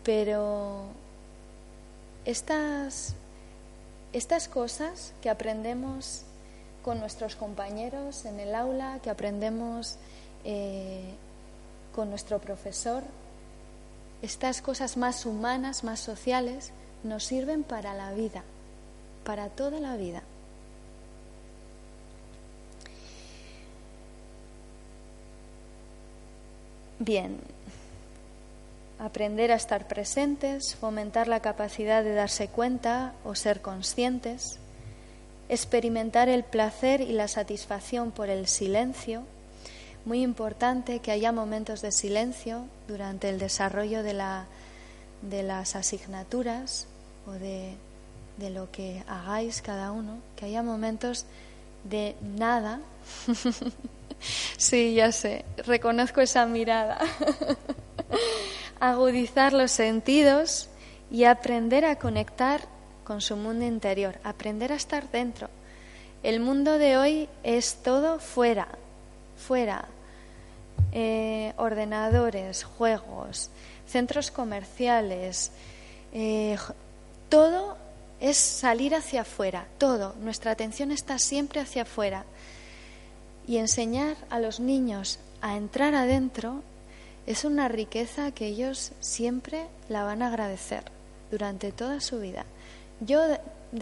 Pero 0.04 0.84
estas 2.26 3.16
estas 4.16 4.48
cosas 4.48 5.12
que 5.22 5.30
aprendemos 5.30 6.22
con 6.86 7.02
nuestros 7.02 7.36
compañeros 7.36 8.24
en 8.24 8.40
el 8.40 8.56
aula, 8.56 9.00
que 9.04 9.10
aprendemos 9.10 9.98
eh, 10.46 11.04
con 11.94 12.10
nuestro 12.10 12.40
profesor, 12.40 13.04
estas 14.22 14.62
cosas 14.62 14.96
más 14.96 15.26
humanas, 15.26 15.84
más 15.84 16.00
sociales, 16.00 16.72
nos 17.04 17.26
sirven 17.26 17.64
para 17.64 17.94
la 17.94 18.14
vida, 18.14 18.44
para 19.26 19.50
toda 19.50 19.82
la 19.82 19.98
vida. 19.98 20.24
Bien, 27.00 27.40
aprender 29.00 29.52
a 29.52 29.56
estar 29.56 29.88
presentes, 29.88 30.76
fomentar 30.76 31.28
la 31.28 31.42
capacidad 31.42 32.04
de 32.04 32.14
darse 32.14 32.48
cuenta 32.48 33.14
o 33.26 33.36
ser 33.36 33.62
conscientes, 33.62 34.60
experimentar 35.50 36.30
el 36.30 36.44
placer 36.44 37.02
y 37.02 37.12
la 37.12 37.28
satisfacción 37.28 38.12
por 38.12 38.30
el 38.30 38.48
silencio. 38.48 39.24
Muy 40.06 40.22
importante 40.22 41.00
que 41.00 41.12
haya 41.12 41.32
momentos 41.32 41.82
de 41.82 41.92
silencio 41.92 42.66
durante 42.88 43.28
el 43.30 43.40
desarrollo 43.40 44.02
de, 44.02 44.14
la, 44.14 44.46
de 45.22 45.44
las 45.44 45.76
asignaturas 45.76 46.88
o 47.28 47.32
de, 47.32 47.74
de 48.38 48.50
lo 48.52 48.72
que 48.72 49.04
hagáis 49.08 49.62
cada 49.62 49.92
uno, 49.92 50.20
que 50.38 50.46
haya 50.46 50.64
momentos 50.64 51.26
de 51.84 52.16
nada. 52.22 52.80
sí, 54.58 54.96
ya 54.96 55.12
sé, 55.12 55.46
reconozco 55.66 56.22
esa 56.22 56.46
mirada. 56.46 57.00
agudizar 58.80 59.54
los 59.54 59.72
sentidos 59.72 60.70
y 61.12 61.26
aprender 61.26 61.86
a 61.86 61.98
conectar 61.98 62.62
con 63.04 63.22
su 63.22 63.36
mundo 63.36 63.66
interior, 63.66 64.20
aprender 64.24 64.72
a 64.72 64.76
estar 64.76 65.10
dentro. 65.12 65.50
El 66.24 66.40
mundo 66.40 66.78
de 66.78 66.98
hoy 66.98 67.30
es 67.44 67.76
todo 67.84 68.20
fuera, 68.20 68.68
fuera. 69.38 69.86
Eh, 70.92 71.54
ordenadores, 71.58 72.64
juegos, 72.64 73.50
centros 73.88 74.32
comerciales, 74.32 75.52
eh, 76.14 76.58
todo 77.30 77.78
es 78.20 78.38
salir 78.38 78.96
hacia 78.96 79.22
afuera, 79.22 79.68
todo. 79.78 80.16
Nuestra 80.22 80.52
atención 80.52 80.92
está 80.92 81.20
siempre 81.20 81.62
hacia 81.62 81.84
afuera. 81.84 82.26
Y 83.48 83.58
enseñar 83.58 84.18
a 84.30 84.40
los 84.40 84.60
niños 84.60 85.20
a 85.42 85.56
entrar 85.56 85.94
adentro 85.96 86.64
es 87.28 87.46
una 87.46 87.68
riqueza 87.68 88.32
que 88.32 88.48
ellos 88.48 88.92
siempre 89.00 89.68
la 89.90 90.04
van 90.04 90.22
a 90.22 90.28
agradecer 90.28 90.84
durante 91.32 91.72
toda 91.72 92.02
su 92.02 92.20
vida. 92.20 92.46
Yo 93.02 93.22
de, 93.28 93.40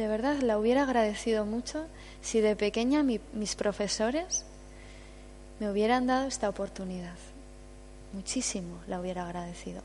verdad 0.07 0.37
la 0.41 0.57
hubiera 0.57 0.83
agradecido 0.83 1.45
mucho 1.45 1.85
si 2.21 2.41
de 2.41 2.55
pequeña 2.55 3.03
mis 3.03 3.55
profesores 3.55 4.45
me 5.59 5.69
hubieran 5.69 6.07
dado 6.07 6.27
esta 6.27 6.49
oportunidad. 6.49 7.15
Muchísimo 8.13 8.79
la 8.87 8.99
hubiera 8.99 9.25
agradecido. 9.25 9.81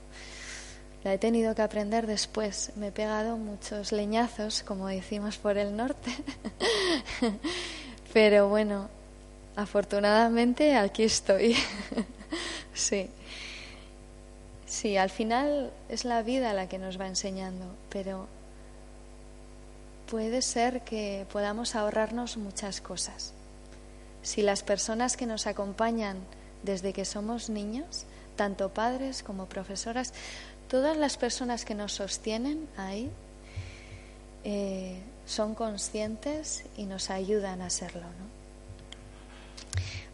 La 1.04 1.14
he 1.14 1.18
tenido 1.18 1.54
que 1.54 1.62
aprender 1.62 2.06
después. 2.06 2.72
Me 2.76 2.88
he 2.88 2.92
pegado 2.92 3.36
muchos 3.36 3.92
leñazos, 3.92 4.62
como 4.62 4.88
decimos 4.88 5.38
por 5.38 5.56
el 5.56 5.76
norte. 5.76 6.10
Pero 8.12 8.48
bueno, 8.48 8.88
afortunadamente 9.58 10.76
aquí 10.76 11.02
estoy. 11.02 11.56
sí. 12.74 13.10
Sí, 14.66 14.96
al 14.96 15.10
final 15.10 15.72
es 15.88 16.04
la 16.04 16.22
vida 16.22 16.52
la 16.52 16.68
que 16.68 16.78
nos 16.78 17.00
va 17.00 17.08
enseñando, 17.08 17.64
pero 17.88 18.28
puede 20.08 20.42
ser 20.42 20.82
que 20.82 21.26
podamos 21.32 21.74
ahorrarnos 21.74 22.36
muchas 22.36 22.80
cosas. 22.80 23.32
Si 24.22 24.42
las 24.42 24.62
personas 24.62 25.16
que 25.16 25.26
nos 25.26 25.48
acompañan 25.48 26.18
desde 26.62 26.92
que 26.92 27.04
somos 27.04 27.50
niños, 27.50 28.04
tanto 28.36 28.68
padres 28.68 29.24
como 29.24 29.46
profesoras, 29.46 30.12
todas 30.68 30.96
las 30.96 31.16
personas 31.16 31.64
que 31.64 31.74
nos 31.74 31.94
sostienen 31.94 32.68
ahí 32.76 33.10
eh, 34.44 35.00
son 35.26 35.56
conscientes 35.56 36.64
y 36.76 36.84
nos 36.84 37.10
ayudan 37.10 37.60
a 37.62 37.70
serlo. 37.70 38.02
¿no? 38.02 38.37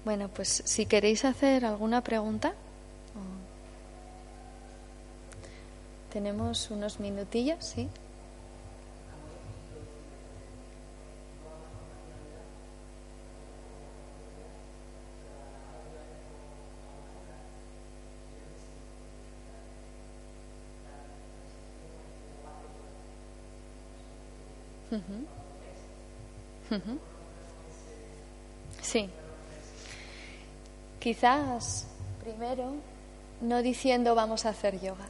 Bueno, 0.04 0.28
pues 0.28 0.62
si 0.66 0.86
queréis 0.86 1.24
hacer 1.24 1.64
alguna 1.64 2.02
pregunta, 2.02 2.54
tenemos 6.12 6.70
unos 6.70 7.00
minutillos, 7.00 7.64
¿sí? 7.64 7.88
Sí. 28.82 29.10
Quizás 31.04 31.86
primero 32.18 32.72
no 33.42 33.60
diciendo 33.60 34.14
vamos 34.14 34.46
a 34.46 34.48
hacer 34.48 34.80
yoga. 34.80 35.04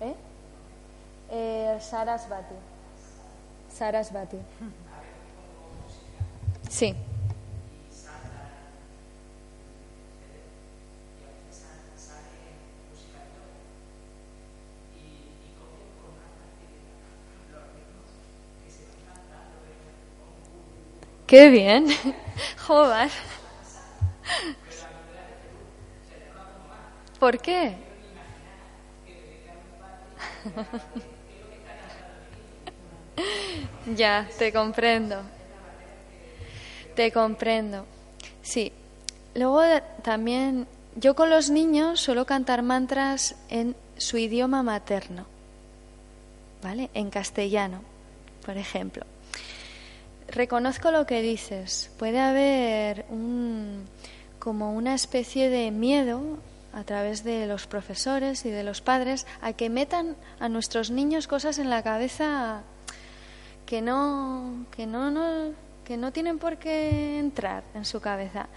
¿Eh? 0.00 0.14
¿Eh? 1.30 1.78
Sarasvati. 1.82 2.54
Sarasvati. 3.68 4.38
Sí. 6.70 6.96
Qué 21.32 21.48
bien. 21.48 21.86
Joder. 22.66 23.10
¿Por 27.18 27.38
qué? 27.38 27.74
ya, 33.96 34.28
te 34.38 34.52
comprendo. 34.52 35.22
Te 36.94 37.10
comprendo. 37.10 37.86
Sí. 38.42 38.70
Luego 39.34 39.62
también, 40.02 40.66
yo 40.96 41.14
con 41.14 41.30
los 41.30 41.48
niños 41.48 41.98
suelo 41.98 42.26
cantar 42.26 42.60
mantras 42.60 43.36
en 43.48 43.74
su 43.96 44.18
idioma 44.18 44.62
materno, 44.62 45.24
¿vale? 46.62 46.90
En 46.92 47.08
castellano, 47.08 47.80
por 48.44 48.58
ejemplo 48.58 49.06
reconozco 50.32 50.90
lo 50.90 51.06
que 51.06 51.22
dices. 51.22 51.90
Puede 51.98 52.18
haber 52.18 53.04
un, 53.10 53.84
como 54.38 54.72
una 54.72 54.94
especie 54.94 55.48
de 55.50 55.70
miedo 55.70 56.38
a 56.72 56.84
través 56.84 57.22
de 57.22 57.46
los 57.46 57.66
profesores 57.66 58.44
y 58.46 58.50
de 58.50 58.64
los 58.64 58.80
padres 58.80 59.26
a 59.40 59.52
que 59.52 59.68
metan 59.68 60.16
a 60.40 60.48
nuestros 60.48 60.90
niños 60.90 61.28
cosas 61.28 61.58
en 61.58 61.70
la 61.70 61.82
cabeza 61.82 62.62
que 63.66 63.82
no, 63.82 64.66
que 64.74 64.86
no, 64.86 65.10
no, 65.10 65.52
que 65.84 65.96
no 65.96 66.12
tienen 66.12 66.38
por 66.38 66.56
qué 66.56 67.18
entrar 67.18 67.62
en 67.74 67.84
su 67.84 68.00
cabeza. 68.00 68.48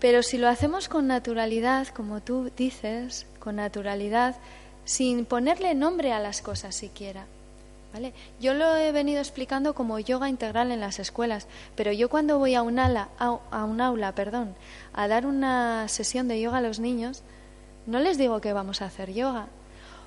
Pero 0.00 0.22
si 0.22 0.38
lo 0.38 0.48
hacemos 0.48 0.88
con 0.88 1.06
naturalidad, 1.06 1.88
como 1.88 2.20
tú 2.20 2.50
dices, 2.56 3.26
con 3.38 3.56
naturalidad, 3.56 4.36
sin 4.84 5.24
ponerle 5.24 5.74
nombre 5.74 6.12
a 6.12 6.18
las 6.18 6.42
cosas 6.42 6.74
siquiera, 6.74 7.26
yo 8.40 8.54
lo 8.54 8.76
he 8.76 8.92
venido 8.92 9.20
explicando 9.20 9.74
como 9.74 9.98
yoga 9.98 10.28
integral 10.28 10.72
en 10.72 10.80
las 10.80 10.98
escuelas, 10.98 11.46
pero 11.76 11.92
yo 11.92 12.08
cuando 12.08 12.38
voy 12.38 12.54
a 12.54 12.62
un, 12.62 12.78
ala, 12.78 13.08
a, 13.18 13.64
un 13.64 13.80
aula 13.80 14.14
perdón, 14.14 14.54
a 14.92 15.08
dar 15.08 15.26
una 15.26 15.86
sesión 15.88 16.28
de 16.28 16.40
yoga 16.40 16.58
a 16.58 16.62
los 16.62 16.80
niños, 16.80 17.22
no 17.86 18.00
les 18.00 18.18
digo 18.18 18.40
que 18.40 18.52
vamos 18.52 18.82
a 18.82 18.86
hacer 18.86 19.12
yoga. 19.12 19.46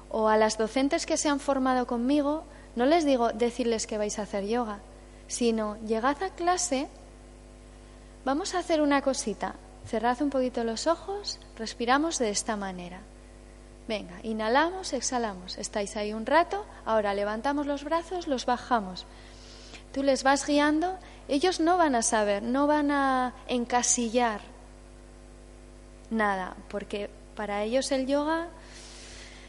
O 0.10 0.30
a 0.30 0.38
las 0.38 0.58
docentes 0.58 1.06
que 1.06 1.18
se 1.18 1.30
han 1.30 1.40
formado 1.40 1.86
conmigo, 1.88 2.44
no 2.76 2.86
les 2.86 3.06
digo 3.06 3.34
decirles 3.34 3.88
que 3.88 3.98
vais 3.98 4.20
a 4.20 4.24
hacer 4.24 4.46
yoga, 4.46 4.80
sino 5.28 5.78
llegad 5.86 6.22
a 6.24 6.30
clase, 6.30 6.88
vamos 8.26 8.56
a 8.56 8.60
hacer 8.60 8.82
una 8.82 9.02
cosita, 9.02 9.56
cerrad 9.86 10.22
un 10.22 10.30
poquito 10.30 10.64
los 10.64 10.88
ojos, 10.88 11.40
respiramos 11.58 12.20
de 12.20 12.30
esta 12.30 12.56
manera. 12.56 13.02
Venga, 13.88 14.20
inhalamos, 14.24 14.92
exhalamos. 14.94 15.58
Estáis 15.58 15.96
ahí 15.96 16.14
un 16.14 16.26
rato, 16.26 16.66
ahora 16.86 17.14
levantamos 17.14 17.66
los 17.66 17.84
brazos, 17.84 18.28
los 18.28 18.46
bajamos. 18.46 19.06
Tú 19.94 20.04
les 20.04 20.24
vas 20.24 20.46
guiando, 20.46 20.98
ellos 21.28 21.60
no 21.60 21.78
van 21.78 21.96
a 21.96 22.02
saber, 22.02 22.44
no 22.44 22.68
van 22.68 22.92
a 22.92 23.34
encasillar 23.48 24.42
nada, 26.10 26.56
porque 26.70 27.10
para 27.36 27.64
ellos 27.64 27.92
el 27.92 28.08
yoga 28.08 28.48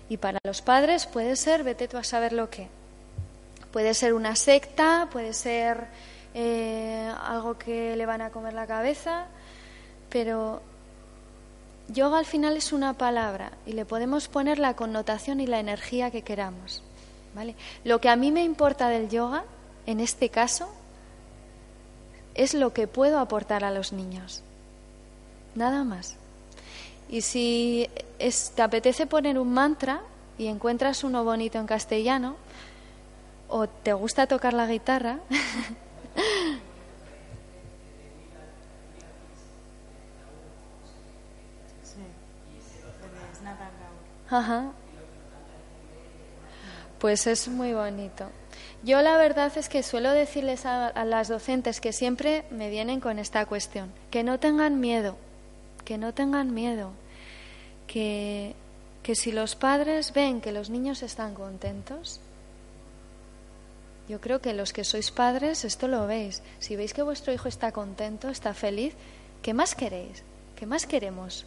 y 0.09 0.17
para 0.17 0.39
los 0.45 0.63
padres 0.63 1.07
puede 1.07 1.37
ser, 1.37 1.65
vete 1.65 1.89
tú 1.89 1.97
a 1.97 2.05
saber 2.05 2.33
lo 2.33 2.49
que. 2.49 2.69
Puede 3.73 3.93
ser 3.93 4.15
una 4.15 4.37
secta, 4.37 5.09
puede 5.11 5.33
ser 5.35 5.87
eh, 6.33 7.13
algo 7.25 7.59
que 7.59 7.97
le 7.97 8.07
van 8.07 8.23
a 8.23 8.31
comer 8.31 8.55
la 8.55 8.67
cabeza, 8.67 9.27
pero 10.09 10.63
Yoga 11.89 12.19
al 12.19 12.27
final 12.27 12.57
es 12.57 12.73
una 12.73 12.93
palabra 12.93 13.53
y 13.67 13.73
le 13.73 13.85
podemos 13.85 14.29
poner 14.29 14.59
la 14.59 14.77
connotación 14.77 15.41
y 15.41 15.47
la 15.47 15.59
energía 15.59 16.11
que 16.11 16.23
queramos. 16.23 16.83
¿vale? 17.35 17.55
Lo 17.85 18.01
que 18.01 18.09
a 18.09 18.17
mí 18.17 18.31
me 18.33 18.45
importa 18.45 18.89
del 18.89 19.09
yoga, 19.09 19.45
en 19.87 20.01
este 20.01 20.29
caso, 20.29 20.69
es 22.35 22.55
lo 22.55 22.73
que 22.73 22.87
puedo 22.87 23.19
aportar 23.19 23.65
a 23.65 23.71
los 23.71 23.93
niños. 23.93 24.43
Nada 25.55 25.85
más. 25.85 26.17
Y 27.09 27.23
si 27.23 27.89
te 28.55 28.63
apetece 28.63 29.07
poner 29.07 29.39
un 29.39 29.53
mantra 29.53 30.03
y 30.37 30.47
encuentras 30.47 31.05
uno 31.05 31.25
bonito 31.25 31.59
en 31.59 31.67
castellano, 31.67 32.37
o 33.49 33.67
te 33.67 33.93
gusta 33.95 34.27
tocar 34.27 34.53
la 34.53 34.67
guitarra, 34.67 35.21
Ajá. 44.31 44.73
Pues 46.99 47.27
es 47.27 47.49
muy 47.49 47.73
bonito. 47.73 48.29
Yo 48.83 49.03
la 49.03 49.17
verdad 49.17 49.53
es 49.57 49.69
que 49.69 49.83
suelo 49.83 50.13
decirles 50.13 50.67
a, 50.67 51.05
las 51.05 51.29
docentes 51.29 51.81
que 51.81 51.93
siempre 51.93 52.45
me 52.51 52.71
vienen 52.71 53.01
con 53.01 53.19
esta 53.19 53.45
cuestión, 53.47 53.93
que 54.11 54.23
no 54.23 54.39
tengan 54.39 54.81
miedo, 54.81 55.17
que 55.85 55.99
no 55.99 56.15
tengan 56.15 56.55
miedo, 56.55 56.93
que, 57.87 58.55
que 59.03 59.15
si 59.15 59.33
los 59.33 59.57
padres 59.57 60.13
ven 60.13 60.41
que 60.41 60.53
los 60.53 60.71
niños 60.71 61.03
están 61.03 61.35
contentos, 61.35 62.21
yo 64.09 64.21
creo 64.21 64.41
que 64.41 64.55
los 64.55 64.73
que 64.73 64.85
sois 64.85 65.11
padres 65.11 65.65
esto 65.65 65.87
lo 65.87 66.07
veis. 66.07 66.43
Si 66.61 66.77
veis 66.77 66.95
que 66.95 67.03
vuestro 67.03 67.33
hijo 67.33 67.49
está 67.49 67.73
contento, 67.73 68.29
está 68.31 68.55
feliz, 68.55 68.95
¿qué 69.43 69.55
más 69.55 69.75
queréis? 69.75 70.23
¿Qué 70.57 70.67
más 70.67 70.87
queremos? 70.87 71.45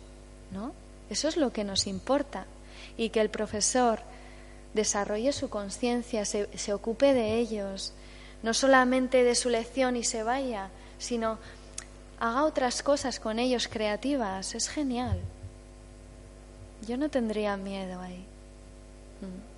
¿No? 0.52 0.74
Eso 1.10 1.28
es 1.28 1.38
lo 1.38 1.52
que 1.52 1.64
nos 1.64 1.88
importa. 1.88 2.46
Y 2.98 3.10
que 3.10 3.22
el 3.22 3.30
profesor 3.30 4.00
desarrolle 4.74 5.34
su 5.34 5.50
conciencia, 5.50 6.26
se, 6.26 6.48
se, 6.58 6.74
ocupe 6.74 7.14
de 7.14 7.36
ellos, 7.36 7.94
no 8.44 8.54
solamente 8.54 9.24
de 9.24 9.36
su 9.36 9.50
lección 9.50 9.98
y 9.98 10.04
se 10.04 10.24
vaya, 10.24 10.70
sino 10.98 11.38
haga 12.20 12.44
otras 12.44 12.84
cosas 12.84 13.20
con 13.20 13.40
ellos 13.40 13.68
creativas. 13.68 14.56
Es 14.56 14.70
genial. 14.70 15.20
Yo 16.88 16.98
no 16.98 17.10
tendría 17.10 17.58
miedo 17.58 18.00
ahí. 18.02 18.26
Mm. 19.22 19.52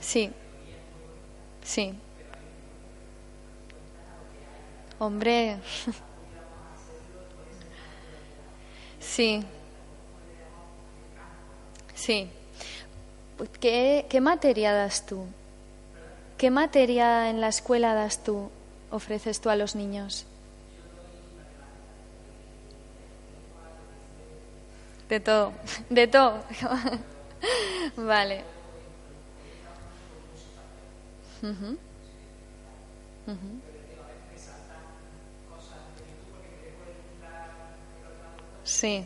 Sí, 0.00 0.30
sí. 1.64 1.94
Hombre, 4.98 5.58
sí, 8.98 9.44
sí. 11.94 12.30
¿Qué, 13.60 14.06
¿Qué 14.08 14.20
materia 14.22 14.72
das 14.72 15.04
tú? 15.04 15.26
¿Qué 16.38 16.50
materia 16.50 17.28
en 17.28 17.40
la 17.40 17.48
escuela 17.48 17.94
das 17.94 18.22
tú, 18.22 18.50
ofreces 18.90 19.40
tú 19.40 19.50
a 19.50 19.56
los 19.56 19.74
niños? 19.74 20.26
De 25.08 25.20
todo, 25.20 25.52
de 25.90 26.08
todo. 26.08 26.42
vale. 27.96 28.44
Sí. 38.66 39.04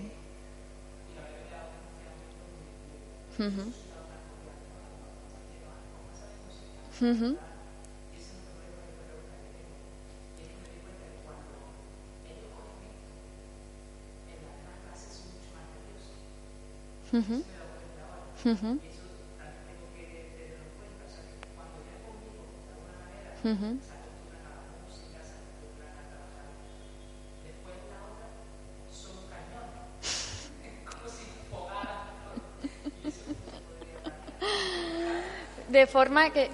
De 35.71 35.87
forma 35.87 36.31
que 36.31 36.51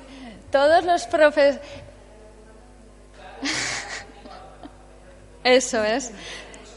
todos 0.50 0.84
los 0.84 1.06
profes... 1.06 1.58
Eso 5.44 5.82
es. 5.84 6.12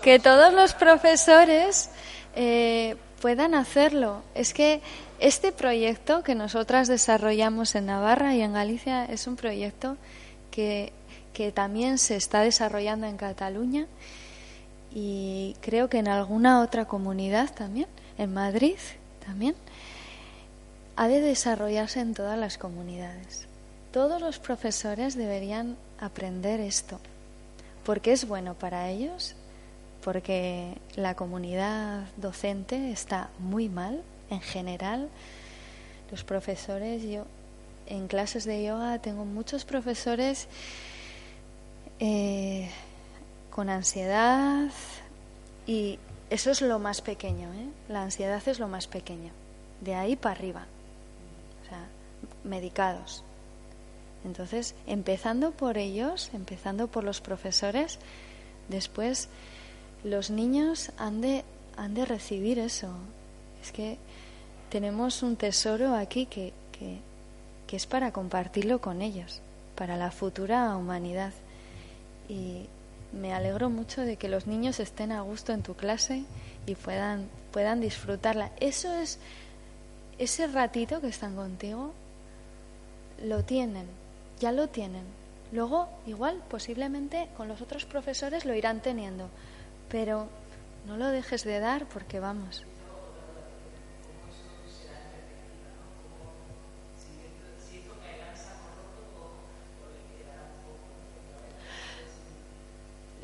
Que 0.02 0.20
todos 0.20 0.54
los 0.54 0.74
profesores 0.74 1.90
eh, 2.36 2.96
puedan 3.22 3.56
hacerlo. 3.56 4.22
Es 4.36 4.54
que 4.54 4.82
este 5.20 5.52
proyecto 5.52 6.24
que 6.24 6.36
nosotras 6.36 6.88
desarrollamos 6.88 7.76
en 7.76 7.88
Navarra 7.88 8.36
y 8.36 8.42
en 8.42 8.54
Galicia 8.54 9.06
es 9.06 9.28
un 9.28 9.36
proyecto 9.36 9.98
que, 10.52 10.94
que 11.34 11.52
también 11.52 11.98
se 11.98 12.16
está 12.16 12.42
desarrollando 12.42 13.08
en 13.08 13.18
Cataluña 13.18 13.88
y 14.92 15.56
creo 15.62 15.90
que 15.90 16.00
en 16.00 16.08
alguna 16.08 16.62
otra 16.62 16.86
comunidad 16.86 17.54
también, 17.54 17.88
en 18.18 18.34
Madrid 18.34 18.78
también, 19.26 19.56
ha 21.00 21.08
de 21.08 21.22
desarrollarse 21.22 22.02
en 22.02 22.14
todas 22.14 22.38
las 22.38 22.58
comunidades. 22.58 23.48
Todos 23.94 24.20
los 24.22 24.38
profesores 24.38 25.16
deberían 25.16 25.78
aprender 25.98 26.60
esto, 26.60 27.00
porque 27.86 28.12
es 28.12 28.28
bueno 28.28 28.54
para 28.54 28.90
ellos 28.90 29.34
porque 30.04 30.76
la 30.98 31.16
comunidad 31.16 32.04
docente 32.18 32.92
está 32.92 33.30
muy 33.40 33.70
mal 33.70 34.04
en 34.30 34.42
general. 34.42 35.08
Los 36.12 36.26
profesores, 36.26 37.02
yo 37.04 37.24
en 37.86 38.10
clases 38.10 38.44
de 38.44 38.62
yoga 38.62 39.00
tengo 39.00 39.24
muchos 39.24 39.64
profesores 39.64 40.50
eh, 42.02 42.70
con 43.52 43.70
ansiedad 43.70 44.70
y 45.66 45.98
eso 46.30 46.52
es 46.52 46.62
lo 46.62 46.78
más 46.78 47.00
pequeño, 47.00 47.54
¿eh? 47.54 47.70
la 47.88 48.04
ansiedad 48.04 48.46
es 48.46 48.60
lo 48.60 48.68
más 48.68 48.88
pequeño, 48.88 49.32
de 49.80 49.96
ahí 49.96 50.18
para 50.18 50.36
arriba, 50.36 50.66
medicados. 52.44 53.24
Entonces, 54.26 54.76
empezando 54.86 55.52
por 55.52 55.78
ellos, 55.78 56.30
empezando 56.34 56.88
por 56.88 57.04
los 57.04 57.22
profesores, 57.22 58.00
después 58.68 59.30
los 60.04 60.30
niños 60.30 60.92
han 60.98 61.22
de, 61.22 61.44
han 61.78 61.94
de 61.94 62.06
recibir 62.06 62.60
eso. 62.60 62.90
Es 63.62 63.72
que 63.72 63.98
tenemos 64.70 65.24
un 65.24 65.36
tesoro 65.36 65.96
aquí 65.96 66.26
que, 66.26 66.54
que, 66.72 67.00
que 67.68 67.76
es 67.76 67.86
para 67.86 68.12
compartirlo 68.12 68.82
con 68.82 69.02
ellos, 69.02 69.42
para 69.76 69.96
la 69.98 70.12
futura 70.12 70.76
humanidad. 70.76 71.34
Y 72.28 72.68
me 73.14 73.34
alegro 73.34 73.70
mucho 73.70 74.02
de 74.02 74.18
que 74.18 74.30
los 74.30 74.48
niños 74.48 74.80
estén 74.80 75.12
a 75.12 75.22
gusto 75.22 75.54
en 75.54 75.64
tu 75.64 75.76
clase 75.76 76.24
y 76.66 76.76
puedan, 76.76 77.28
puedan 77.52 77.82
disfrutarla. 77.82 78.52
Eso 78.60 78.94
es, 78.94 79.20
ese 80.18 80.48
ratito 80.48 81.02
que 81.02 81.08
están 81.08 81.36
contigo, 81.36 81.94
lo 83.24 83.44
tienen, 83.44 83.88
ya 84.40 84.52
lo 84.52 84.68
tienen. 84.70 85.04
Luego, 85.52 85.90
igual, 86.06 86.42
posiblemente 86.50 87.28
con 87.36 87.48
los 87.48 87.62
otros 87.62 87.86
profesores 87.86 88.46
lo 88.46 88.54
irán 88.54 88.82
teniendo, 88.82 89.30
pero 89.90 90.28
no 90.86 90.98
lo 90.98 91.08
dejes 91.08 91.44
de 91.44 91.60
dar 91.60 91.86
porque 91.88 92.20
vamos. 92.20 92.64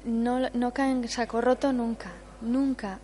No, 0.04 0.50
no 0.52 0.72
cae 0.72 0.92
en 0.92 1.08
saco 1.08 1.42
roto 1.42 1.74
nunca, 1.74 2.12
nunca, 2.42 3.00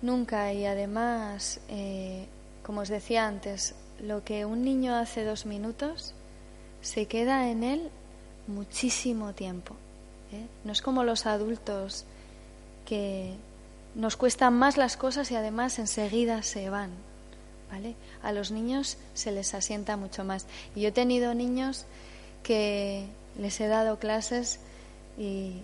nunca. 0.00 0.52
Y 0.52 0.64
además, 0.64 1.60
eh, 1.68 2.26
como 2.62 2.80
os 2.80 2.88
decía 2.88 3.26
antes, 3.26 3.74
lo 4.00 4.24
que 4.24 4.46
un 4.46 4.62
niño 4.62 4.94
hace 4.94 5.24
dos 5.24 5.44
minutos 5.44 6.14
se 6.80 7.06
queda 7.06 7.50
en 7.50 7.64
él 7.64 7.90
muchísimo 8.46 9.32
tiempo. 9.32 9.74
¿eh? 10.32 10.46
No 10.64 10.72
es 10.72 10.82
como 10.82 11.04
los 11.04 11.26
adultos 11.26 12.04
que 12.86 13.34
nos 13.94 14.16
cuestan 14.16 14.54
más 14.54 14.76
las 14.76 14.96
cosas 14.96 15.30
y 15.30 15.36
además 15.36 15.78
enseguida 15.78 16.42
se 16.42 16.70
van. 16.70 16.90
¿Vale? 17.70 17.96
A 18.22 18.32
los 18.32 18.50
niños 18.50 18.96
se 19.12 19.30
les 19.30 19.52
asienta 19.52 19.98
mucho 19.98 20.24
más. 20.24 20.46
Y 20.74 20.80
yo 20.80 20.88
he 20.88 20.92
tenido 20.92 21.34
niños 21.34 21.84
que 22.42 23.06
les 23.38 23.60
he 23.60 23.68
dado 23.68 23.98
clases 23.98 24.60
y, 25.18 25.60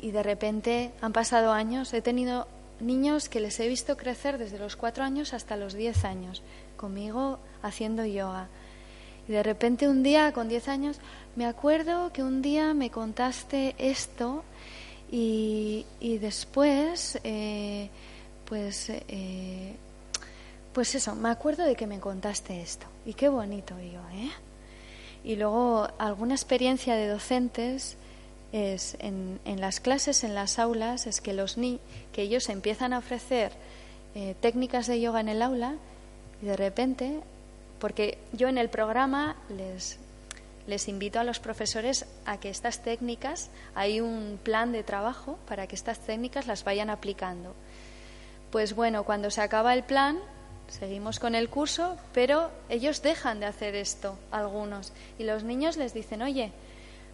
y 0.00 0.10
de 0.10 0.22
repente 0.24 0.90
han 1.00 1.12
pasado 1.12 1.52
años. 1.52 1.94
He 1.94 2.02
tenido 2.02 2.48
niños 2.80 3.28
que 3.28 3.38
les 3.38 3.60
he 3.60 3.68
visto 3.68 3.96
crecer 3.96 4.38
desde 4.38 4.58
los 4.58 4.74
cuatro 4.74 5.04
años 5.04 5.32
hasta 5.32 5.56
los 5.56 5.74
diez 5.74 6.04
años, 6.04 6.42
conmigo 6.76 7.38
haciendo 7.62 8.04
yoga. 8.04 8.48
Y 9.28 9.32
de 9.32 9.42
repente 9.42 9.88
un 9.88 10.02
día, 10.02 10.32
con 10.32 10.48
diez 10.48 10.68
años, 10.68 10.98
me 11.36 11.46
acuerdo 11.46 12.12
que 12.12 12.22
un 12.22 12.42
día 12.42 12.74
me 12.74 12.90
contaste 12.90 13.74
esto 13.78 14.44
y, 15.10 15.86
después, 16.20 17.18
eh, 17.22 17.88
pues, 18.44 18.90
eh, 18.90 19.74
pues 20.72 20.94
eso, 20.94 21.14
me 21.14 21.28
acuerdo 21.28 21.64
de 21.64 21.76
que 21.76 21.86
me 21.86 22.00
contaste 22.00 22.60
esto. 22.60 22.86
Y 23.06 23.14
qué 23.14 23.28
bonito 23.28 23.74
yo, 23.78 24.00
¿eh? 24.18 24.30
Y 25.22 25.36
luego 25.36 25.88
alguna 25.98 26.34
experiencia 26.34 26.96
de 26.96 27.08
docentes 27.08 27.96
es 28.52 28.96
en, 28.98 29.40
en 29.44 29.60
las 29.60 29.80
clases, 29.80 30.24
en 30.24 30.34
las 30.34 30.58
aulas, 30.58 31.06
es 31.06 31.20
que 31.20 31.32
los 31.32 31.56
ni 31.56 31.80
que 32.12 32.22
ellos 32.22 32.48
empiezan 32.48 32.92
a 32.92 32.98
ofrecer 32.98 33.52
eh, 34.16 34.36
técnicas 34.40 34.86
de 34.86 35.00
yoga 35.00 35.20
en 35.20 35.28
el 35.28 35.42
aula 35.42 35.74
y 36.40 36.46
de 36.46 36.56
repente 36.56 37.20
porque 37.84 38.16
yo 38.32 38.48
en 38.48 38.56
el 38.56 38.70
programa 38.70 39.36
les, 39.50 40.88
invito 40.88 41.20
a 41.20 41.22
los 41.22 41.38
profesores 41.38 42.06
a 42.24 42.40
que 42.40 42.48
estas 42.48 42.82
técnicas, 42.82 43.50
hay 43.74 44.00
un 44.00 44.40
plan 44.42 44.72
de 44.72 44.82
trabajo 44.82 45.38
para 45.46 45.66
que 45.66 45.74
estas 45.74 45.98
técnicas 45.98 46.46
las 46.46 46.64
vayan 46.64 46.88
aplicando. 46.88 47.54
Pues 48.50 48.74
bueno, 48.74 49.04
cuando 49.04 49.30
se 49.30 49.42
acaba 49.42 49.74
el 49.74 49.82
plan, 49.82 50.18
seguimos 50.66 51.20
con 51.20 51.34
el 51.34 51.50
curso, 51.50 51.98
pero 52.14 52.50
ellos 52.70 53.02
dejan 53.02 53.38
de 53.40 53.44
hacer 53.44 53.74
esto, 53.74 54.18
algunos, 54.30 54.94
y 55.18 55.24
los 55.24 55.44
niños 55.44 55.76
les 55.76 55.92
dicen, 55.92 56.22
oye, 56.22 56.52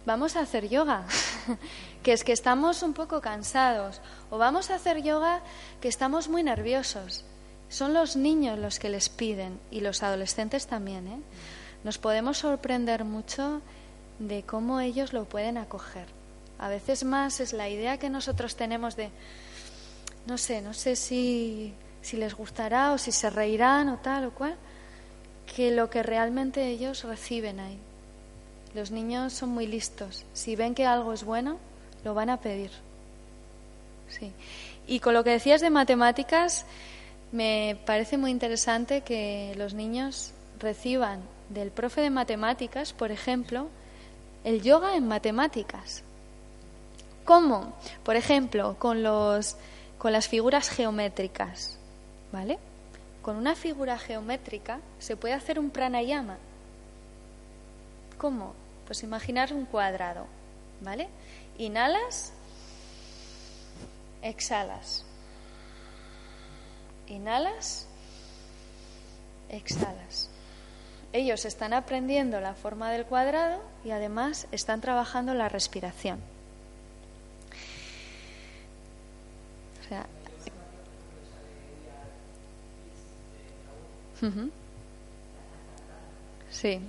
vamos 0.05 0.37
a 0.37 0.39
hacer 0.39 0.69
yoga, 0.69 1.03
que 2.01 2.13
es 2.13 2.23
que 2.23 2.31
estamos 2.31 2.81
un 2.81 2.93
poco 2.93 3.19
cansados, 3.19 3.99
o 4.29 4.37
vamos 4.37 4.69
a 4.69 4.75
hacer 4.75 5.03
yoga 5.03 5.41
que 5.81 5.89
estamos 5.89 6.29
muy 6.29 6.43
nerviosos. 6.43 7.25
Son 7.71 7.93
los 7.93 8.17
niños 8.17 8.59
los 8.59 8.79
que 8.79 8.89
les 8.89 9.07
piden, 9.07 9.57
y 9.71 9.79
los 9.79 10.03
adolescentes 10.03 10.67
también, 10.67 11.07
¿eh? 11.07 11.19
nos 11.85 11.97
podemos 11.97 12.37
sorprender 12.37 13.05
mucho 13.05 13.61
de 14.19 14.43
cómo 14.43 14.81
ellos 14.81 15.13
lo 15.13 15.23
pueden 15.23 15.57
acoger. 15.57 16.05
A 16.59 16.67
veces 16.67 17.05
más 17.05 17.39
es 17.39 17.53
la 17.53 17.69
idea 17.69 17.97
que 17.97 18.09
nosotros 18.09 18.57
tenemos 18.57 18.97
de, 18.97 19.09
no 20.25 20.37
sé, 20.37 20.61
no 20.61 20.73
sé 20.73 20.97
si, 20.97 21.73
si 22.01 22.17
les 22.17 22.35
gustará 22.35 22.91
o 22.91 22.97
si 22.97 23.13
se 23.13 23.29
reirán 23.29 23.87
o 23.87 23.99
tal 23.99 24.25
o 24.25 24.31
cual, 24.31 24.57
que 25.55 25.71
lo 25.71 25.89
que 25.89 26.03
realmente 26.03 26.67
ellos 26.67 27.05
reciben 27.05 27.61
ahí. 27.61 27.79
Los 28.75 28.91
niños 28.91 29.31
son 29.31 29.47
muy 29.47 29.65
listos. 29.65 30.25
Si 30.33 30.57
ven 30.57 30.75
que 30.75 30.85
algo 30.85 31.13
es 31.13 31.23
bueno, 31.23 31.57
lo 32.03 32.13
van 32.13 32.29
a 32.29 32.41
pedir. 32.41 32.71
Sí. 34.09 34.33
Y 34.87 34.99
con 34.99 35.13
lo 35.13 35.23
que 35.23 35.29
decías 35.29 35.61
de 35.61 35.69
matemáticas, 35.69 36.65
me 37.31 37.77
parece 37.85 38.17
muy 38.17 38.31
interesante 38.31 39.01
que 39.01 39.53
los 39.57 39.73
niños 39.73 40.33
reciban 40.59 41.21
del 41.49 41.71
profe 41.71 42.01
de 42.01 42.09
matemáticas, 42.09 42.93
por 42.93 43.11
ejemplo, 43.11 43.69
el 44.43 44.61
yoga 44.61 44.95
en 44.95 45.07
matemáticas. 45.07 46.03
¿Cómo? 47.25 47.73
Por 48.03 48.15
ejemplo, 48.15 48.75
con, 48.79 49.03
los, 49.03 49.55
con 49.97 50.11
las 50.11 50.27
figuras 50.27 50.69
geométricas. 50.69 51.77
¿Vale? 52.31 52.57
Con 53.21 53.35
una 53.35 53.55
figura 53.55 53.97
geométrica 53.97 54.79
se 54.99 55.15
puede 55.15 55.33
hacer 55.33 55.59
un 55.59 55.69
pranayama. 55.69 56.37
¿Cómo? 58.17 58.53
Pues 58.85 59.03
imaginar 59.03 59.53
un 59.53 59.65
cuadrado. 59.65 60.25
¿Vale? 60.81 61.07
Inhalas, 61.57 62.33
exhalas. 64.21 65.05
Inhalas, 67.11 67.87
exhalas. 69.49 70.29
Ellos 71.13 71.43
están 71.43 71.73
aprendiendo 71.73 72.39
la 72.39 72.53
forma 72.53 72.89
del 72.89 73.05
cuadrado 73.05 73.61
y 73.83 73.91
además 73.91 74.47
están 74.51 74.79
trabajando 74.79 75.33
la 75.33 75.49
respiración. 75.49 76.19
Sí. 86.49 86.79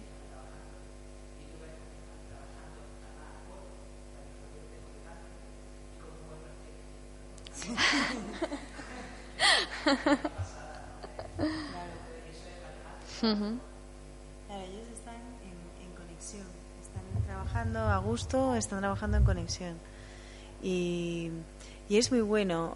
ellos 13.23 14.89
están 14.93 15.15
en, 15.15 15.95
conexión, 15.97 16.47
están 16.81 17.03
trabajando 17.27 17.81
a 17.81 17.99
gusto, 17.99 18.55
están 18.55 18.81
trabajando 18.81 19.17
en 19.17 19.25
conexión. 19.25 19.77
Y, 20.63 21.31
es 21.89 22.11
muy 22.11 22.21
bueno. 22.21 22.75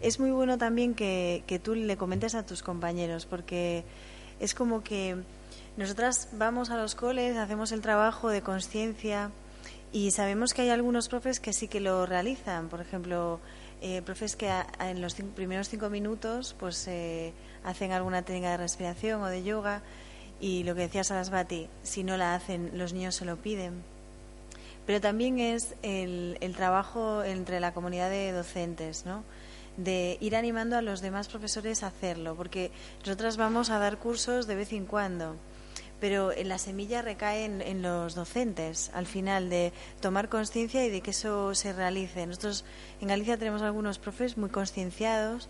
Es 0.00 0.18
muy 0.18 0.30
bueno 0.30 0.58
también 0.58 0.94
que, 0.94 1.44
que 1.46 1.58
tú 1.58 1.74
le 1.74 1.96
comentes 1.96 2.34
a 2.34 2.44
tus 2.44 2.62
compañeros, 2.62 3.26
porque 3.26 3.84
es 4.40 4.54
como 4.54 4.82
que 4.82 5.16
nosotras 5.76 6.28
vamos 6.32 6.70
a 6.70 6.76
los 6.76 6.94
coles, 6.94 7.36
hacemos 7.36 7.72
el 7.72 7.80
trabajo 7.80 8.28
de 8.28 8.42
conciencia 8.42 9.30
y 9.92 10.10
sabemos 10.10 10.54
que 10.54 10.62
hay 10.62 10.70
algunos 10.70 11.08
profes 11.08 11.38
que 11.38 11.52
sí 11.52 11.68
que 11.68 11.80
lo 11.80 12.06
realizan. 12.06 12.68
Por 12.68 12.80
ejemplo, 12.80 13.40
eh, 13.82 14.00
profes 14.02 14.36
que 14.36 14.50
en 14.78 15.02
los 15.02 15.14
primeros 15.14 15.68
cinco 15.68 15.90
minutos 15.90 16.54
pues 16.58 16.86
eh, 16.88 17.32
hacen 17.64 17.92
alguna 17.92 18.22
técnica 18.22 18.52
de 18.52 18.56
respiración 18.56 19.22
o 19.22 19.26
de 19.26 19.42
yoga 19.42 19.82
y 20.40 20.62
lo 20.62 20.74
que 20.74 20.82
decía 20.82 21.04
Sarasvati, 21.04 21.68
si 21.82 22.04
no 22.04 22.16
la 22.16 22.34
hacen, 22.34 22.70
los 22.74 22.92
niños 22.92 23.16
se 23.16 23.24
lo 23.24 23.36
piden. 23.36 23.82
Pero 24.86 25.00
también 25.00 25.38
es 25.38 25.74
el, 25.82 26.38
el 26.40 26.56
trabajo 26.56 27.22
entre 27.22 27.60
la 27.60 27.74
comunidad 27.74 28.08
de 28.08 28.32
docentes, 28.32 29.04
¿no? 29.04 29.22
de 29.76 30.18
ir 30.20 30.36
animando 30.36 30.76
a 30.76 30.82
los 30.82 31.00
demás 31.00 31.28
profesores 31.28 31.82
a 31.82 31.88
hacerlo, 31.88 32.34
porque 32.34 32.70
nosotras 33.00 33.36
vamos 33.36 33.70
a 33.70 33.78
dar 33.78 33.98
cursos 33.98 34.46
de 34.46 34.54
vez 34.54 34.72
en 34.72 34.86
cuando, 34.86 35.36
pero 36.02 36.32
la 36.32 36.58
semilla 36.58 37.00
recae 37.00 37.44
en, 37.44 37.80
los 37.80 38.16
docentes 38.16 38.90
al 38.92 39.06
final 39.06 39.48
de 39.50 39.72
tomar 40.00 40.28
conciencia 40.28 40.84
y 40.84 40.90
de 40.90 41.00
que 41.00 41.12
eso 41.12 41.54
se 41.54 41.72
realice. 41.72 42.26
Nosotros 42.26 42.64
en 43.00 43.06
Galicia 43.06 43.36
tenemos 43.36 43.62
algunos 43.62 44.00
profes 44.00 44.36
muy 44.36 44.50
concienciados 44.50 45.48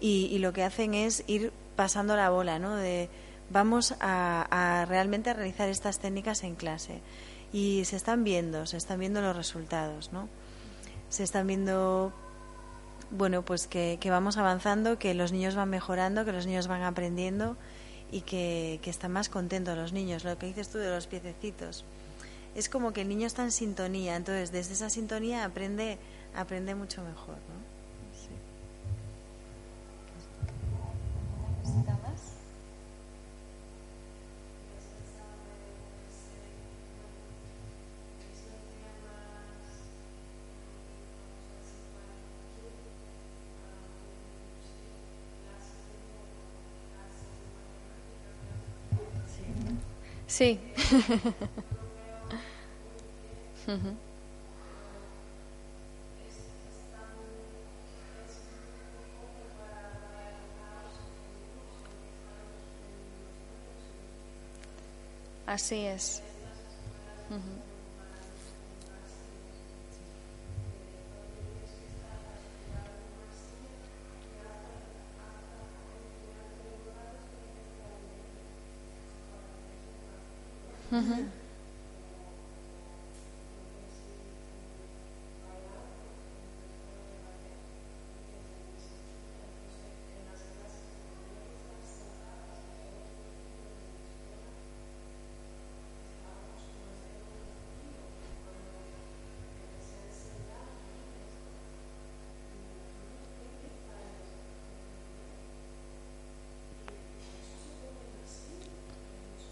y, 0.00 0.30
y, 0.32 0.38
lo 0.38 0.54
que 0.54 0.64
hacen 0.64 0.94
es 0.94 1.22
ir 1.26 1.52
pasando 1.76 2.16
la 2.16 2.30
bola, 2.30 2.58
¿no? 2.58 2.76
De 2.76 3.10
vamos 3.50 3.94
a, 4.00 4.86
realmente 4.88 5.28
a 5.28 5.34
realizar 5.34 5.68
estas 5.68 5.98
técnicas 5.98 6.44
en 6.44 6.54
clase. 6.54 7.02
Y 7.52 7.84
se 7.84 7.96
están 7.96 8.24
viendo, 8.24 8.64
se 8.64 8.78
están 8.78 9.00
viendo 9.00 9.20
los 9.20 9.36
resultados, 9.36 10.14
¿no? 10.14 10.30
Se 11.10 11.24
están 11.24 11.46
viendo, 11.46 12.10
bueno, 13.10 13.44
pues 13.44 13.66
que, 13.66 13.98
vamos 14.08 14.38
avanzando, 14.38 14.98
que 14.98 15.12
los 15.12 15.30
niños 15.30 15.56
van 15.56 15.68
mejorando, 15.68 16.24
que 16.24 16.32
los 16.32 16.46
niños 16.46 16.68
van 16.68 16.84
aprendiendo 16.84 17.58
y 18.12 18.22
que, 18.22 18.80
que 18.82 18.90
están 18.90 19.12
más 19.12 19.28
contentos 19.28 19.76
los 19.76 19.92
niños. 19.92 20.24
Lo 20.24 20.36
que 20.38 20.46
dices 20.46 20.68
tú 20.68 20.78
de 20.78 20.90
los 20.90 21.06
piececitos. 21.06 21.84
Es 22.54 22.68
como 22.68 22.92
que 22.92 23.02
el 23.02 23.08
niño 23.08 23.26
está 23.26 23.44
en 23.44 23.52
sintonía, 23.52 24.16
entonces 24.16 24.50
desde 24.50 24.72
esa 24.72 24.90
sintonía 24.90 25.44
aprende, 25.44 25.98
aprende 26.34 26.74
mucho 26.74 27.02
mejor, 27.02 27.36
Sí. 50.30 50.60
Así 65.46 65.84
es. 65.84 66.22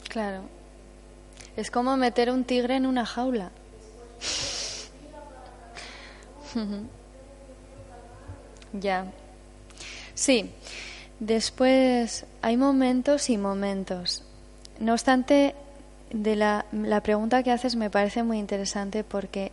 Claro. 0.08 0.57
Es 1.58 1.70
como 1.72 1.96
meter 1.96 2.30
un 2.30 2.44
tigre 2.44 2.76
en 2.76 2.86
una 2.86 3.04
jaula. 3.04 3.50
ya. 8.72 9.06
Sí. 10.14 10.52
Después 11.18 12.26
hay 12.42 12.56
momentos 12.56 13.28
y 13.28 13.38
momentos. 13.38 14.22
No 14.78 14.92
obstante, 14.92 15.56
de 16.12 16.36
la, 16.36 16.64
la 16.70 17.02
pregunta 17.02 17.42
que 17.42 17.50
haces 17.50 17.74
me 17.74 17.90
parece 17.90 18.22
muy 18.22 18.38
interesante 18.38 19.02
porque 19.02 19.50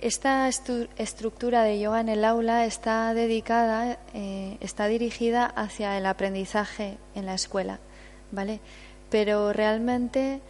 esta 0.00 0.48
estructura 0.48 1.62
de 1.62 1.78
yoga 1.78 2.00
en 2.00 2.08
el 2.08 2.24
aula 2.24 2.66
está 2.66 3.14
dedicada, 3.14 4.00
eh, 4.14 4.56
está 4.60 4.88
dirigida 4.88 5.46
hacia 5.46 5.96
el 5.96 6.06
aprendizaje 6.06 6.98
en 7.14 7.26
la 7.26 7.34
escuela, 7.34 7.78
¿vale? 8.32 8.58
Pero 9.10 9.52
realmente 9.52 10.40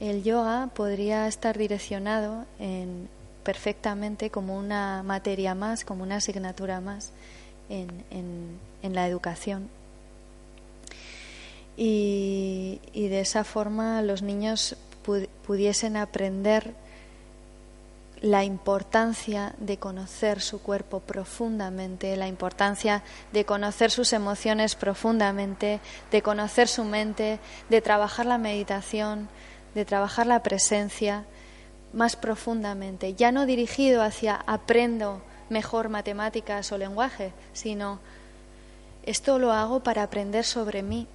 el 0.00 0.22
yoga 0.22 0.68
podría 0.74 1.26
estar 1.26 1.56
direccionado 1.56 2.44
en, 2.58 3.08
perfectamente 3.46 4.28
como 4.28 4.58
una 4.58 5.04
materia 5.04 5.54
más, 5.54 5.84
como 5.84 6.02
una 6.02 6.16
asignatura 6.16 6.80
más 6.80 7.12
en, 7.68 8.58
la 8.82 9.06
educación. 9.06 9.68
Y, 11.76 12.80
de 12.94 13.20
esa 13.20 13.44
forma 13.44 14.02
los 14.02 14.22
niños 14.22 14.76
pudiesen 15.46 15.96
aprender 15.96 16.74
la 18.20 18.42
importancia 18.42 19.54
de 19.58 19.76
conocer 19.76 20.40
su 20.40 20.60
cuerpo 20.60 20.98
profundamente, 21.00 22.16
la 22.16 22.26
importancia 22.26 23.04
de 23.32 23.44
conocer 23.44 23.92
sus 23.92 24.12
emociones 24.12 24.74
profundamente, 24.74 25.80
de 26.10 26.22
conocer 26.22 26.66
su 26.66 26.84
mente, 26.84 27.38
de 27.68 27.80
trabajar 27.80 28.26
la 28.26 28.38
meditación, 28.38 29.28
de 29.76 29.84
trabajar 29.84 30.26
la 30.26 30.42
presencia 30.42 31.26
más 31.92 32.16
profundamente, 32.16 33.12
ya 33.12 33.30
no 33.30 33.44
dirigido 33.44 34.02
hacia 34.02 34.34
aprendo 34.46 35.20
mejor 35.50 35.90
matemáticas 35.90 36.72
o 36.72 36.78
lenguaje, 36.78 37.32
sino 37.52 38.00
esto 39.04 39.38
lo 39.38 39.52
hago 39.52 39.80
para 39.80 40.02
aprender 40.02 40.44
sobre 40.44 40.82
mí. 40.82 41.06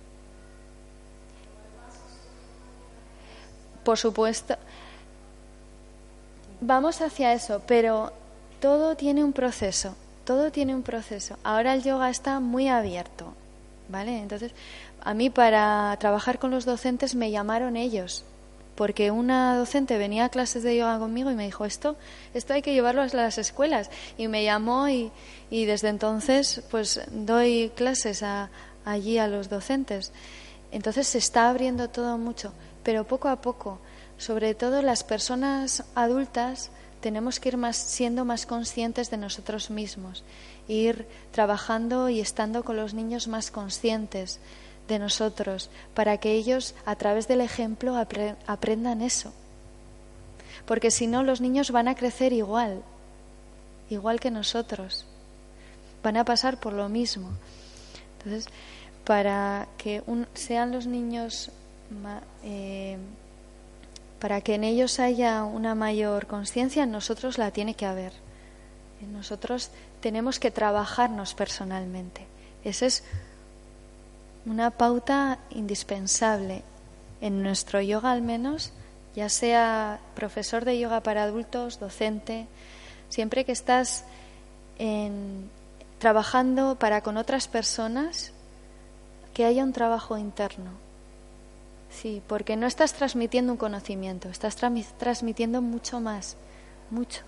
Por 3.84 3.98
supuesto, 3.98 4.56
vamos 6.62 7.02
hacia 7.02 7.34
eso, 7.34 7.64
pero 7.66 8.14
todo 8.60 8.96
tiene 8.96 9.24
un 9.24 9.34
proceso, 9.34 9.96
todo 10.24 10.52
tiene 10.52 10.76
un 10.76 10.84
proceso. 10.84 11.36
Ahora 11.44 11.74
el 11.74 11.82
yoga 11.82 12.12
está 12.12 12.40
muy 12.40 12.68
abierto, 12.68 13.34
¿vale? 13.90 14.20
Entonces, 14.20 14.52
a 15.04 15.16
mí 15.16 15.32
para 15.32 15.98
trabajar 16.00 16.38
con 16.38 16.52
los 16.52 16.66
docentes 16.66 17.16
me 17.16 17.32
llamaron 17.32 17.76
ellos, 17.76 18.24
porque 18.82 19.12
una 19.12 19.56
docente 19.56 20.00
venía 20.00 20.26
a 20.26 20.30
clases 20.30 20.64
de 20.64 20.76
yoga 20.76 20.98
conmigo 20.98 21.30
y 21.30 21.36
me 21.36 21.46
dijo, 21.46 21.66
esto, 21.66 21.98
esto 22.34 22.54
hay 22.54 22.64
que 22.64 22.74
llevarlo 22.74 23.04
a 23.04 23.08
las 23.14 23.38
escuelas. 23.38 23.92
Y 24.18 24.28
me 24.28 24.44
llamó 24.44 24.90
y, 24.90 25.12
y 25.52 25.66
desde 25.66 25.90
entonces 25.90 26.64
pues 26.72 27.00
doy 27.12 27.72
clases 27.76 28.24
a, 28.24 28.50
allí 28.84 29.20
a 29.20 29.28
los 29.28 29.50
docentes. 29.50 30.12
Entonces 30.72 31.06
se 31.06 31.20
está 31.20 31.48
abriendo 31.48 31.92
todo 31.92 32.18
mucho, 32.18 32.54
pero 32.82 33.06
poco 33.06 33.28
a 33.28 33.40
poco 33.40 33.78
sobre 34.18 34.56
todo 34.56 34.82
las 34.82 35.04
personas 35.04 35.84
adultas 35.94 36.72
tenemos 37.02 37.40
que 37.40 37.50
ir 37.50 37.58
más, 37.58 37.78
siendo 37.78 38.26
más 38.26 38.48
conscientes 38.48 39.12
de 39.12 39.18
nosotros 39.18 39.70
mismos, 39.70 40.24
ir 40.68 41.06
trabajando 41.30 42.10
y 42.10 42.20
estando 42.20 42.64
con 42.64 42.78
los 42.78 42.96
niños 42.96 43.28
más 43.28 43.52
conscientes 43.52 44.40
de 44.92 45.00
nosotros, 45.00 45.70
para 45.94 46.18
que 46.18 46.34
ellos 46.34 46.76
a 46.86 46.96
través 46.96 47.28
del 47.28 47.42
ejemplo 47.42 47.96
aprendan 48.48 49.02
eso. 49.02 49.34
Porque 50.66 50.92
si 50.92 51.08
no, 51.08 51.24
los 51.24 51.42
niños 51.42 51.72
van 51.72 51.88
a 51.88 51.96
crecer 51.96 52.34
igual, 52.34 52.84
igual 53.90 54.20
que 54.20 54.32
nosotros, 54.32 55.06
van 56.04 56.18
a 56.18 56.26
pasar 56.26 56.60
por 56.60 56.74
lo 56.74 56.90
mismo. 56.90 57.30
Entonces, 58.18 58.48
para 59.06 59.68
que 59.78 60.04
sean 60.34 60.72
los 60.72 60.86
niños 60.86 61.52
eh, 62.44 62.98
para 64.20 64.42
que 64.42 64.54
en 64.56 64.64
ellos 64.64 65.00
haya 65.00 65.44
una 65.44 65.74
mayor 65.74 66.28
conciencia, 66.28 66.84
en 66.84 66.92
nosotros 66.92 67.38
la 67.38 67.52
tiene 67.52 67.74
que 67.74 67.88
haber. 67.88 68.14
Nosotros 69.12 69.72
tenemos 70.00 70.40
que 70.40 70.52
trabajarnos 70.52 71.34
personalmente. 71.34 72.28
Esa 72.64 72.86
es 72.86 73.04
una 74.46 74.72
pauta 74.72 75.40
indispensable 75.50 76.64
en 77.22 77.44
nuestro 77.44 77.82
yoga 77.82 78.12
al 78.12 78.22
menos, 78.22 78.74
ya 79.16 79.30
sea 79.30 80.00
profesor 80.16 80.66
de 80.66 80.80
yoga 80.80 81.02
para 81.02 81.24
adultos, 81.24 81.80
docente, 81.80 82.48
siempre 83.10 83.46
que 83.46 83.52
estás 83.52 84.06
trabajando 86.00 86.76
para 86.80 87.02
con 87.02 87.18
otras 87.18 87.48
personas, 87.48 88.34
que 89.34 89.46
haya 89.46 89.64
un 89.64 89.74
trabajo 89.74 90.18
interno, 90.18 90.72
Sí, 91.92 92.22
porque 92.26 92.56
no 92.56 92.68
estás 92.68 92.94
transmitiendo 92.94 93.52
un 93.52 93.58
conocimiento, 93.58 94.30
estás 94.30 94.56
transmitiendo 94.56 95.62
mucho 95.62 96.00
más, 96.00 96.38
mucho. 96.90 97.22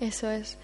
Eso 0.00 0.30
es. 0.30 0.56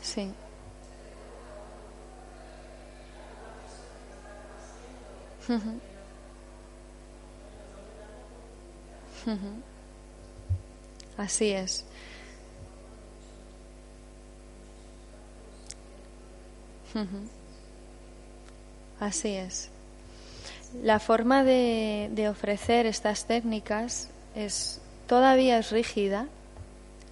Sí. 0.00 0.32
Así 11.16 11.50
es. 11.52 11.84
Así 19.02 19.34
es. 19.34 19.68
La 20.80 21.00
forma 21.00 21.42
de, 21.42 22.28
ofrecer 22.30 22.86
estas 22.86 23.24
técnicas 23.24 24.08
es 24.36 24.80
todavía 25.08 25.58
es 25.58 25.72
rígida 25.72 26.28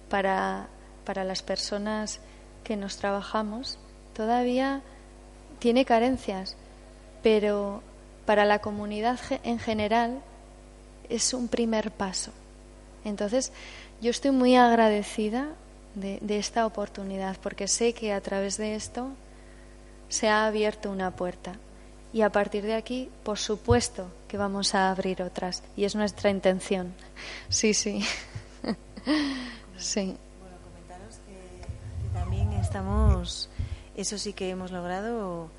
para, 0.09 0.67
para 1.03 1.25
las 1.25 1.41
personas 1.41 2.21
que 2.63 2.77
nos 2.77 2.95
trabajamos, 2.95 3.77
todavía 4.13 4.81
tiene 5.59 5.83
carencias, 5.83 6.55
pero 7.23 7.83
para 8.25 8.45
la 8.45 8.59
comunidad 8.59 9.19
en 9.43 9.59
general 9.59 10.21
es 11.09 11.33
un 11.33 11.49
primer 11.49 11.91
paso. 11.91 12.31
Entonces, 13.03 13.51
yo 13.99 14.11
estoy 14.11 14.31
muy 14.31 14.55
agradecida 14.55 15.49
de, 15.95 16.19
de, 16.21 16.39
esta 16.39 16.65
oportunidad 16.65 17.35
porque 17.43 17.67
sé 17.67 17.91
que 17.91 18.13
a 18.13 18.21
través 18.21 18.55
de 18.55 18.75
esto 18.75 19.09
se 20.07 20.29
ha 20.29 20.45
abierto 20.45 20.89
una 20.89 21.11
puerta. 21.11 21.57
Y 22.13 22.21
a 22.21 22.29
partir 22.29 22.63
de 22.63 22.75
aquí, 22.75 23.09
por 23.23 23.37
supuesto 23.37 24.07
que 24.27 24.37
vamos 24.37 24.75
a 24.75 24.91
abrir 24.91 25.21
otras. 25.21 25.63
Y 25.77 25.85
es 25.85 25.95
nuestra 25.95 26.29
intención. 26.29 26.93
Sí, 27.49 27.73
sí. 27.73 28.03
sí. 29.77 30.17
Bueno, 30.41 30.57
comentaros 30.63 31.19
que, 31.25 32.13
también 32.13 32.51
estamos, 32.53 33.49
eso 33.95 34.17
sí 34.17 34.33
que 34.33 34.49
hemos 34.49 34.71
logrado 34.71 35.49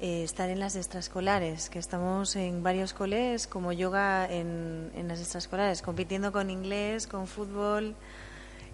eh, 0.00 0.22
estar 0.22 0.50
en 0.50 0.60
las 0.60 0.76
extraescolares, 0.76 1.70
que 1.70 1.78
estamos 1.78 2.36
en 2.36 2.62
varios 2.62 2.92
coles 2.92 3.46
como 3.46 3.72
yoga 3.72 4.30
en, 4.30 4.90
en 4.94 5.08
las 5.08 5.20
extraescolares, 5.20 5.80
compitiendo 5.80 6.30
con 6.32 6.50
inglés, 6.50 7.06
con 7.06 7.26
fútbol. 7.26 7.94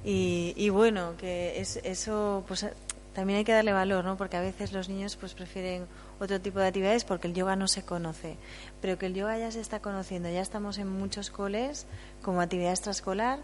Y, 0.05 0.55
y 0.57 0.71
bueno, 0.71 1.15
que 1.19 1.61
es, 1.61 1.77
eso 1.85 2.43
pues 2.49 2.67
también 3.15 3.39
hay 3.39 3.45
que 3.45 3.53
darle 3.53 3.73
valor, 3.73 4.05
¿no? 4.05 4.17
Porque 4.17 4.37
a 4.37 4.41
veces 4.41 4.73
los 4.73 4.89
niños 4.89 5.17
pues 5.17 5.35
prefieren 5.35 5.87
otro 6.23 6.41
tipo 6.41 6.61
de 6.61 6.67
actividades 6.67 7.05
porque 7.05 7.29
el 7.29 7.35
yoga 7.35 7.57
no 7.57 7.69
se 7.69 7.83
conoce. 7.83 8.37
Pero 8.81 8.99
que 8.99 9.07
el 9.07 9.15
yoga 9.15 9.39
ya 9.39 9.51
se 9.51 9.61
está 9.61 9.81
conociendo, 9.81 10.31
ya 10.31 10.41
estamos 10.41 10.79
en 10.79 10.89
muchos 10.89 11.31
coles 11.31 11.87
como 12.23 12.41
actividad 12.41 12.71
extraescolar. 12.71 13.41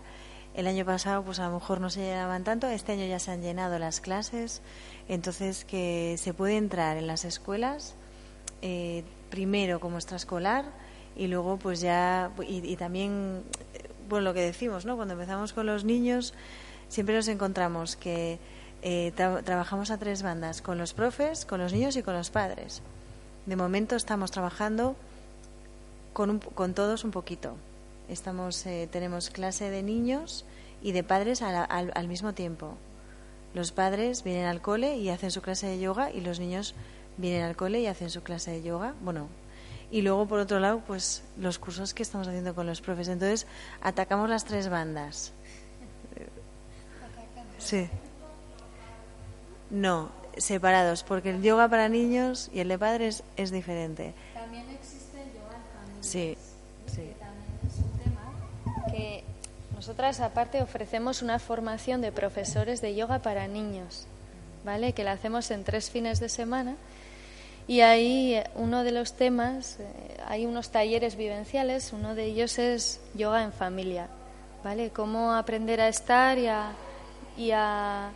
El 0.55 0.67
año 0.67 0.85
pasado, 0.85 1.23
pues 1.23 1.39
a 1.39 1.49
lo 1.49 1.55
mejor 1.55 1.81
no 1.81 1.91
se 1.91 2.01
llenaban 2.01 2.43
tanto, 2.43 2.67
este 2.69 2.93
año 2.93 3.07
ya 3.07 3.19
se 3.19 3.31
han 3.31 3.43
llenado 3.43 3.79
las 3.79 4.01
clases. 4.01 4.63
Entonces, 5.09 5.65
que 5.65 6.17
se 6.19 6.35
puede 6.35 6.57
entrar 6.57 6.97
en 6.97 7.07
las 7.07 7.25
escuelas 7.25 7.95
eh, 8.63 9.05
primero 9.31 9.79
como 9.79 9.99
extraescolar 9.99 10.65
y 11.17 11.27
luego, 11.27 11.59
pues 11.59 11.81
ya, 11.81 12.33
y, 12.47 12.67
y 12.67 12.77
también, 12.77 13.43
bueno, 14.09 14.25
lo 14.25 14.35
que 14.35 14.41
decimos, 14.41 14.85
¿no? 14.85 14.97
Cuando 14.97 15.15
empezamos 15.15 15.53
con 15.53 15.67
los 15.67 15.85
niños, 15.85 16.35
siempre 16.89 17.15
nos 17.15 17.29
encontramos 17.29 17.97
que 17.97 18.39
eh, 18.83 19.13
trabajamos 19.45 19.91
a 19.91 19.99
tres 19.99 20.23
bandas, 20.23 20.63
con 20.63 20.79
los 20.79 20.93
profes, 20.93 21.45
con 21.45 21.61
los 21.61 21.73
niños 21.73 21.97
y 21.97 22.03
con 22.03 22.15
los 22.15 22.31
padres. 22.31 22.83
De 23.47 23.57
momento 23.57 23.97
estamos 23.97 24.31
trabajando 24.31 24.95
con, 26.13 26.39
con 26.39 26.75
todos 26.75 27.05
un 27.05 27.11
poquito. 27.11 27.57
Estamos, 28.09 28.65
eh, 28.67 28.89
tenemos 28.91 29.31
clase 29.31 29.71
de 29.71 29.83
niños 29.83 30.45
y 30.83 30.93
de 30.93 31.03
padres 31.03 31.43
al, 31.43 31.91
al, 31.95 32.09
mismo 32.09 32.35
tiempo. 32.35 32.77
Los 33.55 33.73
padres 33.73 34.23
vienen 34.23 34.47
al 34.47 34.61
cole 34.61 34.97
y 34.97 35.11
hacen 35.11 35.31
su 35.31 35.43
clase 35.43 35.67
de 35.67 35.81
yoga 35.81 36.11
y 36.11 36.21
los 36.21 36.39
niños 36.39 36.75
vienen 37.17 37.43
al 37.43 37.57
cole 37.57 37.81
y 37.81 37.87
hacen 37.87 38.11
su 38.11 38.23
clase 38.23 38.53
de 38.53 38.63
yoga. 38.63 38.95
Bueno, 39.03 39.29
y 39.91 40.03
luego 40.03 40.27
por 40.27 40.39
otro 40.39 40.61
lado, 40.61 40.83
pues 40.87 41.23
los 41.39 41.59
cursos 41.59 41.95
que 41.95 42.03
estamos 42.03 42.29
haciendo 42.29 42.55
con 42.55 42.67
los 42.67 42.81
profes. 42.81 43.09
Entonces, 43.09 43.47
atacamos 43.81 44.29
las 44.31 44.45
tres 44.45 44.69
bandas. 44.69 45.33
Sí. 47.61 47.91
No, 49.71 50.11
separados, 50.37 51.03
porque 51.03 51.31
el 51.31 51.43
yoga 51.43 51.69
para 51.69 51.89
niños 51.89 52.51
y 52.53 52.61
el 52.61 52.69
de 52.69 52.79
padres 52.79 53.23
es 53.37 53.51
diferente. 53.51 54.15
También 54.35 54.65
existe 54.71 55.23
el 55.23 55.29
yoga 55.33 55.57
en 55.97 56.05
Sí, 56.05 56.37
sí. 56.87 57.13
También 57.19 57.59
es 57.67 57.79
un 57.79 57.99
tema 57.99 58.91
que 58.91 59.25
nosotras 59.75 60.21
aparte 60.21 60.63
ofrecemos 60.63 61.23
una 61.23 61.39
formación 61.39 62.01
de 62.01 62.13
profesores 62.13 62.81
de 62.81 62.95
yoga 62.95 63.19
para 63.19 63.47
niños, 63.49 64.07
¿vale? 64.65 64.93
Que 64.93 65.05
la 65.05 65.13
hacemos 65.13 65.51
en 65.51 65.65
tres 65.65 65.91
fines 65.91 66.21
de 66.21 66.29
semana. 66.29 66.77
Y 67.67 67.83
ahí 67.83 68.35
eh, 68.35 68.45
uno 68.55 68.83
de 68.83 68.93
los 68.93 69.13
temas, 69.13 69.77
eh, 69.79 70.17
hay 70.27 70.47
unos 70.47 70.71
talleres 70.71 71.17
vivenciales, 71.17 71.93
uno 71.93 72.15
de 72.15 72.25
ellos 72.25 72.59
es 72.59 73.01
yoga 73.15 73.43
en 73.43 73.53
familia, 73.53 74.09
¿vale? 74.65 74.89
Cómo 74.89 75.35
aprender 75.35 75.83
a 75.83 75.89
estar 75.89 76.39
y 76.39 76.47
a, 76.47 76.73
y 77.37 77.51
a 77.51 78.11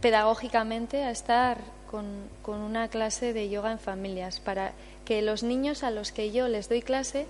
pedagógicamente 0.00 1.04
a 1.04 1.10
estar 1.10 1.58
con, 1.90 2.06
con, 2.42 2.60
una 2.60 2.88
clase 2.88 3.32
de 3.32 3.48
yoga 3.48 3.72
en 3.72 3.78
familias, 3.78 4.40
para 4.40 4.72
que 5.04 5.22
los 5.22 5.42
niños 5.42 5.82
a 5.82 5.90
los 5.90 6.12
que 6.12 6.30
yo 6.30 6.48
les 6.48 6.68
doy 6.68 6.82
clase, 6.82 7.26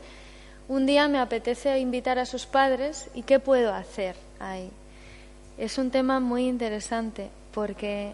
un 0.68 0.87
día 0.87 1.09
me 1.09 1.18
apetece 1.18 1.79
invitar 1.79 2.18
a 2.18 2.27
sus 2.27 2.47
padres 2.47 3.09
y 3.14 3.23
qué 3.23 3.41
puedo 3.41 3.75
hacer 3.75 4.14
ahí. 4.39 4.71
Es 5.59 5.79
un 5.79 5.91
tema 5.91 6.21
muy 6.21 6.47
interesante 6.47 7.29
porque, 7.53 8.12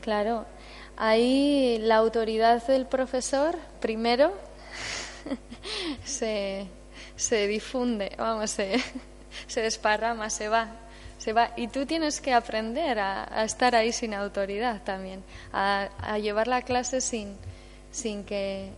claro, 0.00 0.44
ahí 0.96 1.78
la 1.80 1.96
autoridad 1.96 2.66
del 2.66 2.86
profesor, 2.86 3.56
primero, 3.80 4.32
se, 6.04 6.66
se 7.14 7.46
difunde, 7.46 8.12
vamos, 8.18 8.50
se, 8.50 8.82
se 9.46 9.62
desparrama, 9.62 10.28
se 10.28 10.48
va, 10.48 10.68
se 11.18 11.32
va. 11.32 11.52
Y 11.56 11.68
tú 11.68 11.86
tienes 11.86 12.20
que 12.20 12.32
aprender 12.32 12.98
a, 12.98 13.44
estar 13.44 13.74
ahí 13.74 13.92
sin 13.92 14.14
autoridad 14.14 14.82
también, 14.84 15.22
a, 15.52 16.18
llevar 16.18 16.48
la 16.48 16.62
clase 16.62 17.00
sin, 17.00 17.36
sin 17.90 18.24
que 18.24 18.70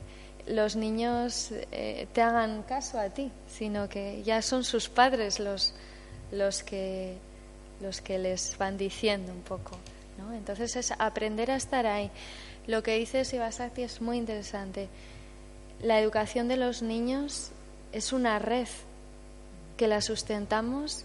los 0.46 0.76
niños 0.76 1.52
eh, 1.72 2.06
te 2.12 2.22
hagan 2.22 2.62
caso 2.62 2.98
a 2.98 3.10
ti, 3.10 3.30
sino 3.48 3.88
que 3.88 4.22
ya 4.22 4.42
son 4.42 4.64
sus 4.64 4.88
padres 4.88 5.40
los, 5.40 5.74
los, 6.32 6.62
que, 6.62 7.16
los 7.80 8.00
que 8.00 8.18
les 8.18 8.56
van 8.58 8.78
diciendo 8.78 9.32
un 9.32 9.42
poco. 9.42 9.76
¿no? 10.16 10.32
Entonces 10.32 10.76
es 10.76 10.92
aprender 10.98 11.50
a 11.50 11.56
estar 11.56 11.86
ahí. 11.86 12.10
Lo 12.66 12.82
que 12.82 12.98
dice 12.98 13.24
Sivasati 13.24 13.82
es 13.82 14.00
muy 14.00 14.18
interesante. 14.18 14.88
La 15.80 16.00
educación 16.00 16.48
de 16.48 16.56
los 16.56 16.82
niños 16.82 17.50
es 17.92 18.12
una 18.12 18.38
red 18.38 18.68
que 19.76 19.86
la 19.86 20.00
sustentamos 20.00 21.04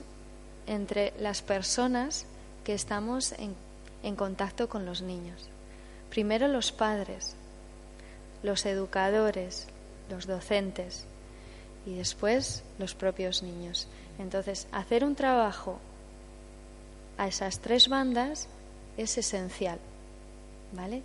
entre 0.68 1.14
las 1.20 1.42
personas 1.42 2.26
que 2.64 2.74
estamos 2.74 3.34
en, 3.34 4.16
contacto 4.16 4.70
con 4.70 4.86
los 4.86 5.02
niños. 5.02 5.50
Primero 6.10 6.48
los 6.48 6.72
padres, 6.72 7.36
los 8.44 8.66
educadores, 8.66 9.68
los 10.10 10.28
docentes 10.28 11.06
y 11.86 11.96
después 11.96 12.64
los 12.80 12.96
propios 12.96 13.44
niños. 13.44 13.88
Entonces, 14.20 14.68
hacer 14.72 15.04
un 15.04 15.16
trabajo 15.16 15.80
a 17.18 17.28
esas 17.28 17.60
tres 17.60 17.88
bandas 17.88 18.48
es 18.98 19.18
esencial, 19.18 19.80
¿vale? 20.74 21.02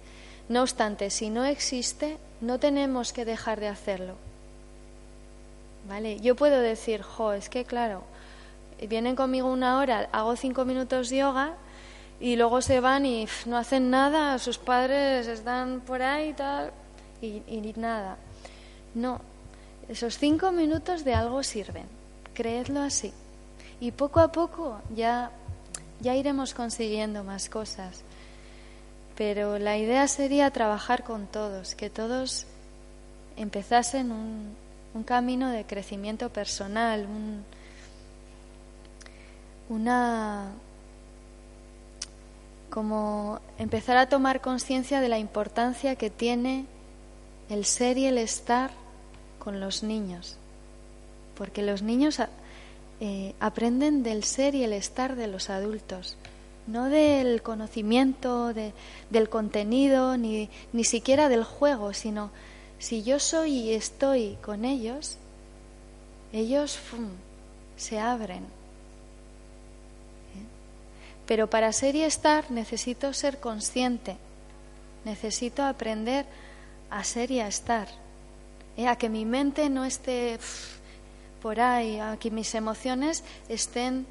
No 0.49 0.63
obstante, 0.63 1.11
si 1.11 1.31
no 1.31 1.45
existe, 1.45 2.19
no 2.41 2.59
tenemos 2.59 3.13
que 3.13 3.25
dejar 3.25 3.61
de 3.61 3.69
hacerlo. 3.69 4.15
¿Vale? 5.89 6.21
Yo 6.21 6.37
puedo 6.37 6.61
decir, 6.61 7.03
jo, 7.03 7.33
es 7.33 7.49
que 7.49 7.65
claro, 7.65 8.03
vienen 8.87 9.17
conmigo 9.17 9.51
una 9.51 9.79
hora, 9.79 10.09
hago 10.13 10.37
cinco 10.37 10.65
minutos 10.65 11.11
de 11.11 11.19
yoga 11.19 11.55
y 12.21 12.37
luego 12.37 12.61
se 12.61 12.81
van 12.81 13.07
y 13.07 13.27
no 13.47 13.57
hacen 13.57 13.91
nada, 13.91 14.39
sus 14.39 14.59
padres 14.59 15.27
están 15.27 15.81
por 15.81 16.03
ahí 16.03 16.31
y 16.31 16.33
tal, 16.35 16.73
y, 17.21 17.43
y 17.47 17.75
nada. 17.77 18.17
No, 18.95 19.21
esos 19.89 20.19
cinco 20.19 20.53
minutos 20.53 21.05
de 21.05 21.15
algo 21.15 21.43
sirven, 21.43 21.87
creedlo 22.35 22.81
así. 22.81 23.13
Y 23.81 23.93
poco 23.93 24.21
a 24.21 24.33
poco 24.33 24.81
ya, 24.95 25.31
ya 26.01 26.15
iremos 26.17 26.55
consiguiendo 26.55 27.23
más 27.25 27.49
cosas. 27.49 28.03
Pero 29.17 29.59
la 29.59 29.77
idea 29.77 30.07
sería 30.09 30.51
trabajar 30.51 31.05
con 31.05 31.27
todos, 31.27 31.75
que 31.75 31.91
todos 31.91 32.47
empezasen 33.37 34.13
un, 34.13 34.55
un 34.95 35.03
camino 35.05 35.51
de 35.51 35.65
crecimiento 35.65 36.29
personal, 36.29 37.07
un, 37.07 37.45
una 39.69 40.53
como 42.71 43.41
empezar 43.59 43.97
a 43.97 44.09
tomar 44.09 44.41
conciencia 44.41 45.01
de 45.01 45.09
la 45.09 45.19
importancia 45.19 45.97
que 45.97 46.11
tiene 46.11 46.67
el 47.49 47.65
ser 47.65 47.99
y 47.99 48.07
el 48.07 48.19
estar 48.19 48.71
con 49.39 49.61
los 49.61 49.83
niños, 49.83 50.37
porque 51.37 51.63
los 51.63 51.83
niños 51.83 52.21
eh, 53.01 53.35
aprenden 53.41 54.03
del 54.03 54.23
ser 54.25 54.55
y 54.55 54.65
el 54.65 54.73
estar 54.73 55.17
de 55.17 55.29
los 55.29 55.49
adultos, 55.51 56.17
no 56.67 56.91
del 56.91 57.43
conocimiento, 57.43 58.53
de, 58.53 58.73
del 59.11 59.31
contenido, 59.31 60.19
ni, 60.19 60.51
ni 60.73 60.85
siquiera 60.85 61.29
del 61.29 61.45
juego, 61.45 61.95
sino 61.95 62.31
si 62.79 63.03
yo 63.03 63.19
soy 63.19 63.53
y 63.53 63.73
estoy 63.73 64.37
con 64.43 64.65
ellos, 64.65 65.17
ellos 66.33 66.79
se 67.77 67.99
abren. 67.99 68.58
Pero 71.29 71.51
para 71.51 71.71
ser 71.75 71.95
y 71.95 72.03
estar 72.03 72.51
necesito 72.51 73.13
ser 73.13 73.39
consciente, 73.39 74.17
necesito 75.05 75.63
aprender 75.63 76.25
a 76.89 77.05
ser 77.05 77.31
y 77.31 77.41
a 77.41 77.49
estar, 77.49 77.87
¿Eh? 78.79 78.89
a 78.89 78.97
que 78.97 79.11
mi 79.11 79.27
mente 79.27 79.69
no 79.69 79.85
esté 79.85 80.39
por 81.43 81.61
ahí, 81.61 82.01
a 82.01 82.17
que 82.17 82.31
mis 82.31 82.55
emociones 82.55 83.25
estén 83.51 84.07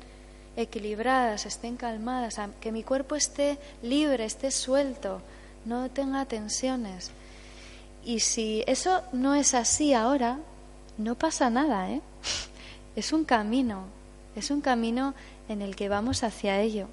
equilibradas, 0.56 1.48
estén 1.48 1.76
calmadas, 1.76 2.38
a 2.38 2.52
que 2.62 2.72
mi 2.72 2.84
cuerpo 2.84 3.16
esté 3.16 3.58
libre, 3.82 4.24
esté 4.24 4.52
suelto, 4.52 5.24
no 5.66 5.90
tenga 5.90 6.24
tensiones. 6.26 7.10
Y 8.06 8.20
si 8.20 8.64
eso 8.68 9.02
no 9.12 9.34
es 9.34 9.56
así 9.56 9.96
ahora, 9.96 10.38
no 11.00 11.16
pasa 11.16 11.50
nada, 11.50 11.90
¿eh? 11.90 12.02
Es 12.96 13.12
un 13.12 13.26
camino, 13.26 13.86
es 14.36 14.50
un 14.50 14.62
camino 14.62 15.14
en 15.50 15.62
el 15.62 15.76
que 15.76 15.90
vamos 15.90 16.24
hacia 16.24 16.62
ello. 16.62 16.88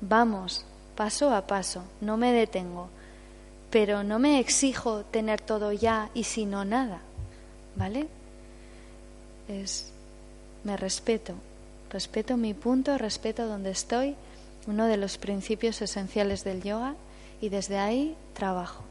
Vamos, 0.00 0.64
paso 0.96 1.34
a 1.34 1.46
paso, 1.46 1.84
no 2.00 2.16
me 2.16 2.32
detengo, 2.32 2.88
pero 3.70 4.02
no 4.02 4.18
me 4.18 4.40
exijo 4.40 5.04
tener 5.04 5.40
todo 5.40 5.72
ya 5.72 6.10
y 6.14 6.24
si 6.24 6.46
no 6.46 6.64
nada, 6.64 7.00
¿vale? 7.76 8.08
Es, 9.48 9.92
me 10.64 10.76
respeto, 10.76 11.34
respeto 11.90 12.36
mi 12.36 12.54
punto, 12.54 12.96
respeto 12.98 13.46
donde 13.46 13.70
estoy, 13.70 14.16
uno 14.66 14.86
de 14.86 14.96
los 14.96 15.18
principios 15.18 15.80
esenciales 15.82 16.44
del 16.44 16.62
yoga, 16.62 16.94
y 17.40 17.48
desde 17.48 17.78
ahí 17.78 18.16
trabajo. 18.34 18.84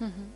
Uh 0.00 0.04
-huh. 0.06 0.32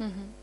Mm-hmm. 0.00 0.39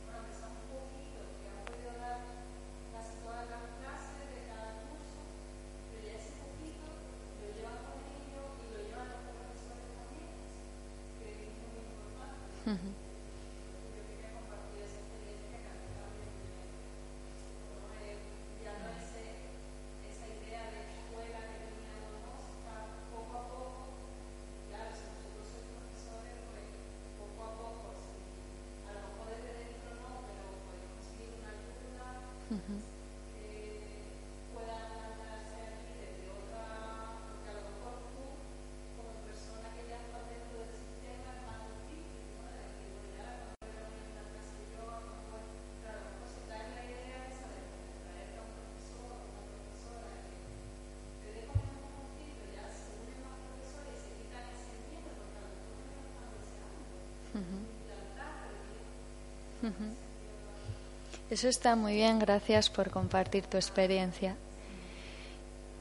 Eso 61.29 61.49
está 61.49 61.75
muy 61.75 61.95
bien, 61.95 62.19
gracias 62.19 62.69
por 62.69 62.89
compartir 62.89 63.45
tu 63.47 63.57
experiencia. 63.57 64.35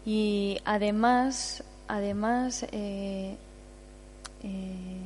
Y 0.05 0.59
además, 0.65 1.63
además, 1.87 2.67
eh, 2.73 3.37
eh, 4.43 5.01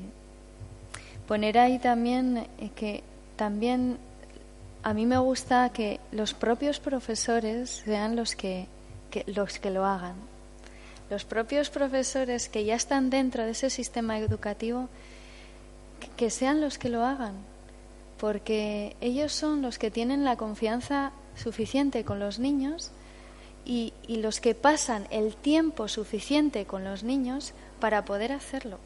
poner 1.28 1.59
ahí 1.59 1.78
también 1.78 2.47
eh, 2.59 2.70
que 2.74 3.03
también 3.37 3.99
a 4.83 4.95
mí 4.95 5.05
me 5.05 5.18
gusta 5.18 5.70
que 5.74 6.01
los 6.11 6.33
propios 6.33 6.81
profesores 6.81 7.83
sean 7.85 8.16
los 8.16 8.35
que, 8.35 8.66
los 9.26 9.59
que 9.59 9.70
lo 9.70 9.85
hagan. 9.85 10.14
Los 11.11 11.26
propios 11.26 11.68
profesores 11.68 12.49
que 12.49 12.64
ya 12.64 12.76
están 12.76 13.11
dentro 13.11 13.45
de 13.45 13.51
ese 13.51 13.68
sistema 13.68 14.18
educativo, 14.18 14.89
que 16.16 16.31
sean 16.31 16.62
los 16.62 16.78
que 16.78 16.89
lo 16.89 17.05
hagan 17.05 17.49
porque 18.21 18.97
ellos 19.01 19.33
son 19.33 19.62
los 19.62 19.79
que 19.79 19.91
tienen 19.91 20.25
la 20.25 20.37
confianza 20.37 21.12
suficiente 21.35 22.05
con 22.05 22.21
los 22.21 22.39
niños 22.39 22.91
y, 23.64 23.95
los 24.09 24.41
que 24.41 24.55
pasan 24.55 25.07
el 25.11 25.35
tiempo 25.35 25.89
suficiente 25.89 26.66
con 26.66 26.85
los 26.85 27.03
niños 27.03 27.55
para 27.81 28.05
poder 28.05 28.33
hacerlo. 28.33 28.79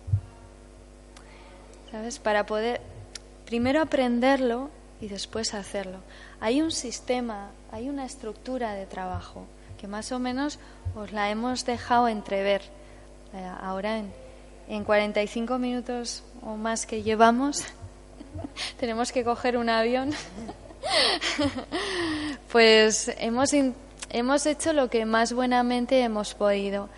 ¿Sabes? 1.90 2.20
Para 2.20 2.46
poder 2.46 2.80
primero 3.44 3.80
aprenderlo 3.80 4.70
y 5.00 5.08
después 5.08 5.52
hacerlo. 5.54 5.98
Hay 6.38 6.62
un 6.62 6.70
sistema, 6.70 7.50
hay 7.72 7.88
una 7.88 8.04
estructura 8.04 8.74
de 8.74 8.86
trabajo 8.86 9.46
que 9.80 9.88
más 9.88 10.12
o 10.12 10.20
menos 10.20 10.60
os 10.94 11.10
la 11.10 11.28
hemos 11.30 11.64
dejado 11.66 12.06
entrever. 12.06 12.62
Eh, 13.32 13.50
ahora 13.60 13.98
en, 13.98 14.12
en 14.68 14.84
45 14.84 15.58
minutos 15.58 16.22
o 16.40 16.56
más 16.56 16.86
que 16.86 17.02
llevamos, 17.02 17.64
tenemos 18.78 19.12
que 19.12 19.24
coger 19.24 19.56
un 19.56 19.68
avión, 19.68 20.10
pues 22.52 23.12
hemos, 23.18 23.50
hemos 24.10 24.46
hecho 24.46 24.72
lo 24.72 24.88
que 24.90 25.04
más 25.06 25.32
buenamente 25.32 26.00
hemos 26.00 26.34
podido. 26.34 26.88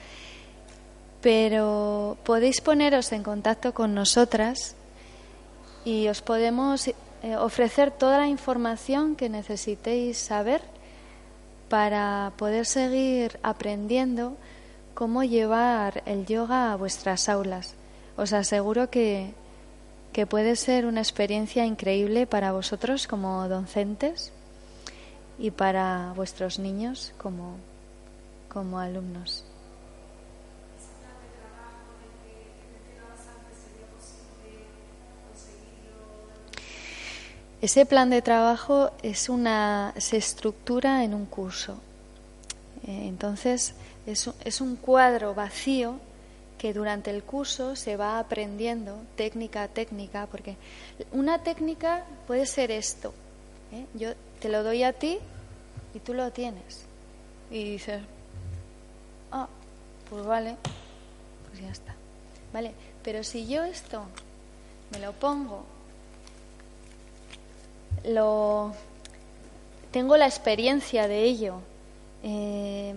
Pero 1.23 2.17
podéis 2.25 2.61
poneros 2.61 3.11
en 3.13 3.23
contacto 3.23 3.75
con 3.75 3.95
nosotras 3.95 4.77
y 5.85 6.09
os 6.09 6.23
podemos 6.23 6.89
eh, 6.89 6.95
ofrecer 7.39 7.91
toda 7.91 8.19
la 8.19 8.29
información 8.29 9.17
que 9.17 9.29
necesitéis 9.29 10.19
saber 10.19 10.63
para 11.69 12.33
poder 12.37 12.67
seguir 12.67 13.41
aprendiendo 13.43 14.37
cómo 14.95 15.25
llevar 15.25 16.03
el 16.07 16.27
yoga 16.27 16.73
a 16.73 16.77
vuestras 16.77 17.29
aulas. 17.29 17.75
Os 18.17 18.33
aseguro 18.33 18.89
que 18.89 19.35
que 20.17 20.27
puede 20.27 20.57
ser 20.57 20.87
una 20.87 21.03
experiencia 21.03 21.67
increíble 21.67 22.27
para 22.27 22.51
vosotros 22.51 23.07
como 23.07 23.47
docentes 23.51 24.33
y 25.39 25.51
para 25.51 26.15
vuestros 26.17 26.59
niños 26.59 27.13
como, 27.19 27.57
como 28.49 28.79
alumnos. 28.79 29.45
Ese 37.61 37.85
plan 37.85 38.09
de 38.09 38.23
trabajo 38.23 38.93
es 39.03 39.29
una, 39.29 39.93
se 39.99 40.17
estructura 40.17 41.05
en 41.05 41.13
un 41.13 41.27
curso. 41.27 41.75
Eh, 42.87 43.05
entonces, 43.07 43.75
es, 44.07 44.31
es 44.47 44.63
un 44.63 44.77
cuadro 44.77 45.35
vacío 45.35 46.01
que 46.59 46.73
durante 46.73 47.11
el 47.11 47.23
curso 47.23 47.77
se 47.77 47.97
va 47.97 48.19
aprendiendo 48.19 48.99
técnica 49.17 49.65
a 49.65 49.69
técnica, 49.69 50.27
porque 50.27 50.57
una 51.13 51.43
técnica 51.43 52.05
puede 52.27 52.47
ser 52.47 52.71
esto. 52.71 53.13
¿eh? 53.73 53.87
Yo 53.95 54.13
te 54.41 54.49
lo 54.49 54.63
doy 54.63 54.83
a 54.83 54.93
ti 54.93 55.19
y 55.95 55.99
tú 55.99 56.15
lo 56.15 56.31
tienes. 56.31 56.85
Y 57.51 57.65
dices, 57.65 58.01
ah, 59.33 59.49
pues 60.09 60.25
vale, 60.25 60.57
pues 61.49 61.61
ya 61.63 61.71
está. 61.71 61.95
Vale, 62.53 62.73
pero 63.03 63.23
si 63.23 63.47
yo 63.47 63.65
esto 63.65 64.05
me 64.93 64.99
lo 64.99 65.13
pongo, 65.13 65.65
lo 68.05 68.73
tengo 69.91 70.17
la 70.17 70.27
experiencia 70.27 71.09
de 71.09 71.23
ello, 71.25 71.61
eh, 72.23 72.95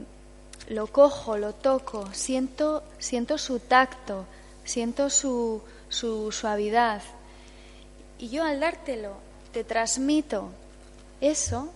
lo 0.69 0.87
cojo, 0.87 1.37
lo 1.37 1.53
toco, 1.53 2.07
siento, 2.13 2.83
siento 2.99 3.37
su 3.37 3.59
tacto, 3.59 4.25
siento 4.63 5.09
su, 5.09 5.61
su 5.89 6.31
suavidad. 6.31 7.01
Y 8.19 8.29
yo 8.29 8.43
al 8.43 8.59
dártelo 8.59 9.13
te 9.51 9.63
transmito 9.63 10.49
eso, 11.21 11.69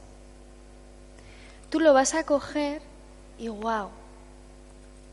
tú 1.69 1.79
lo 1.79 1.93
vas 1.93 2.13
a 2.13 2.23
coger 2.23 2.81
y 3.39 3.47
wow, 3.47 3.89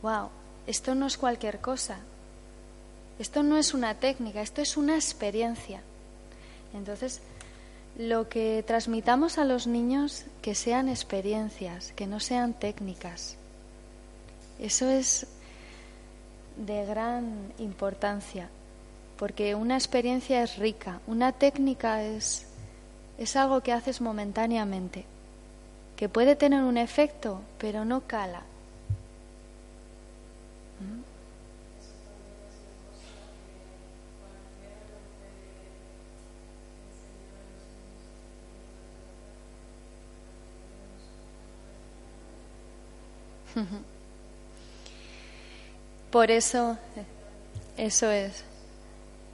wow, 0.02 0.28
esto 0.66 0.94
no 0.94 1.06
es 1.06 1.16
cualquier 1.16 1.60
cosa. 1.60 1.98
Esto 3.18 3.42
no 3.42 3.58
es 3.58 3.74
una 3.74 3.94
técnica, 3.96 4.40
esto 4.40 4.62
es 4.62 4.78
una 4.78 4.94
experiencia. 4.94 5.82
Entonces, 6.72 7.20
lo 7.98 8.28
que 8.30 8.64
transmitamos 8.66 9.36
a 9.36 9.44
los 9.44 9.66
niños, 9.66 10.24
que 10.40 10.54
sean 10.54 10.88
experiencias, 10.88 11.92
que 11.92 12.06
no 12.06 12.18
sean 12.18 12.54
técnicas. 12.54 13.36
Eso 14.60 14.90
es 14.90 15.26
de 16.56 16.84
gran 16.84 17.52
importancia, 17.58 18.50
porque 19.16 19.54
una 19.54 19.76
experiencia 19.76 20.42
es 20.42 20.58
rica, 20.58 21.00
una 21.06 21.32
técnica 21.32 22.02
es, 22.02 22.46
es 23.16 23.36
algo 23.36 23.62
que 23.62 23.72
haces 23.72 24.02
momentáneamente, 24.02 25.06
que 25.96 26.10
puede 26.10 26.36
tener 26.36 26.62
un 26.62 26.76
efecto, 26.76 27.40
pero 27.58 27.86
no 27.86 28.02
cala. 28.06 28.42
Por 46.10 46.30
eso, 46.30 46.76
eso 47.76 48.10
es. 48.10 48.44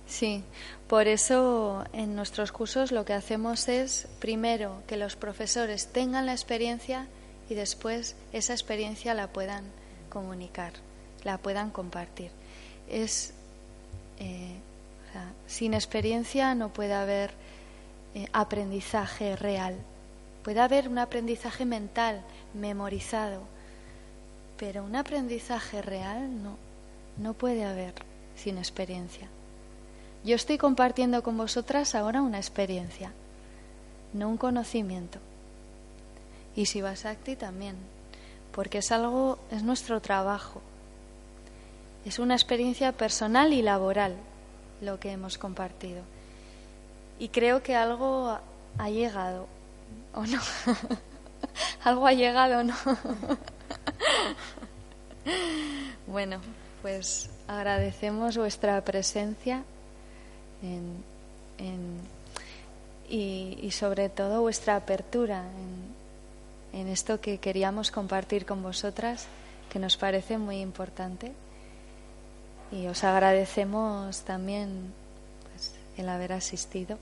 Sí, 0.07 0.45
por 0.89 1.09
eso 1.09 1.85
en 1.93 2.15
nuestros 2.15 2.53
cursos 2.53 2.93
lo 2.93 3.05
que 3.05 3.13
hacemos 3.13 3.69
es, 3.69 4.07
primero, 4.21 4.83
que 4.87 4.97
los 4.97 5.17
profesores 5.17 5.89
tengan 5.89 6.27
la 6.27 6.33
experiencia 6.33 7.07
y 7.49 7.55
después 7.55 8.15
esa 8.33 8.53
experiencia 8.53 9.15
la 9.15 9.29
puedan 9.29 9.65
comunicar, 10.11 10.73
la 11.25 11.39
puedan 11.39 11.71
compartir. 11.71 12.31
Es, 12.89 13.33
eh, 14.19 14.55
sin 15.47 15.75
experiencia 15.75 16.55
no 16.55 16.69
puede 16.69 16.95
haber 16.95 17.33
eh, 18.15 18.29
aprendizaje 18.33 19.35
real. 19.35 19.77
Puede 20.45 20.61
haber 20.61 20.89
un 20.89 20.99
aprendizaje 20.99 21.65
mental, 21.65 22.23
memorizado, 22.55 23.43
Pero 24.57 24.85
un 24.85 24.97
aprendizaje 24.97 25.83
real 25.83 26.43
no, 26.43 26.57
no 27.19 27.35
puede 27.35 27.65
haber 27.65 27.95
sin 28.37 28.59
experiencia. 28.59 29.29
Yo 30.25 30.35
estoy 30.35 30.59
compartiendo 30.59 31.23
con 31.23 31.37
vosotras 31.37 31.95
ahora 31.95 32.23
una 32.23 32.39
experiencia, 32.39 33.13
no 34.13 34.29
un 34.29 34.37
conocimiento. 34.37 35.19
Y 36.57 36.67
si 36.67 36.83
vas 36.83 37.07
ti 37.25 37.37
también, 37.37 37.77
porque 38.53 38.79
es 38.79 38.91
algo, 38.91 39.39
es 39.51 39.63
nuestro 39.63 40.01
trabajo. 40.01 40.61
Es 42.05 42.19
una 42.19 42.35
experiencia 42.35 42.93
personal 42.93 43.53
y 43.53 43.63
laboral 43.63 44.17
lo 44.81 44.99
que 44.99 45.13
hemos 45.13 45.39
compartido. 45.39 46.03
Y 47.19 47.29
creo 47.29 47.63
que 47.63 47.77
algo 47.77 48.39
ha 48.79 48.91
llegado, 48.91 49.47
¿o 50.15 50.27
no? 50.27 50.41
algo 51.85 52.07
ha 52.07 52.13
llegado, 52.13 52.65
¿no? 52.65 52.75
bueno, 56.07 56.41
pues 56.87 57.29
agradecemos 57.49 58.37
vuestra 58.37 58.81
presencia 58.85 59.65
y, 63.09 63.71
sobre 63.73 64.09
todo 64.09 64.43
vuestra 64.43 64.77
apertura 64.77 65.43
en, 66.73 66.81
en 66.81 66.87
esto 66.87 67.21
que 67.21 67.39
queríamos 67.39 67.91
compartir 67.91 68.47
con 68.47 68.63
vosotras, 68.63 69.27
que 69.69 69.81
nos 69.81 69.97
parece 69.97 70.39
muy 70.39 70.61
importante. 70.61 71.33
Y 72.71 72.87
os 72.87 73.03
agradecemos 73.03 74.21
también 74.21 74.93
pues, 75.51 75.75
el 75.97 76.09
haber 76.09 76.35
asistido. 76.35 76.99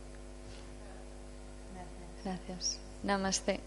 Gracias. 2.24 2.78
Namaste. 3.02 3.60